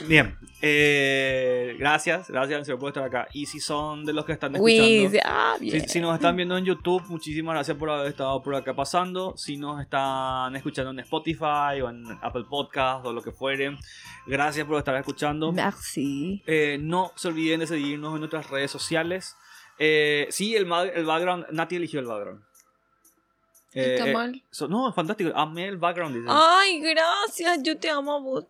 Bien, 0.08 0.36
eh, 0.62 1.76
gracias, 1.80 2.30
gracias 2.30 2.70
por 2.80 2.88
estar 2.90 3.04
acá. 3.04 3.28
Y 3.34 3.46
si 3.46 3.60
son 3.60 4.06
de 4.06 4.14
los 4.14 4.26
que 4.26 4.34
están 4.34 4.56
escuchando... 4.56 5.20
Ah, 5.26 5.56
Si, 5.60 5.70
bien. 5.70 5.90
si 5.90 6.00
nos 6.00 6.16
están 6.16 6.36
viendo 6.36 6.58
en 6.58 6.66
YouTube, 6.66 7.04
muchísimas 7.10 7.54
gracias 7.56 7.78
por 7.78 7.90
haber 7.90 8.08
estado 8.08 8.42
por 8.42 8.56
acá 8.56 8.74
pasando. 8.76 9.36
Si 9.38 9.58
nos 9.58 9.82
están 9.82 10.56
escuchando 10.56 10.92
en 10.92 11.00
Spotify 11.00 11.82
o 11.84 11.90
en 11.90 12.06
Apple 12.22 12.46
Podcast 12.50 13.06
o 13.06 13.14
lo 13.14 13.22
que 13.22 13.32
fuere, 13.32 13.78
gracias 14.28 14.66
por 14.66 14.78
estar 14.78 14.96
escuchando. 14.96 15.52
Merci. 15.52 16.42
Eh, 16.48 16.78
no 16.80 17.12
se 17.16 17.28
olviden 17.28 17.60
de 17.60 17.68
seguirnos 17.68 18.14
en 18.14 18.20
nuestras 18.20 18.50
redes 18.50 18.72
sociales. 18.72 19.36
Eh, 19.78 20.28
sí, 20.30 20.56
el, 20.56 20.72
el 20.94 21.06
background, 21.06 21.48
Nati 21.52 21.76
eligió 21.76 22.00
el 22.00 22.06
background. 22.06 22.42
Eh, 23.76 23.96
¿Está 23.96 24.10
eh, 24.10 24.14
mal? 24.14 24.42
So- 24.50 24.68
no, 24.68 24.92
fantástico. 24.94 25.32
Amé 25.36 25.68
el 25.68 25.78
background. 25.78 26.26
Ay, 26.30 26.80
gracias, 26.80 27.62
yo 27.62 27.78
te 27.78 27.90
amo 27.90 28.14
a 28.16 28.20
vos. 28.20 28.46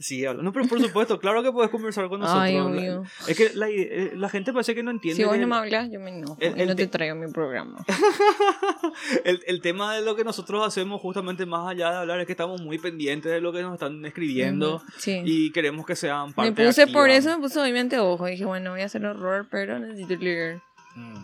Sí, 0.00 0.22
no, 0.22 0.52
pero 0.52 0.66
por 0.68 0.80
supuesto, 0.80 1.18
claro 1.18 1.42
que 1.42 1.50
puedes 1.50 1.72
conversar 1.72 2.08
con 2.08 2.20
nosotros. 2.20 2.44
Ay, 2.44 2.54
La- 2.54 3.02
es 3.26 3.36
que 3.36 3.50
la, 3.54 3.68
eh, 3.68 4.12
la 4.14 4.28
gente 4.28 4.52
parece 4.52 4.72
que 4.72 4.82
no 4.84 4.92
entiende. 4.92 5.16
Si 5.20 5.28
vos 5.28 5.36
no 5.36 5.46
me 5.48 5.56
hablas, 5.56 5.90
yo 5.90 5.98
me 5.98 6.10
enojo 6.10 6.36
el- 6.40 6.56
y 6.56 6.60
el 6.62 6.68
no 6.68 6.76
te 6.76 6.84
te- 6.86 6.92
traigo 6.92 7.16
mi 7.16 7.30
programa. 7.32 7.84
el, 9.24 9.40
el 9.46 9.60
tema 9.60 9.96
de 9.96 10.02
lo 10.02 10.14
que 10.14 10.22
nosotros 10.22 10.64
hacemos 10.66 11.00
justamente 11.00 11.46
más 11.46 11.68
allá 11.68 11.90
de 11.90 11.96
hablar 11.96 12.20
es 12.20 12.26
que 12.26 12.32
estamos 12.32 12.60
muy 12.62 12.78
pendientes 12.78 13.30
de 13.32 13.40
lo 13.40 13.52
que 13.52 13.60
nos 13.62 13.74
están 13.74 14.04
escribiendo 14.06 14.80
Sí. 14.98 15.20
y 15.24 15.50
queremos 15.52 15.84
que 15.84 15.96
sean 15.96 16.32
parte 16.32 16.52
me 16.52 16.66
puse 16.68 16.86
por 16.86 17.10
activa. 17.10 17.16
eso, 17.16 17.36
me 17.36 17.42
puse 17.42 17.60
obviamente 17.60 17.98
ojo. 17.98 18.26
Dije, 18.26 18.44
bueno, 18.44 18.70
voy 18.70 18.82
a 18.82 18.84
hacer 18.86 19.04
horror, 19.04 19.48
pero 19.50 19.80
necesito 19.80 20.14
leer. 20.22 20.60
Mm. 20.94 21.16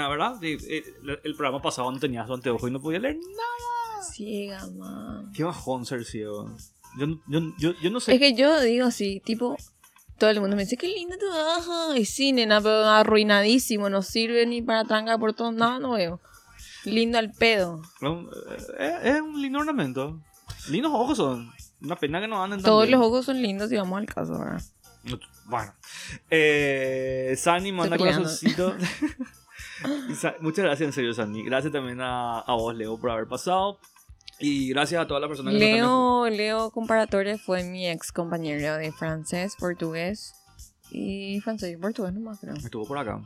La 0.00 0.08
verdad, 0.08 0.34
sí, 0.40 0.56
eh, 0.68 0.82
el, 1.04 1.20
el 1.22 1.34
programa 1.36 1.62
pasado 1.62 1.90
no 1.92 1.98
tenías 2.00 2.26
tu 2.26 2.34
anteojo 2.34 2.66
y 2.66 2.70
no 2.70 2.80
podía 2.80 2.98
leer 2.98 3.16
nada. 3.16 4.02
Ciega, 4.12 4.66
man. 4.76 5.30
Qué 5.32 5.44
bajón 5.44 5.86
ser 5.86 6.04
ciego. 6.04 6.50
Yo, 6.98 7.06
yo, 7.28 7.40
yo, 7.58 7.72
yo 7.80 7.90
no 7.90 8.00
sé. 8.00 8.12
Es 8.14 8.18
que 8.20 8.34
yo 8.34 8.60
digo 8.60 8.86
así, 8.86 9.20
tipo, 9.24 9.56
todo 10.18 10.30
el 10.30 10.40
mundo 10.40 10.56
me 10.56 10.64
dice, 10.64 10.76
qué 10.76 10.88
lindo 10.88 11.16
tu 11.16 11.26
ojo. 11.26 11.94
Y 11.94 12.04
sí, 12.04 12.32
nena, 12.32 12.60
pero 12.60 12.84
arruinadísimo, 12.86 13.88
no 13.88 14.02
sirve 14.02 14.46
ni 14.46 14.62
para 14.62 14.84
tranca 14.84 15.16
por 15.16 15.32
todos, 15.32 15.54
nada, 15.54 15.78
no 15.78 15.92
veo. 15.92 16.20
Lindo 16.84 17.18
al 17.18 17.30
pedo. 17.32 17.80
No, 18.00 18.28
eh, 18.78 18.98
es 19.04 19.20
un 19.20 19.40
lindo 19.40 19.60
ornamento. 19.60 20.20
Lindos 20.70 20.92
ojos 20.92 21.16
son. 21.16 21.50
Una 21.80 21.96
pena 21.96 22.20
que 22.20 22.26
no 22.28 22.42
anden 22.42 22.58
tan 22.60 22.64
Todos 22.64 22.86
bien. 22.86 22.98
los 22.98 23.06
ojos 23.06 23.26
son 23.26 23.40
lindos 23.40 23.70
y 23.70 23.76
vamos 23.76 23.98
al 23.98 24.06
caso, 24.06 24.38
¿verdad? 24.38 24.62
Bueno. 25.46 25.72
Eh, 26.30 27.34
Sani 27.38 27.70
manda 27.72 27.96
corazoncito. 27.96 28.74
Muchas 30.40 30.64
gracias, 30.64 30.86
en 30.86 30.92
serio, 30.92 31.14
Sani. 31.14 31.42
Gracias 31.44 31.72
también 31.72 32.00
a, 32.00 32.40
a 32.40 32.54
vos, 32.54 32.74
Leo, 32.74 32.98
por 32.98 33.10
haber 33.10 33.26
pasado. 33.26 33.78
Y 34.40 34.68
gracias 34.70 35.00
a 35.02 35.06
todas 35.06 35.20
las 35.20 35.28
personas 35.28 35.54
que 35.54 35.60
Leo, 35.60 36.28
Leo 36.28 36.70
Comparatore 36.70 37.38
fue 37.38 37.62
mi 37.64 37.88
ex 37.88 38.10
compañero 38.10 38.76
de 38.76 38.90
francés, 38.92 39.54
portugués 39.58 40.34
y 40.90 41.40
francés 41.40 41.72
y 41.72 41.76
portugués 41.76 42.12
nomás, 42.12 42.40
creo. 42.40 42.54
Estuvo 42.54 42.86
por 42.86 42.98
acá. 42.98 43.22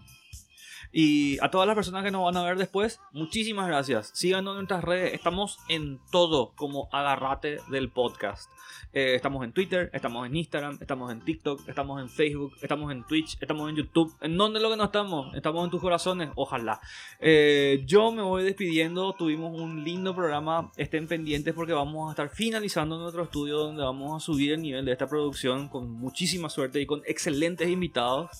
Y 0.93 1.39
a 1.41 1.51
todas 1.51 1.66
las 1.66 1.76
personas 1.76 2.03
que 2.03 2.11
nos 2.11 2.24
van 2.24 2.36
a 2.36 2.43
ver 2.43 2.57
después, 2.57 3.01
muchísimas 3.12 3.66
gracias. 3.68 4.11
Síganos 4.14 4.53
en 4.53 4.57
nuestras 4.57 4.84
redes. 4.84 5.12
Estamos 5.12 5.59
en 5.68 6.01
todo 6.11 6.53
como 6.57 6.89
agarrate 6.93 7.59
del 7.68 7.91
podcast. 7.91 8.51
Eh, 8.95 9.14
estamos 9.14 9.45
en 9.45 9.53
Twitter, 9.53 9.91
estamos 9.93 10.26
en 10.26 10.34
Instagram, 10.34 10.78
estamos 10.80 11.12
en 11.12 11.20
TikTok, 11.20 11.68
estamos 11.68 12.01
en 12.01 12.09
Facebook, 12.09 12.55
estamos 12.62 12.91
en 12.91 13.05
Twitch, 13.05 13.36
estamos 13.41 13.68
en 13.68 13.76
YouTube. 13.76 14.14
¿En 14.22 14.36
dónde 14.39 14.61
lo 14.61 14.70
que 14.70 14.76
no 14.76 14.84
estamos? 14.84 15.34
Estamos 15.34 15.64
en 15.64 15.70
tus 15.70 15.80
corazones, 15.80 16.30
ojalá. 16.36 16.80
Eh, 17.20 17.82
yo 17.86 18.11
me 18.12 18.22
voy 18.22 18.45
despidiendo. 18.45 19.12
Tuvimos 19.12 19.55
un 19.55 19.84
lindo 19.84 20.14
programa. 20.14 20.72
Estén 20.76 21.07
pendientes 21.07 21.53
porque 21.53 21.74
vamos 21.74 22.09
a 22.09 22.12
estar 22.12 22.30
finalizando 22.30 22.99
nuestro 22.99 23.24
estudio 23.24 23.59
donde 23.59 23.82
vamos 23.82 24.22
a 24.22 24.24
subir 24.24 24.53
el 24.53 24.62
nivel 24.62 24.86
de 24.86 24.93
esta 24.93 25.07
producción 25.07 25.68
con 25.68 25.91
muchísima 25.91 26.49
suerte 26.49 26.80
y 26.80 26.86
con 26.86 27.03
excelentes 27.07 27.68
invitados. 27.68 28.30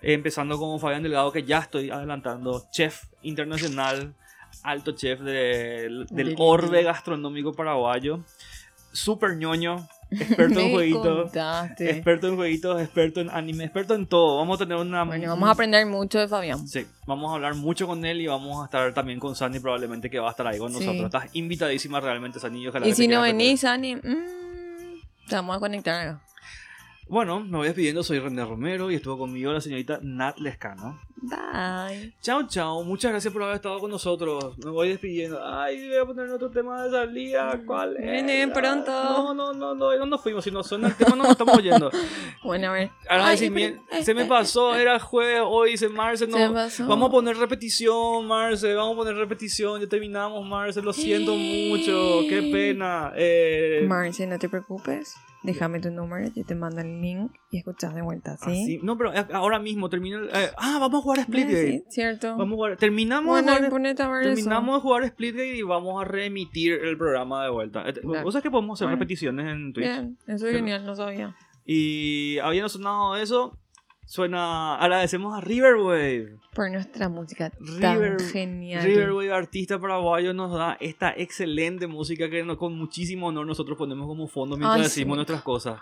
Eh, 0.00 0.12
empezando 0.12 0.58
con 0.58 0.78
Fabián 0.78 1.02
Delgado, 1.02 1.32
que 1.32 1.42
ya 1.42 1.58
estoy 1.58 1.90
chef 2.72 3.04
internacional, 3.22 4.14
alto 4.62 4.92
chef 4.92 5.20
de- 5.20 6.06
del 6.10 6.34
orbe 6.38 6.82
gastronómico 6.82 7.52
paraguayo, 7.52 8.20
super 8.92 9.36
ñoño, 9.36 9.86
experto 10.10 10.58
en 10.60 10.72
jueguitos, 10.72 11.22
contaste. 11.24 11.90
experto 11.90 12.28
en 12.28 12.36
jueguitos, 12.36 12.80
experto 12.80 13.20
en 13.20 13.30
anime, 13.30 13.64
experto 13.64 13.94
en 13.94 14.06
todo. 14.06 14.38
Vamos 14.38 14.56
a 14.60 14.64
tener 14.64 14.78
una... 14.78 15.04
Bueno, 15.04 15.28
vamos 15.28 15.48
a 15.48 15.52
aprender 15.52 15.84
mucho 15.86 16.18
de 16.18 16.26
Fabián. 16.28 16.66
Sí, 16.66 16.86
vamos 17.06 17.30
a 17.30 17.34
hablar 17.34 17.54
mucho 17.54 17.86
con 17.86 18.04
él 18.04 18.20
y 18.22 18.26
vamos 18.26 18.62
a 18.62 18.64
estar 18.64 18.94
también 18.94 19.20
con 19.20 19.36
Sandy 19.36 19.60
probablemente 19.60 20.08
que 20.08 20.18
va 20.18 20.28
a 20.28 20.30
estar 20.30 20.46
ahí 20.46 20.58
con 20.58 20.72
Sí. 20.72 20.78
nosotros. 20.80 21.04
Estás 21.04 21.30
invitadísima 21.34 22.00
realmente, 22.00 22.40
Sandy. 22.40 22.60
y 22.62 22.68
ojalá 22.68 22.86
Y 22.86 22.90
que 22.90 22.94
si 22.96 23.06
no 23.08 23.20
venís, 23.20 23.64
Ani, 23.64 23.96
mm, 23.96 24.00
te 25.28 25.34
vamos 25.34 25.56
a 25.56 25.60
conectar. 25.60 26.18
Bueno, 27.10 27.40
me 27.40 27.56
voy 27.58 27.66
despidiendo, 27.68 28.02
soy 28.02 28.18
René 28.18 28.44
Romero 28.44 28.90
y 28.90 28.94
estuvo 28.94 29.16
conmigo 29.18 29.52
la 29.52 29.60
señorita 29.62 29.98
Nat 30.02 30.38
Lescano. 30.38 31.00
Bye. 31.20 32.14
Chao, 32.22 32.46
chao. 32.46 32.82
Muchas 32.84 33.10
gracias 33.10 33.32
por 33.32 33.42
haber 33.42 33.56
estado 33.56 33.78
con 33.80 33.90
nosotros. 33.90 34.56
Me 34.58 34.70
voy 34.70 34.88
despidiendo. 34.90 35.40
Ay, 35.44 35.88
voy 35.88 35.96
a 35.96 36.04
poner 36.04 36.30
otro 36.30 36.50
tema 36.50 36.84
de 36.84 36.90
salida. 36.90 37.60
¿Cuál 37.66 37.96
es? 37.96 38.48
Pronto. 38.52 38.90
No, 38.90 39.34
no, 39.34 39.52
no, 39.52 39.74
no, 39.74 39.96
no 39.96 40.06
nos 40.06 40.20
fuimos. 40.20 40.44
Si 40.44 40.50
no 40.50 40.62
suena 40.62 40.88
el 40.88 40.94
tema, 40.94 41.16
no 41.16 41.22
nos 41.24 41.32
estamos 41.32 41.56
oyendo. 41.56 41.90
Bueno, 42.44 42.68
a 42.68 42.72
ver. 42.72 42.90
Agradecimiento. 43.08 43.82
Ay, 43.90 44.04
Se 44.04 44.14
me 44.14 44.24
pasó, 44.24 44.74
era 44.74 44.98
jueves, 45.00 45.42
hoy 45.44 45.72
dice 45.72 45.88
Marce. 45.88 46.26
No, 46.26 46.36
Se 46.36 46.48
me 46.48 46.54
pasó. 46.54 46.86
Vamos 46.86 47.08
a 47.08 47.12
poner 47.12 47.36
repetición, 47.36 48.26
Marce. 48.26 48.72
Vamos 48.74 48.94
a 48.94 48.96
poner 48.96 49.16
repetición. 49.16 49.80
Ya 49.80 49.88
terminamos, 49.88 50.46
Marce. 50.46 50.80
Lo 50.80 50.92
siento 50.92 51.32
mucho. 51.36 52.20
Qué 52.28 52.48
pena. 52.52 53.12
Eh, 53.16 53.84
Marce, 53.86 54.26
no 54.26 54.38
te 54.38 54.48
preocupes. 54.48 55.14
Déjame 55.44 55.78
tu 55.80 55.90
número, 55.90 56.28
yo 56.34 56.44
te 56.44 56.54
mando 56.56 56.80
el 56.80 57.00
link 57.00 57.30
y 57.52 57.58
escuchas 57.58 57.94
de 57.94 58.02
vuelta, 58.02 58.36
¿sí? 58.38 58.50
así- 58.50 58.80
No, 58.82 58.98
pero 58.98 59.12
ahora 59.32 59.58
mismo 59.60 59.88
termina. 59.88 60.18
el- 60.18 60.28
eh, 60.28 60.50
ah, 60.56 60.78
vamos 60.80 60.98
a 61.00 61.02
jugar 61.02 61.20
Ah, 61.20 61.22
Splitgate. 61.24 61.70
sí, 61.70 61.84
cierto. 61.90 62.36
Vamos 62.36 62.52
a 62.52 62.56
jugar. 62.56 62.76
Terminamos 62.76 63.26
bueno, 63.30 63.52
de 63.52 63.68
jugar. 63.68 63.86
a 63.86 64.22
Terminamos 64.22 64.74
de 64.76 64.80
jugar 64.80 65.08
Splitgate 65.08 65.56
y 65.56 65.62
vamos 65.62 66.02
a 66.02 66.04
reemitir 66.04 66.72
el 66.72 66.98
programa 66.98 67.44
de 67.44 67.50
vuelta. 67.50 67.88
Eh, 67.88 67.92
Claro. 67.92 68.24
¿Vos 68.24 68.34
sabés 68.34 68.42
que 68.42 68.50
podemos 68.50 68.78
hacer 68.78 68.86
Bueno. 68.88 68.96
repeticiones 68.98 69.46
en 69.46 69.64
eso. 69.68 69.72
Twitch? 69.74 69.86
Bien, 69.88 70.18
eso 70.26 70.46
es 70.48 70.54
genial, 70.56 70.84
no 70.84 70.96
sabía. 70.96 71.36
Y 71.64 72.38
habiendo 72.38 72.68
sonado 72.68 73.16
eso, 73.16 73.56
suena. 74.08 74.76
Agradecemos 74.76 75.36
a 75.36 75.40
Riverwave. 75.40 76.38
Por 76.54 76.70
nuestra 76.70 77.08
música 77.08 77.50
tan 77.80 78.00
River- 78.00 78.20
genial. 78.32 78.82
Riverwave, 78.82 79.32
artista 79.32 79.78
paraguayo, 79.78 80.32
nos 80.32 80.52
da 80.52 80.76
esta 80.80 81.12
excelente 81.16 81.86
música 81.86 82.28
que 82.28 82.42
no- 82.42 82.56
con 82.56 82.76
muchísimo 82.76 83.28
honor 83.28 83.46
nosotros 83.46 83.76
ponemos 83.78 84.06
como 84.06 84.26
fondo 84.26 84.56
mientras 84.56 84.76
Ay, 84.76 84.82
decimos 84.84 85.14
sí. 85.14 85.16
nuestras 85.16 85.42
cosas. 85.42 85.80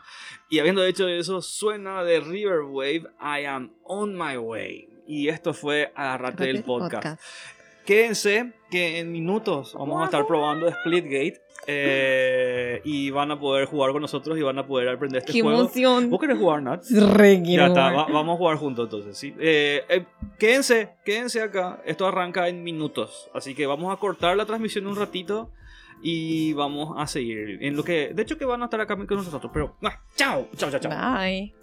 Y 0.51 0.59
habiendo 0.59 0.85
hecho 0.85 1.09
eso, 1.09 1.41
suena 1.41 2.03
de 2.03 2.21
Riverwave, 2.21 3.05
I 3.21 3.45
am 3.47 3.73
on 3.85 4.15
my 4.19 4.37
way. 4.37 4.89
Y 5.07 5.29
esto 5.29 5.55
fue 5.55 5.93
Agarrate 5.95 6.45
del 6.47 6.65
podcast. 6.65 7.21
Quédense 7.87 8.53
que 8.71 8.99
en 8.99 9.13
minutos 9.13 9.75
vamos 9.75 10.03
a 10.03 10.07
estar 10.07 10.27
probando 10.27 10.69
Splitgate. 10.71 11.41
Eh, 11.67 12.81
y 12.85 13.11
van 13.11 13.31
a 13.31 13.39
poder 13.41 13.67
jugar 13.67 13.93
con 13.93 14.03
nosotros 14.03 14.39
y 14.39 14.43
van 14.43 14.59
a 14.59 14.67
poder 14.67 14.89
aprender 14.89 15.19
este 15.21 15.33
¡Qué 15.33 15.43
juego. 15.43 15.61
emoción! 15.61 16.11
¿Vos 16.11 16.21
querés 16.21 16.39
jugar, 16.39 16.63
Nat? 16.63 16.85
Re 16.91 17.43
Ya 17.45 17.67
está, 17.67 17.91
va- 17.93 18.07
vamos 18.07 18.35
a 18.35 18.39
jugar 18.39 18.57
juntos 18.57 18.85
entonces, 18.87 19.17
¿sí? 19.19 19.35
Eh, 19.39 19.83
eh, 19.89 20.05
quédense, 20.39 20.91
quédense 21.05 21.41
acá. 21.43 21.83
Esto 21.85 22.07
arranca 22.07 22.49
en 22.49 22.63
minutos. 22.63 23.29
Así 23.35 23.55
que 23.55 23.67
vamos 23.67 23.93
a 23.93 23.97
cortar 23.99 24.37
la 24.37 24.47
transmisión 24.47 24.87
un 24.87 24.97
ratito. 24.97 25.51
Y 26.03 26.53
vamos 26.53 26.95
a 26.99 27.07
seguir 27.07 27.59
en 27.63 27.75
lo 27.75 27.83
que. 27.83 28.13
De 28.15 28.23
hecho, 28.23 28.37
que 28.37 28.45
van 28.45 28.61
a 28.61 28.67
estar 28.67 28.79
acá 28.83 28.95
con 28.97 29.07
nosotros. 29.17 29.51
Pero. 29.53 29.77
¡ah! 29.83 29.99
¡Chao! 30.15 30.47
¡Chao, 30.55 30.71
chao, 30.71 30.79
chao! 30.79 30.93
Bye. 30.93 31.55